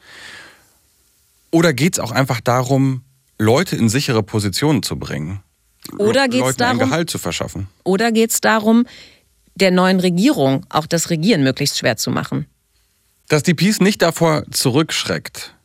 Oder 1.49 1.73
geht 1.73 1.93
es 1.93 1.99
auch 1.99 2.11
einfach 2.11 2.41
darum, 2.41 3.01
Leute 3.39 3.75
in 3.75 3.89
sichere 3.89 4.21
Positionen 4.21 4.83
zu 4.83 4.99
bringen? 4.99 5.39
Oder 5.97 6.27
geht 6.27 6.43
es 6.43 6.57
darum, 6.57 6.79
ein 6.79 6.89
Gehalt 6.89 7.09
zu 7.09 7.17
verschaffen? 7.17 7.69
Oder 7.83 8.11
geht 8.11 8.29
es 8.29 8.39
darum, 8.39 8.85
der 9.55 9.71
neuen 9.71 9.99
Regierung 9.99 10.65
auch 10.69 10.85
das 10.85 11.09
Regieren 11.09 11.43
möglichst 11.43 11.77
schwer 11.77 11.97
zu 11.97 12.11
machen? 12.11 12.47
Dass 13.27 13.43
die 13.43 13.53
Peace 13.53 13.79
nicht 13.79 14.01
davor 14.01 14.43
zurückschreckt, 14.51 15.55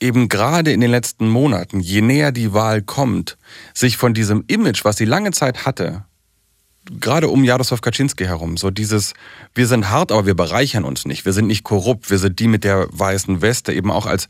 eben 0.00 0.28
gerade 0.28 0.72
in 0.72 0.80
den 0.80 0.90
letzten 0.90 1.28
Monaten, 1.28 1.80
je 1.80 2.00
näher 2.00 2.32
die 2.32 2.52
Wahl 2.52 2.82
kommt, 2.82 3.36
sich 3.74 3.96
von 3.96 4.14
diesem 4.14 4.44
Image, 4.46 4.84
was 4.84 4.96
sie 4.96 5.04
lange 5.04 5.30
Zeit 5.32 5.66
hatte, 5.66 6.04
gerade 6.98 7.28
um 7.28 7.44
Jaroslaw 7.44 7.80
Kaczynski 7.80 8.24
herum, 8.24 8.56
so 8.56 8.70
dieses, 8.70 9.14
wir 9.54 9.66
sind 9.66 9.90
hart, 9.90 10.10
aber 10.10 10.26
wir 10.26 10.34
bereichern 10.34 10.84
uns 10.84 11.04
nicht, 11.04 11.24
wir 11.24 11.32
sind 11.32 11.46
nicht 11.46 11.64
korrupt, 11.64 12.10
wir 12.10 12.18
sind 12.18 12.38
die 12.38 12.48
mit 12.48 12.64
der 12.64 12.88
weißen 12.90 13.42
Weste, 13.42 13.72
eben 13.72 13.90
auch 13.90 14.06
als 14.06 14.28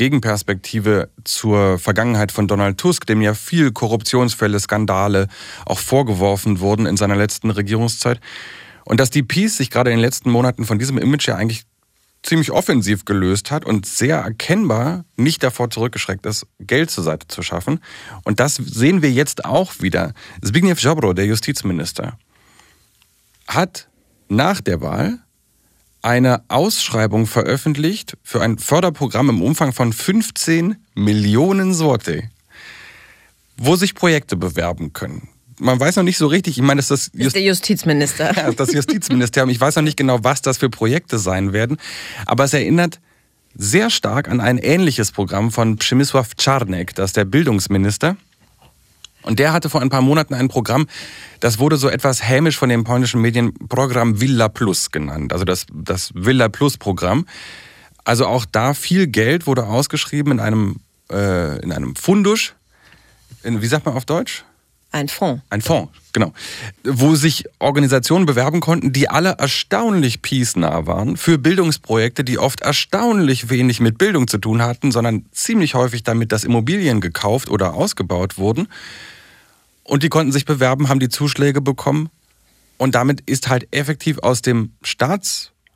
Gegenperspektive 0.00 1.10
zur 1.24 1.78
Vergangenheit 1.78 2.32
von 2.32 2.48
Donald 2.48 2.78
Tusk, 2.78 3.04
dem 3.04 3.20
ja 3.20 3.34
viel 3.34 3.70
Korruptionsfälle, 3.70 4.58
Skandale 4.58 5.28
auch 5.66 5.78
vorgeworfen 5.78 6.60
wurden 6.60 6.86
in 6.86 6.96
seiner 6.96 7.16
letzten 7.16 7.50
Regierungszeit. 7.50 8.18
Und 8.86 8.98
dass 8.98 9.10
die 9.10 9.22
Peace 9.22 9.58
sich 9.58 9.68
gerade 9.68 9.90
in 9.90 9.98
den 9.98 10.02
letzten 10.02 10.30
Monaten 10.30 10.64
von 10.64 10.78
diesem 10.78 10.96
Image 10.96 11.28
ja 11.28 11.36
eigentlich 11.36 11.64
ziemlich 12.22 12.50
offensiv 12.50 13.04
gelöst 13.04 13.50
hat 13.50 13.66
und 13.66 13.84
sehr 13.84 14.16
erkennbar 14.16 15.04
nicht 15.16 15.42
davor 15.42 15.68
zurückgeschreckt 15.68 16.24
ist, 16.24 16.46
Geld 16.58 16.90
zur 16.90 17.04
Seite 17.04 17.28
zu 17.28 17.42
schaffen. 17.42 17.80
Und 18.24 18.40
das 18.40 18.54
sehen 18.54 19.02
wir 19.02 19.12
jetzt 19.12 19.44
auch 19.44 19.80
wieder. 19.80 20.14
Zbigniew 20.42 20.76
Ziobro, 20.76 21.12
der 21.12 21.26
Justizminister, 21.26 22.16
hat 23.46 23.90
nach 24.30 24.62
der 24.62 24.80
Wahl 24.80 25.18
eine 26.02 26.42
Ausschreibung 26.48 27.26
veröffentlicht 27.26 28.16
für 28.22 28.40
ein 28.40 28.58
Förderprogramm 28.58 29.28
im 29.28 29.42
Umfang 29.42 29.72
von 29.72 29.92
15 29.92 30.76
Millionen 30.94 31.74
Sorte, 31.74 32.24
wo 33.56 33.76
sich 33.76 33.94
Projekte 33.94 34.36
bewerben 34.36 34.92
können. 34.92 35.28
Man 35.58 35.78
weiß 35.78 35.96
noch 35.96 36.04
nicht 36.04 36.16
so 36.16 36.26
richtig, 36.26 36.56
ich 36.56 36.62
meine, 36.64 36.78
das 36.78 36.90
ist, 36.90 37.12
das 37.14 37.28
ist 37.28 37.36
der 37.36 37.42
Justizminister. 37.42 38.32
Ja, 38.36 38.50
das 38.50 38.72
Justizministerium. 38.72 39.50
Ich 39.50 39.60
weiß 39.60 39.76
noch 39.76 39.82
nicht 39.82 39.98
genau, 39.98 40.24
was 40.24 40.40
das 40.40 40.56
für 40.56 40.70
Projekte 40.70 41.18
sein 41.18 41.52
werden, 41.52 41.76
aber 42.24 42.44
es 42.44 42.54
erinnert 42.54 42.98
sehr 43.54 43.90
stark 43.90 44.28
an 44.28 44.40
ein 44.40 44.58
ähnliches 44.58 45.12
Programm 45.12 45.50
von 45.50 45.76
Przemysław 45.76 46.36
Czarnek, 46.36 46.94
das 46.94 47.10
ist 47.10 47.16
der 47.16 47.24
Bildungsminister. 47.24 48.16
Und 49.22 49.38
der 49.38 49.52
hatte 49.52 49.68
vor 49.68 49.82
ein 49.82 49.90
paar 49.90 50.02
Monaten 50.02 50.34
ein 50.34 50.48
Programm, 50.48 50.86
das 51.40 51.58
wurde 51.58 51.76
so 51.76 51.88
etwas 51.88 52.26
hämisch 52.26 52.56
von 52.56 52.68
den 52.68 52.84
polnischen 52.84 53.20
Medien 53.20 53.52
Programm 53.68 54.20
Villa 54.20 54.48
Plus 54.48 54.90
genannt. 54.90 55.32
Also 55.32 55.44
das, 55.44 55.66
das 55.72 56.10
Villa 56.14 56.48
Plus 56.48 56.78
Programm. 56.78 57.26
Also 58.04 58.26
auch 58.26 58.44
da 58.44 58.74
viel 58.74 59.06
Geld 59.06 59.46
wurde 59.46 59.64
ausgeschrieben 59.66 60.32
in 60.32 60.40
einem, 60.40 60.76
äh, 61.10 61.62
in 61.62 61.72
einem 61.72 61.96
Fundusch. 61.96 62.54
In, 63.42 63.62
wie 63.62 63.66
sagt 63.66 63.86
man 63.86 63.94
auf 63.94 64.04
Deutsch? 64.04 64.44
Ein 64.92 65.08
Fonds. 65.08 65.42
Ein 65.50 65.60
Fonds, 65.60 65.92
genau. 66.12 66.32
Wo 66.82 67.14
sich 67.14 67.44
Organisationen 67.60 68.26
bewerben 68.26 68.60
konnten, 68.60 68.92
die 68.92 69.08
alle 69.08 69.36
erstaunlich 69.38 70.20
peace-nah 70.20 70.86
waren 70.86 71.16
für 71.16 71.38
Bildungsprojekte, 71.38 72.24
die 72.24 72.38
oft 72.38 72.62
erstaunlich 72.62 73.50
wenig 73.50 73.80
mit 73.80 73.98
Bildung 73.98 74.26
zu 74.26 74.38
tun 74.38 74.62
hatten, 74.62 74.90
sondern 74.90 75.26
ziemlich 75.30 75.74
häufig 75.74 76.02
damit, 76.02 76.32
dass 76.32 76.42
Immobilien 76.42 77.00
gekauft 77.00 77.50
oder 77.50 77.74
ausgebaut 77.74 78.36
wurden. 78.36 78.66
Und 79.84 80.02
die 80.02 80.08
konnten 80.08 80.32
sich 80.32 80.44
bewerben, 80.44 80.88
haben 80.88 81.00
die 81.00 81.08
Zuschläge 81.08 81.60
bekommen. 81.60 82.10
Und 82.76 82.94
damit 82.94 83.20
ist 83.26 83.48
halt 83.48 83.68
effektiv 83.72 84.18
aus 84.18 84.42
dem 84.42 84.72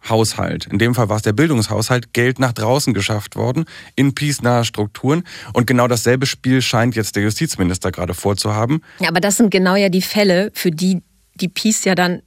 Staatshaushalt, 0.04 0.66
in 0.66 0.78
dem 0.78 0.94
Fall 0.94 1.08
war 1.08 1.16
es 1.16 1.22
der 1.22 1.32
Bildungshaushalt, 1.32 2.12
Geld 2.12 2.38
nach 2.38 2.52
draußen 2.52 2.94
geschafft 2.94 3.36
worden, 3.36 3.64
in 3.96 4.14
peace-nahe 4.14 4.64
Strukturen. 4.64 5.24
Und 5.52 5.66
genau 5.66 5.88
dasselbe 5.88 6.26
Spiel 6.26 6.62
scheint 6.62 6.94
jetzt 6.94 7.16
der 7.16 7.22
Justizminister 7.22 7.90
gerade 7.90 8.14
vorzuhaben. 8.14 8.82
Ja, 9.00 9.08
aber 9.08 9.20
das 9.20 9.36
sind 9.36 9.50
genau 9.50 9.76
ja 9.76 9.88
die 9.88 10.02
Fälle, 10.02 10.50
für 10.54 10.70
die 10.70 11.02
die 11.36 11.48
Peace 11.48 11.84
ja 11.84 11.96
dann 11.96 12.22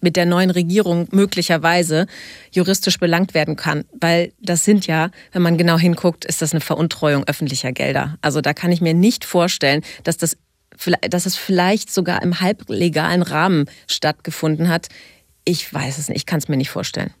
mit 0.00 0.16
der 0.16 0.26
neuen 0.26 0.50
Regierung 0.50 1.06
möglicherweise 1.12 2.06
juristisch 2.50 2.98
belangt 2.98 3.34
werden 3.34 3.54
kann. 3.54 3.84
Weil 4.00 4.32
das 4.40 4.64
sind 4.64 4.86
ja, 4.86 5.10
wenn 5.30 5.42
man 5.42 5.58
genau 5.58 5.78
hinguckt, 5.78 6.24
ist 6.24 6.42
das 6.42 6.52
eine 6.52 6.60
Veruntreuung 6.60 7.24
öffentlicher 7.24 7.70
Gelder. 7.70 8.16
Also 8.20 8.40
da 8.40 8.52
kann 8.54 8.72
ich 8.72 8.80
mir 8.80 8.94
nicht 8.94 9.24
vorstellen, 9.24 9.82
dass 10.02 10.16
das 10.16 10.36
dass 11.10 11.26
es 11.26 11.34
vielleicht 11.34 11.92
sogar 11.92 12.22
im 12.22 12.40
halblegalen 12.40 13.22
Rahmen 13.22 13.64
stattgefunden 13.88 14.68
hat. 14.68 14.86
Ich 15.44 15.74
weiß 15.74 15.98
es 15.98 16.08
nicht, 16.08 16.18
ich 16.18 16.26
kann 16.26 16.38
es 16.38 16.46
mir 16.46 16.56
nicht 16.56 16.70
vorstellen. 16.70 17.12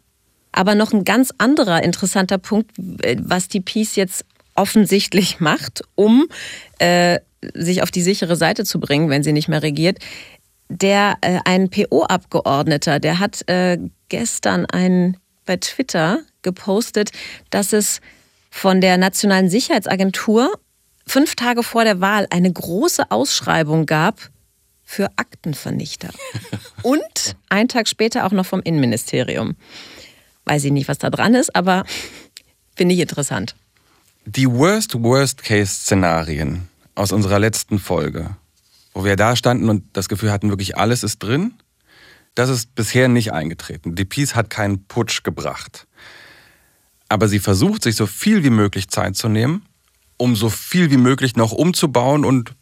Aber 0.58 0.74
noch 0.74 0.92
ein 0.92 1.04
ganz 1.04 1.32
anderer 1.38 1.84
interessanter 1.84 2.36
Punkt, 2.36 2.72
was 2.76 3.46
die 3.46 3.60
Peace 3.60 3.94
jetzt 3.94 4.24
offensichtlich 4.56 5.38
macht, 5.38 5.82
um 5.94 6.26
äh, 6.80 7.20
sich 7.54 7.80
auf 7.80 7.92
die 7.92 8.02
sichere 8.02 8.34
Seite 8.34 8.64
zu 8.64 8.80
bringen, 8.80 9.08
wenn 9.08 9.22
sie 9.22 9.32
nicht 9.32 9.46
mehr 9.46 9.62
regiert. 9.62 9.98
der 10.68 11.16
äh, 11.20 11.38
ein 11.44 11.70
PO-Abgeordneter, 11.70 12.98
der 12.98 13.20
hat 13.20 13.48
äh, 13.48 13.78
gestern 14.08 14.66
ein 14.66 15.16
bei 15.46 15.58
Twitter 15.58 16.22
gepostet, 16.42 17.12
dass 17.50 17.72
es 17.72 18.00
von 18.50 18.80
der 18.80 18.98
Nationalen 18.98 19.48
Sicherheitsagentur 19.48 20.50
fünf 21.06 21.36
Tage 21.36 21.62
vor 21.62 21.84
der 21.84 22.00
Wahl 22.00 22.26
eine 22.30 22.52
große 22.52 23.12
Ausschreibung 23.12 23.86
gab 23.86 24.28
für 24.82 25.06
Aktenvernichter. 25.14 26.08
Und 26.82 27.36
einen 27.48 27.68
Tag 27.68 27.86
später 27.86 28.26
auch 28.26 28.32
noch 28.32 28.44
vom 28.44 28.60
Innenministerium. 28.60 29.54
Weiß 30.48 30.64
ich 30.64 30.72
nicht, 30.72 30.88
was 30.88 30.98
da 30.98 31.10
dran 31.10 31.34
ist, 31.34 31.54
aber 31.54 31.84
finde 32.74 32.94
ich 32.94 33.00
interessant. 33.00 33.54
Die 34.24 34.50
Worst-Worst-Case-Szenarien 34.50 36.68
aus 36.94 37.12
unserer 37.12 37.38
letzten 37.38 37.78
Folge, 37.78 38.36
wo 38.94 39.04
wir 39.04 39.16
da 39.16 39.36
standen 39.36 39.68
und 39.68 39.84
das 39.92 40.08
Gefühl 40.08 40.32
hatten, 40.32 40.50
wirklich 40.50 40.76
alles 40.76 41.02
ist 41.02 41.18
drin, 41.18 41.54
das 42.34 42.50
ist 42.50 42.74
bisher 42.74 43.08
nicht 43.08 43.32
eingetreten. 43.32 43.94
Die 43.94 44.04
Peace 44.04 44.34
hat 44.34 44.50
keinen 44.50 44.84
Putsch 44.84 45.22
gebracht. 45.22 45.86
Aber 47.08 47.26
sie 47.26 47.40
versucht, 47.40 47.82
sich 47.82 47.96
so 47.96 48.06
viel 48.06 48.44
wie 48.44 48.50
möglich 48.50 48.88
Zeit 48.88 49.16
zu 49.16 49.28
nehmen, 49.28 49.64
um 50.18 50.36
so 50.36 50.48
viel 50.48 50.90
wie 50.90 50.98
möglich 50.98 51.36
noch 51.36 51.52
umzubauen 51.52 52.24
und 52.24 52.54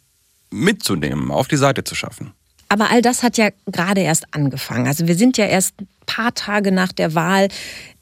mitzunehmen, 0.50 1.30
auf 1.30 1.48
die 1.48 1.56
Seite 1.56 1.84
zu 1.84 1.94
schaffen. 1.94 2.32
Aber 2.68 2.90
all 2.90 3.00
das 3.00 3.22
hat 3.22 3.38
ja 3.38 3.50
gerade 3.66 4.00
erst 4.00 4.34
angefangen. 4.34 4.86
Also 4.86 5.06
wir 5.06 5.14
sind 5.14 5.38
ja 5.38 5.46
erst 5.46 5.80
ein 5.80 5.88
paar 6.06 6.34
Tage 6.34 6.72
nach 6.72 6.92
der 6.92 7.14
Wahl. 7.14 7.48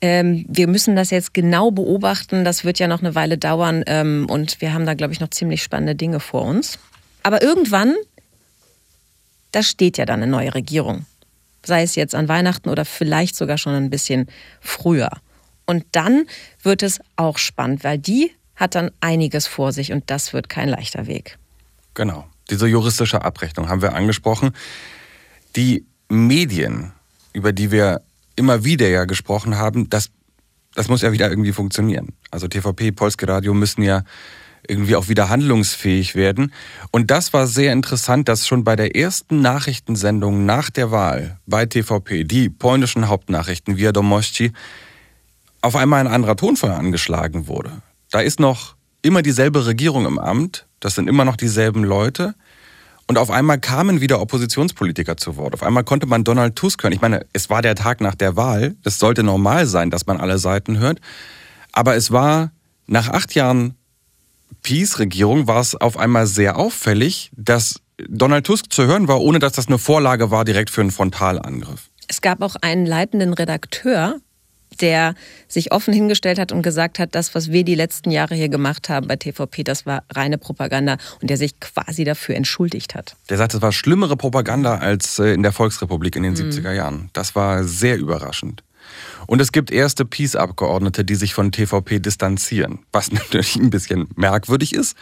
Ähm, 0.00 0.46
wir 0.48 0.68
müssen 0.68 0.96
das 0.96 1.10
jetzt 1.10 1.34
genau 1.34 1.70
beobachten. 1.70 2.44
Das 2.44 2.64
wird 2.64 2.78
ja 2.78 2.88
noch 2.88 3.00
eine 3.00 3.14
Weile 3.14 3.36
dauern. 3.36 3.84
Ähm, 3.86 4.26
und 4.30 4.60
wir 4.60 4.72
haben 4.72 4.86
da, 4.86 4.94
glaube 4.94 5.12
ich, 5.12 5.20
noch 5.20 5.30
ziemlich 5.30 5.62
spannende 5.62 5.94
Dinge 5.94 6.20
vor 6.20 6.42
uns. 6.42 6.78
Aber 7.22 7.42
irgendwann, 7.42 7.94
da 9.52 9.62
steht 9.62 9.98
ja 9.98 10.06
dann 10.06 10.22
eine 10.22 10.30
neue 10.30 10.54
Regierung. 10.54 11.04
Sei 11.64 11.82
es 11.82 11.94
jetzt 11.94 12.14
an 12.14 12.28
Weihnachten 12.28 12.68
oder 12.68 12.84
vielleicht 12.84 13.36
sogar 13.36 13.58
schon 13.58 13.74
ein 13.74 13.90
bisschen 13.90 14.28
früher. 14.60 15.10
Und 15.66 15.84
dann 15.92 16.26
wird 16.62 16.82
es 16.82 17.00
auch 17.16 17.38
spannend, 17.38 17.84
weil 17.84 17.98
die 17.98 18.30
hat 18.56 18.74
dann 18.74 18.90
einiges 19.00 19.46
vor 19.46 19.72
sich 19.72 19.92
und 19.92 20.10
das 20.10 20.32
wird 20.32 20.48
kein 20.48 20.68
leichter 20.68 21.06
Weg. 21.06 21.38
Genau. 21.94 22.26
Diese 22.50 22.66
juristische 22.66 23.22
Abrechnung 23.22 23.68
haben 23.68 23.82
wir 23.82 23.94
angesprochen. 23.94 24.52
Die 25.56 25.86
Medien, 26.08 26.92
über 27.32 27.52
die 27.52 27.70
wir 27.70 28.02
immer 28.36 28.64
wieder 28.64 28.88
ja 28.88 29.04
gesprochen 29.04 29.56
haben, 29.56 29.88
das, 29.88 30.10
das 30.74 30.88
muss 30.88 31.02
ja 31.02 31.12
wieder 31.12 31.30
irgendwie 31.30 31.52
funktionieren. 31.52 32.12
Also 32.30 32.48
TVP, 32.48 32.92
Polskie 32.92 33.26
Radio 33.26 33.54
müssen 33.54 33.82
ja 33.82 34.02
irgendwie 34.66 34.96
auch 34.96 35.08
wieder 35.08 35.28
handlungsfähig 35.28 36.14
werden. 36.14 36.52
Und 36.90 37.10
das 37.10 37.32
war 37.32 37.46
sehr 37.46 37.72
interessant, 37.72 38.28
dass 38.28 38.46
schon 38.46 38.64
bei 38.64 38.76
der 38.76 38.96
ersten 38.96 39.40
Nachrichtensendung 39.40 40.46
nach 40.46 40.70
der 40.70 40.90
Wahl 40.90 41.38
bei 41.46 41.66
TVP, 41.66 42.24
die 42.24 42.48
polnischen 42.48 43.08
Hauptnachrichten 43.08 43.76
via 43.76 43.92
Domości, 43.92 44.52
auf 45.60 45.76
einmal 45.76 46.00
ein 46.00 46.12
anderer 46.12 46.36
Tonfall 46.36 46.72
angeschlagen 46.72 47.46
wurde. 47.46 47.82
Da 48.10 48.20
ist 48.20 48.40
noch 48.40 48.76
immer 49.02 49.22
dieselbe 49.22 49.66
Regierung 49.66 50.06
im 50.06 50.18
Amt, 50.18 50.66
das 50.84 50.96
sind 50.96 51.08
immer 51.08 51.24
noch 51.24 51.36
dieselben 51.36 51.82
Leute. 51.82 52.34
Und 53.06 53.16
auf 53.16 53.30
einmal 53.30 53.58
kamen 53.58 54.02
wieder 54.02 54.20
Oppositionspolitiker 54.20 55.16
zu 55.16 55.38
Wort. 55.38 55.54
Auf 55.54 55.62
einmal 55.62 55.82
konnte 55.82 56.06
man 56.06 56.24
Donald 56.24 56.56
Tusk 56.56 56.82
hören. 56.82 56.92
Ich 56.92 57.00
meine, 57.00 57.24
es 57.32 57.48
war 57.48 57.62
der 57.62 57.74
Tag 57.74 58.02
nach 58.02 58.14
der 58.14 58.36
Wahl. 58.36 58.76
Das 58.82 58.98
sollte 58.98 59.22
normal 59.22 59.64
sein, 59.64 59.90
dass 59.90 60.04
man 60.04 60.18
alle 60.18 60.36
Seiten 60.36 60.78
hört. 60.78 61.00
Aber 61.72 61.96
es 61.96 62.10
war 62.10 62.52
nach 62.86 63.08
acht 63.08 63.34
Jahren 63.34 63.76
Peace-Regierung 64.62 65.46
war 65.46 65.60
es 65.60 65.74
auf 65.74 65.96
einmal 65.96 66.26
sehr 66.26 66.58
auffällig, 66.58 67.30
dass 67.34 67.80
Donald 68.06 68.44
Tusk 68.44 68.70
zu 68.70 68.84
hören 68.84 69.08
war, 69.08 69.22
ohne 69.22 69.38
dass 69.38 69.52
das 69.52 69.68
eine 69.68 69.78
Vorlage 69.78 70.30
war 70.30 70.44
direkt 70.44 70.68
für 70.68 70.82
einen 70.82 70.90
Frontalangriff. 70.90 71.88
Es 72.08 72.20
gab 72.20 72.42
auch 72.42 72.56
einen 72.56 72.84
leitenden 72.84 73.32
Redakteur 73.32 74.20
der 74.76 75.14
sich 75.48 75.72
offen 75.72 75.94
hingestellt 75.94 76.38
hat 76.38 76.52
und 76.52 76.62
gesagt 76.62 76.98
hat, 76.98 77.14
das, 77.14 77.34
was 77.34 77.50
wir 77.50 77.64
die 77.64 77.74
letzten 77.74 78.10
Jahre 78.10 78.34
hier 78.34 78.48
gemacht 78.48 78.88
haben 78.88 79.06
bei 79.06 79.16
TVP, 79.16 79.64
das 79.64 79.86
war 79.86 80.04
reine 80.10 80.38
Propaganda 80.38 80.96
und 81.20 81.30
der 81.30 81.36
sich 81.36 81.58
quasi 81.60 82.04
dafür 82.04 82.34
entschuldigt 82.36 82.94
hat. 82.94 83.16
Der 83.28 83.36
sagt, 83.36 83.54
es 83.54 83.62
war 83.62 83.72
schlimmere 83.72 84.16
Propaganda 84.16 84.78
als 84.78 85.18
äh, 85.18 85.32
in 85.32 85.42
der 85.42 85.52
Volksrepublik 85.52 86.16
in 86.16 86.22
den 86.22 86.32
mhm. 86.32 86.50
70er 86.50 86.72
Jahren. 86.72 87.10
Das 87.12 87.34
war 87.34 87.64
sehr 87.64 87.98
überraschend. 87.98 88.62
Und 89.26 89.40
es 89.40 89.52
gibt 89.52 89.70
erste 89.70 90.04
Peace-Abgeordnete, 90.04 91.04
die 91.04 91.14
sich 91.14 91.34
von 91.34 91.52
TVP 91.52 92.00
distanzieren, 92.00 92.80
was 92.92 93.12
natürlich 93.12 93.56
ein 93.56 93.70
bisschen 93.70 94.08
merkwürdig 94.16 94.74
ist. 94.74 94.96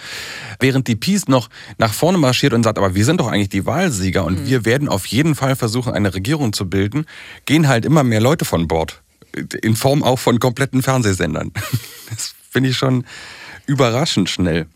Während 0.60 0.88
die 0.88 0.96
Peace 0.96 1.28
noch 1.28 1.48
nach 1.78 1.92
vorne 1.92 2.18
marschiert 2.18 2.52
und 2.52 2.62
sagt, 2.62 2.78
aber 2.78 2.94
wir 2.94 3.04
sind 3.04 3.20
doch 3.20 3.28
eigentlich 3.28 3.48
die 3.48 3.66
Wahlsieger 3.66 4.24
und 4.24 4.40
mhm. 4.40 4.46
wir 4.46 4.64
werden 4.64 4.88
auf 4.88 5.06
jeden 5.06 5.34
Fall 5.34 5.56
versuchen, 5.56 5.92
eine 5.92 6.14
Regierung 6.14 6.52
zu 6.52 6.68
bilden, 6.68 7.06
gehen 7.46 7.68
halt 7.68 7.84
immer 7.84 8.04
mehr 8.04 8.20
Leute 8.20 8.44
von 8.44 8.68
Bord 8.68 9.01
in 9.62 9.76
Form 9.76 10.02
auch 10.02 10.18
von 10.18 10.38
kompletten 10.38 10.82
Fernsehsendern. 10.82 11.52
Das 12.10 12.34
finde 12.50 12.68
ich 12.68 12.76
schon 12.76 13.06
überraschend 13.64 14.28
schnell. 14.28 14.66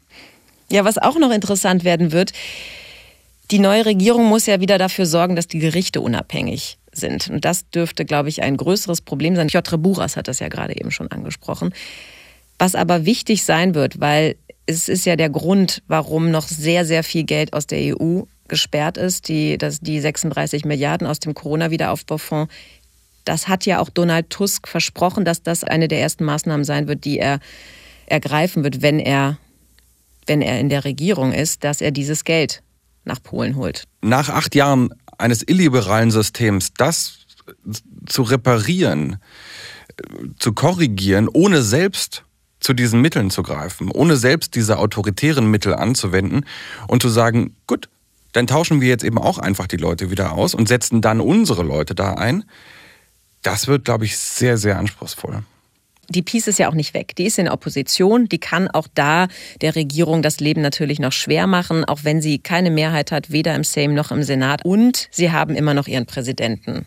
Ja, 0.70 0.86
was 0.86 0.96
auch 0.96 1.18
noch 1.18 1.30
interessant 1.30 1.84
werden 1.84 2.12
wird, 2.12 2.32
die 3.50 3.59
neue 3.59 3.84
Regierung 3.84 4.24
muss 4.26 4.46
ja 4.46 4.59
wieder 4.61 4.78
dafür 4.78 5.04
sorgen, 5.04 5.36
dass 5.36 5.46
die 5.46 5.59
Gerichte 5.59 6.00
unabhängig 6.00 6.78
sind. 6.92 7.28
Und 7.28 7.44
das 7.44 7.68
dürfte, 7.70 8.04
glaube 8.04 8.28
ich, 8.28 8.42
ein 8.42 8.57
größeres 8.57 9.02
Problem 9.02 9.36
sein. 9.36 9.48
Piotr 9.48 9.78
Buras 9.78 10.16
hat 10.16 10.28
das 10.28 10.40
ja 10.40 10.48
gerade 10.48 10.76
eben 10.76 10.90
schon 10.90 11.11
angesprochen. 11.11 11.72
Was 12.59 12.74
aber 12.74 13.04
wichtig 13.04 13.44
sein 13.44 13.74
wird, 13.74 14.00
weil 14.00 14.36
es 14.64 14.88
ist 14.88 15.07
ja 15.07 15.14
der 15.14 15.30
Grund, 15.30 15.82
warum 15.86 16.30
noch 16.30 16.48
sehr, 16.48 16.84
sehr 16.84 17.04
viel 17.04 17.24
Geld 17.24 17.52
aus 17.52 17.66
der 17.66 17.96
EU 17.96 18.22
gesperrt 18.48 18.96
ist, 18.96 19.28
die, 19.28 19.59
das, 19.59 19.80
die 19.80 20.00
36 20.00 20.64
Milliarden 20.64 21.07
aus 21.07 21.20
dem 21.20 21.34
Corona-Wiederaufbaufonds 21.34 22.52
das 23.27 23.49
hat 23.49 23.66
ja 23.66 23.81
auch 23.81 23.91
Donald 23.91 24.31
Tusk 24.31 24.66
versprochen, 24.68 25.24
dass 25.24 25.43
das 25.43 25.64
eine 25.64 25.89
der 25.89 26.01
ersten 26.01 26.24
Maßnahmen 26.24 26.64
sein 26.64 26.89
wird, 26.89 27.05
die 27.05 27.18
er 27.18 27.41
ergreifen 28.07 28.64
wird, 28.64 28.83
wenn 28.83 28.99
er, 28.99 29.37
wenn 30.27 30.41
er 30.41 30.61
in 30.61 30.68
der 30.68 30.85
Regierung 30.85 31.33
ist, 31.33 31.64
dass 31.64 31.81
er 31.81 31.91
dieses 31.91 32.24
Geld 32.24 32.62
nach 33.05 33.22
Polen 33.22 33.57
holt. 33.57 33.85
Nach 34.01 34.29
acht 34.29 34.55
Jahren 34.55 34.95
eines 35.18 35.43
illiberalen 35.47 36.11
Systems, 36.11 36.72
das 36.77 37.18
zu 38.07 38.22
reparieren, 38.22 39.18
zu 40.39 40.53
korrigieren, 40.53 41.29
ohne 41.33 41.62
selbst 41.62 42.22
zu 42.61 42.74
diesen 42.74 43.01
Mitteln 43.01 43.31
zu 43.31 43.43
greifen, 43.43 43.91
ohne 43.91 44.16
selbst 44.16 44.55
diese 44.55 44.79
autoritären 44.79 45.51
Mittel 45.51 45.74
anzuwenden 45.74 46.47
und 46.87 47.03
zu 47.03 47.09
sagen, 47.09 47.57
gut, 47.66 47.89
dann 48.33 48.47
tauschen 48.47 48.81
wir 48.81 48.89
jetzt 48.89 49.05
eben 49.05 49.18
auch 49.18 49.39
einfach 49.39 49.66
die 49.66 49.77
Leute 49.77 50.11
wieder 50.11 50.33
aus 50.33 50.55
und 50.55 50.68
setzen 50.68 51.01
dann 51.01 51.20
unsere 51.20 51.62
Leute 51.62 51.95
da 51.95 52.14
ein 52.14 52.45
das 53.43 53.66
wird, 53.66 53.84
glaube 53.84 54.05
ich, 54.05 54.16
sehr, 54.16 54.57
sehr 54.59 54.78
anspruchsvoll. 54.78 55.43
Die 56.09 56.22
Peace 56.22 56.47
ist 56.47 56.59
ja 56.59 56.68
auch 56.68 56.74
nicht 56.74 56.95
weg. 56.95 57.16
Die 57.16 57.26
ist 57.26 57.39
in 57.39 57.47
der 57.47 57.55
Opposition. 57.55 58.28
Die 58.28 58.39
kann 58.39 58.68
auch 58.68 58.87
da 58.95 59.26
der 59.61 59.74
Regierung 59.74 60.22
das 60.22 60.39
Leben 60.39 60.61
natürlich 60.61 61.01
noch 61.01 61.12
schwer 61.12 61.47
machen, 61.47 61.84
auch 61.84 62.01
wenn 62.05 62.20
sie 62.20 62.39
keine 62.39 62.70
Mehrheit 62.70 63.11
hat, 63.11 63.30
weder 63.30 63.55
im 63.55 63.64
Sejm 63.64 63.95
noch 63.95 64.12
im 64.12 64.22
Senat. 64.22 64.64
Und 64.64 65.09
sie 65.11 65.32
haben 65.32 65.57
immer 65.57 65.74
noch 65.74 65.89
ihren 65.89 66.07
Präsidenten. 66.07 66.87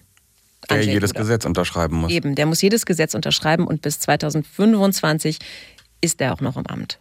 Der 0.70 0.78
Andrzej 0.78 0.93
jedes 0.93 1.12
Duda. 1.12 1.22
Gesetz 1.22 1.45
unterschreiben 1.45 1.97
muss. 1.97 2.12
Eben, 2.12 2.36
der 2.36 2.45
muss 2.45 2.62
jedes 2.62 2.86
Gesetz 2.86 3.14
unterschreiben 3.14 3.68
und 3.68 3.82
bis 3.82 4.00
2025 4.00 5.39
ist 6.02 6.22
er 6.22 6.34
auch 6.34 6.41
noch 6.41 6.58
im 6.58 6.66
Amt. 6.68 7.00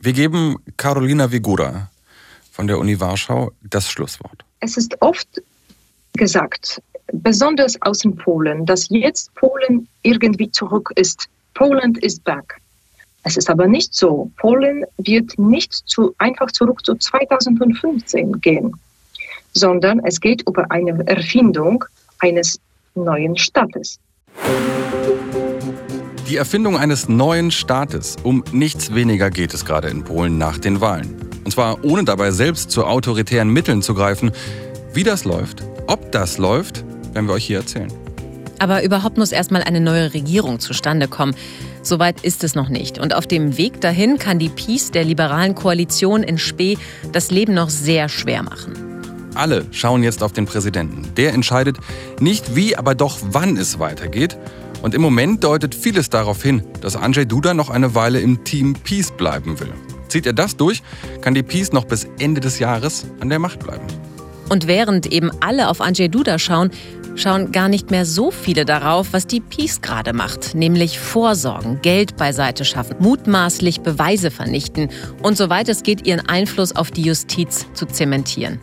Wir 0.00 0.12
geben 0.12 0.56
Carolina 0.76 1.30
Vigura 1.30 1.90
von 2.50 2.66
der 2.66 2.78
Uni 2.78 2.98
Warschau 2.98 3.52
das 3.62 3.90
Schlusswort. 3.90 4.44
Es 4.60 4.76
ist 4.76 5.00
oft 5.00 5.28
gesagt, 6.14 6.82
besonders 7.12 7.80
aus 7.82 8.04
in 8.04 8.16
Polen, 8.16 8.66
dass 8.66 8.88
jetzt 8.90 9.34
Polen 9.34 9.88
irgendwie 10.02 10.50
zurück 10.50 10.90
ist. 10.96 11.28
Poland 11.54 11.98
is 11.98 12.18
back. 12.20 12.60
Es 13.22 13.36
ist 13.36 13.50
aber 13.50 13.66
nicht 13.66 13.94
so. 13.94 14.30
Polen 14.36 14.84
wird 14.98 15.38
nicht 15.38 15.72
zu, 15.72 16.14
einfach 16.18 16.50
zurück 16.52 16.84
zu 16.84 16.94
2015 16.94 18.40
gehen, 18.40 18.72
sondern 19.52 20.00
es 20.04 20.20
geht 20.20 20.42
über 20.46 20.70
eine 20.70 21.04
Erfindung 21.06 21.84
eines 22.20 22.60
neuen 22.94 23.36
Staates. 23.36 23.98
Die 26.28 26.36
Erfindung 26.36 26.76
eines 26.76 27.08
neuen 27.08 27.50
Staates. 27.50 28.16
Um 28.22 28.44
nichts 28.52 28.94
weniger 28.94 29.30
geht 29.30 29.54
es 29.54 29.64
gerade 29.64 29.88
in 29.88 30.04
Polen 30.04 30.38
nach 30.38 30.58
den 30.58 30.80
Wahlen. 30.80 31.14
Und 31.44 31.52
zwar 31.52 31.84
ohne 31.84 32.04
dabei 32.04 32.32
selbst 32.32 32.70
zu 32.70 32.84
autoritären 32.84 33.48
Mitteln 33.48 33.82
zu 33.82 33.94
greifen. 33.94 34.32
Wie 34.92 35.04
das 35.04 35.24
läuft, 35.24 35.62
ob 35.86 36.10
das 36.10 36.38
läuft, 36.38 36.84
werden 37.16 37.26
wir 37.26 37.34
euch 37.34 37.46
hier 37.46 37.58
erzählen. 37.58 37.92
Aber 38.58 38.84
überhaupt 38.84 39.18
muss 39.18 39.32
erstmal 39.32 39.62
eine 39.62 39.80
neue 39.80 40.14
Regierung 40.14 40.60
zustande 40.60 41.08
kommen. 41.08 41.34
Soweit 41.82 42.22
ist 42.22 42.44
es 42.44 42.54
noch 42.54 42.68
nicht. 42.68 42.98
Und 42.98 43.14
auf 43.14 43.26
dem 43.26 43.58
Weg 43.58 43.80
dahin 43.80 44.18
kann 44.18 44.38
die 44.38 44.48
Peace 44.48 44.90
der 44.90 45.04
liberalen 45.04 45.54
Koalition 45.54 46.22
in 46.22 46.38
Spee 46.38 46.78
das 47.12 47.30
Leben 47.30 47.54
noch 47.54 47.68
sehr 47.68 48.08
schwer 48.08 48.42
machen. 48.42 48.74
Alle 49.34 49.66
schauen 49.72 50.02
jetzt 50.02 50.22
auf 50.22 50.32
den 50.32 50.46
Präsidenten. 50.46 51.14
Der 51.16 51.34
entscheidet 51.34 51.76
nicht 52.20 52.56
wie, 52.56 52.76
aber 52.76 52.94
doch 52.94 53.18
wann 53.22 53.56
es 53.56 53.78
weitergeht. 53.78 54.38
Und 54.82 54.94
im 54.94 55.02
Moment 55.02 55.44
deutet 55.44 55.74
vieles 55.74 56.08
darauf 56.08 56.42
hin, 56.42 56.62
dass 56.80 56.96
Andrzej 56.96 57.26
Duda 57.26 57.52
noch 57.52 57.68
eine 57.68 57.94
Weile 57.94 58.20
im 58.20 58.44
Team 58.44 58.74
Peace 58.74 59.10
bleiben 59.10 59.60
will. 59.60 59.72
Zieht 60.08 60.26
er 60.26 60.32
das 60.32 60.56
durch, 60.56 60.82
kann 61.20 61.34
die 61.34 61.42
Peace 61.42 61.72
noch 61.72 61.84
bis 61.84 62.06
Ende 62.18 62.40
des 62.40 62.58
Jahres 62.58 63.06
an 63.20 63.28
der 63.28 63.38
Macht 63.38 63.60
bleiben. 63.60 63.86
Und 64.48 64.66
während 64.66 65.06
eben 65.06 65.30
alle 65.40 65.68
auf 65.68 65.80
Andrzej 65.80 66.08
Duda 66.08 66.38
schauen, 66.38 66.70
schauen 67.16 67.52
gar 67.52 67.68
nicht 67.68 67.90
mehr 67.90 68.06
so 68.06 68.30
viele 68.30 68.64
darauf, 68.64 69.08
was 69.12 69.26
die 69.26 69.40
PiS 69.40 69.80
gerade 69.80 70.12
macht, 70.12 70.54
nämlich 70.54 70.98
vorsorgen, 70.98 71.80
Geld 71.82 72.16
beiseite 72.16 72.64
schaffen, 72.64 72.96
mutmaßlich 73.00 73.80
Beweise 73.80 74.30
vernichten 74.30 74.88
und 75.22 75.36
soweit 75.36 75.68
es 75.68 75.82
geht, 75.82 76.06
ihren 76.06 76.28
Einfluss 76.28 76.76
auf 76.76 76.90
die 76.90 77.02
Justiz 77.02 77.66
zu 77.74 77.86
zementieren. 77.86 78.60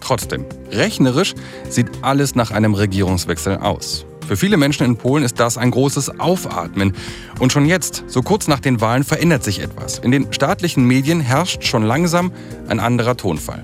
Trotzdem, 0.00 0.44
rechnerisch 0.70 1.34
sieht 1.68 1.88
alles 2.02 2.34
nach 2.34 2.52
einem 2.52 2.74
Regierungswechsel 2.74 3.58
aus. 3.58 4.06
Für 4.26 4.36
viele 4.36 4.56
Menschen 4.56 4.84
in 4.84 4.96
Polen 4.96 5.22
ist 5.22 5.38
das 5.38 5.56
ein 5.56 5.70
großes 5.70 6.18
Aufatmen. 6.18 6.94
Und 7.38 7.52
schon 7.52 7.64
jetzt, 7.64 8.04
so 8.08 8.22
kurz 8.22 8.48
nach 8.48 8.58
den 8.58 8.80
Wahlen, 8.80 9.04
verändert 9.04 9.44
sich 9.44 9.60
etwas. 9.60 10.00
In 10.00 10.10
den 10.10 10.32
staatlichen 10.32 10.84
Medien 10.84 11.20
herrscht 11.20 11.62
schon 11.62 11.84
langsam 11.84 12.32
ein 12.68 12.80
anderer 12.80 13.16
Tonfall. 13.16 13.62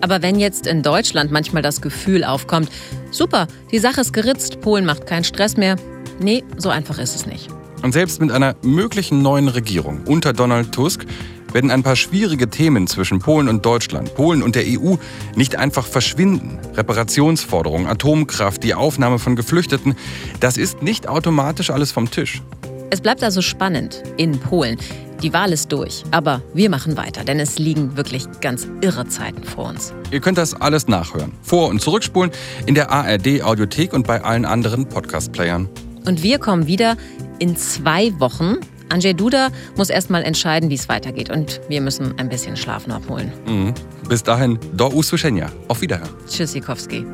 Aber 0.00 0.22
wenn 0.22 0.38
jetzt 0.38 0.66
in 0.66 0.82
Deutschland 0.82 1.30
manchmal 1.30 1.62
das 1.62 1.80
Gefühl 1.80 2.24
aufkommt, 2.24 2.70
super, 3.10 3.46
die 3.70 3.78
Sache 3.78 4.00
ist 4.00 4.12
geritzt, 4.12 4.60
Polen 4.60 4.84
macht 4.84 5.06
keinen 5.06 5.24
Stress 5.24 5.56
mehr, 5.56 5.76
nee, 6.20 6.44
so 6.56 6.68
einfach 6.70 6.98
ist 6.98 7.14
es 7.14 7.26
nicht. 7.26 7.48
Und 7.82 7.92
selbst 7.92 8.20
mit 8.20 8.30
einer 8.30 8.56
möglichen 8.62 9.22
neuen 9.22 9.48
Regierung 9.48 10.02
unter 10.06 10.32
Donald 10.32 10.72
Tusk 10.72 11.06
werden 11.52 11.70
ein 11.70 11.82
paar 11.82 11.96
schwierige 11.96 12.48
Themen 12.48 12.86
zwischen 12.86 13.18
Polen 13.18 13.48
und 13.48 13.64
Deutschland, 13.64 14.14
Polen 14.14 14.42
und 14.42 14.54
der 14.54 14.64
EU 14.66 14.96
nicht 15.34 15.56
einfach 15.56 15.86
verschwinden. 15.86 16.58
Reparationsforderungen, 16.76 17.86
Atomkraft, 17.86 18.62
die 18.62 18.74
Aufnahme 18.74 19.18
von 19.18 19.34
Geflüchteten, 19.34 19.96
das 20.38 20.56
ist 20.56 20.82
nicht 20.82 21.08
automatisch 21.08 21.70
alles 21.70 21.90
vom 21.90 22.10
Tisch. 22.10 22.42
Es 22.90 23.00
bleibt 23.00 23.22
also 23.22 23.40
spannend 23.40 24.02
in 24.16 24.38
Polen. 24.38 24.78
Die 25.22 25.34
Wahl 25.34 25.52
ist 25.52 25.70
durch, 25.70 26.02
aber 26.12 26.40
wir 26.54 26.70
machen 26.70 26.96
weiter, 26.96 27.24
denn 27.24 27.40
es 27.40 27.58
liegen 27.58 27.96
wirklich 27.96 28.26
ganz 28.40 28.66
irre 28.80 29.06
Zeiten 29.06 29.44
vor 29.44 29.68
uns. 29.68 29.92
Ihr 30.10 30.20
könnt 30.20 30.38
das 30.38 30.54
alles 30.54 30.88
nachhören, 30.88 31.32
vor- 31.42 31.68
und 31.68 31.82
zurückspulen 31.82 32.30
in 32.64 32.74
der 32.74 32.90
ARD 32.90 33.42
Audiothek 33.42 33.92
und 33.92 34.06
bei 34.06 34.22
allen 34.22 34.46
anderen 34.46 34.86
Podcast-Playern. 34.88 35.68
Und 36.06 36.22
wir 36.22 36.38
kommen 36.38 36.66
wieder 36.66 36.96
in 37.38 37.54
zwei 37.56 38.18
Wochen. 38.18 38.56
Andrzej 38.88 39.14
Duda 39.14 39.48
muss 39.76 39.90
erst 39.90 40.08
mal 40.08 40.22
entscheiden, 40.22 40.70
wie 40.70 40.74
es 40.74 40.88
weitergeht. 40.88 41.30
Und 41.30 41.60
wir 41.68 41.82
müssen 41.82 42.18
ein 42.18 42.30
bisschen 42.30 42.56
Schlaf 42.56 42.86
noch 42.86 43.06
holen. 43.08 43.30
Mhm. 43.46 43.74
Bis 44.08 44.22
dahin, 44.22 44.58
do 44.72 44.88
usłyszenia. 44.88 45.52
Auf 45.68 45.82
Wiederhören. 45.82 46.08
Tschüss, 46.26 46.52
Sikowski. 46.52 47.04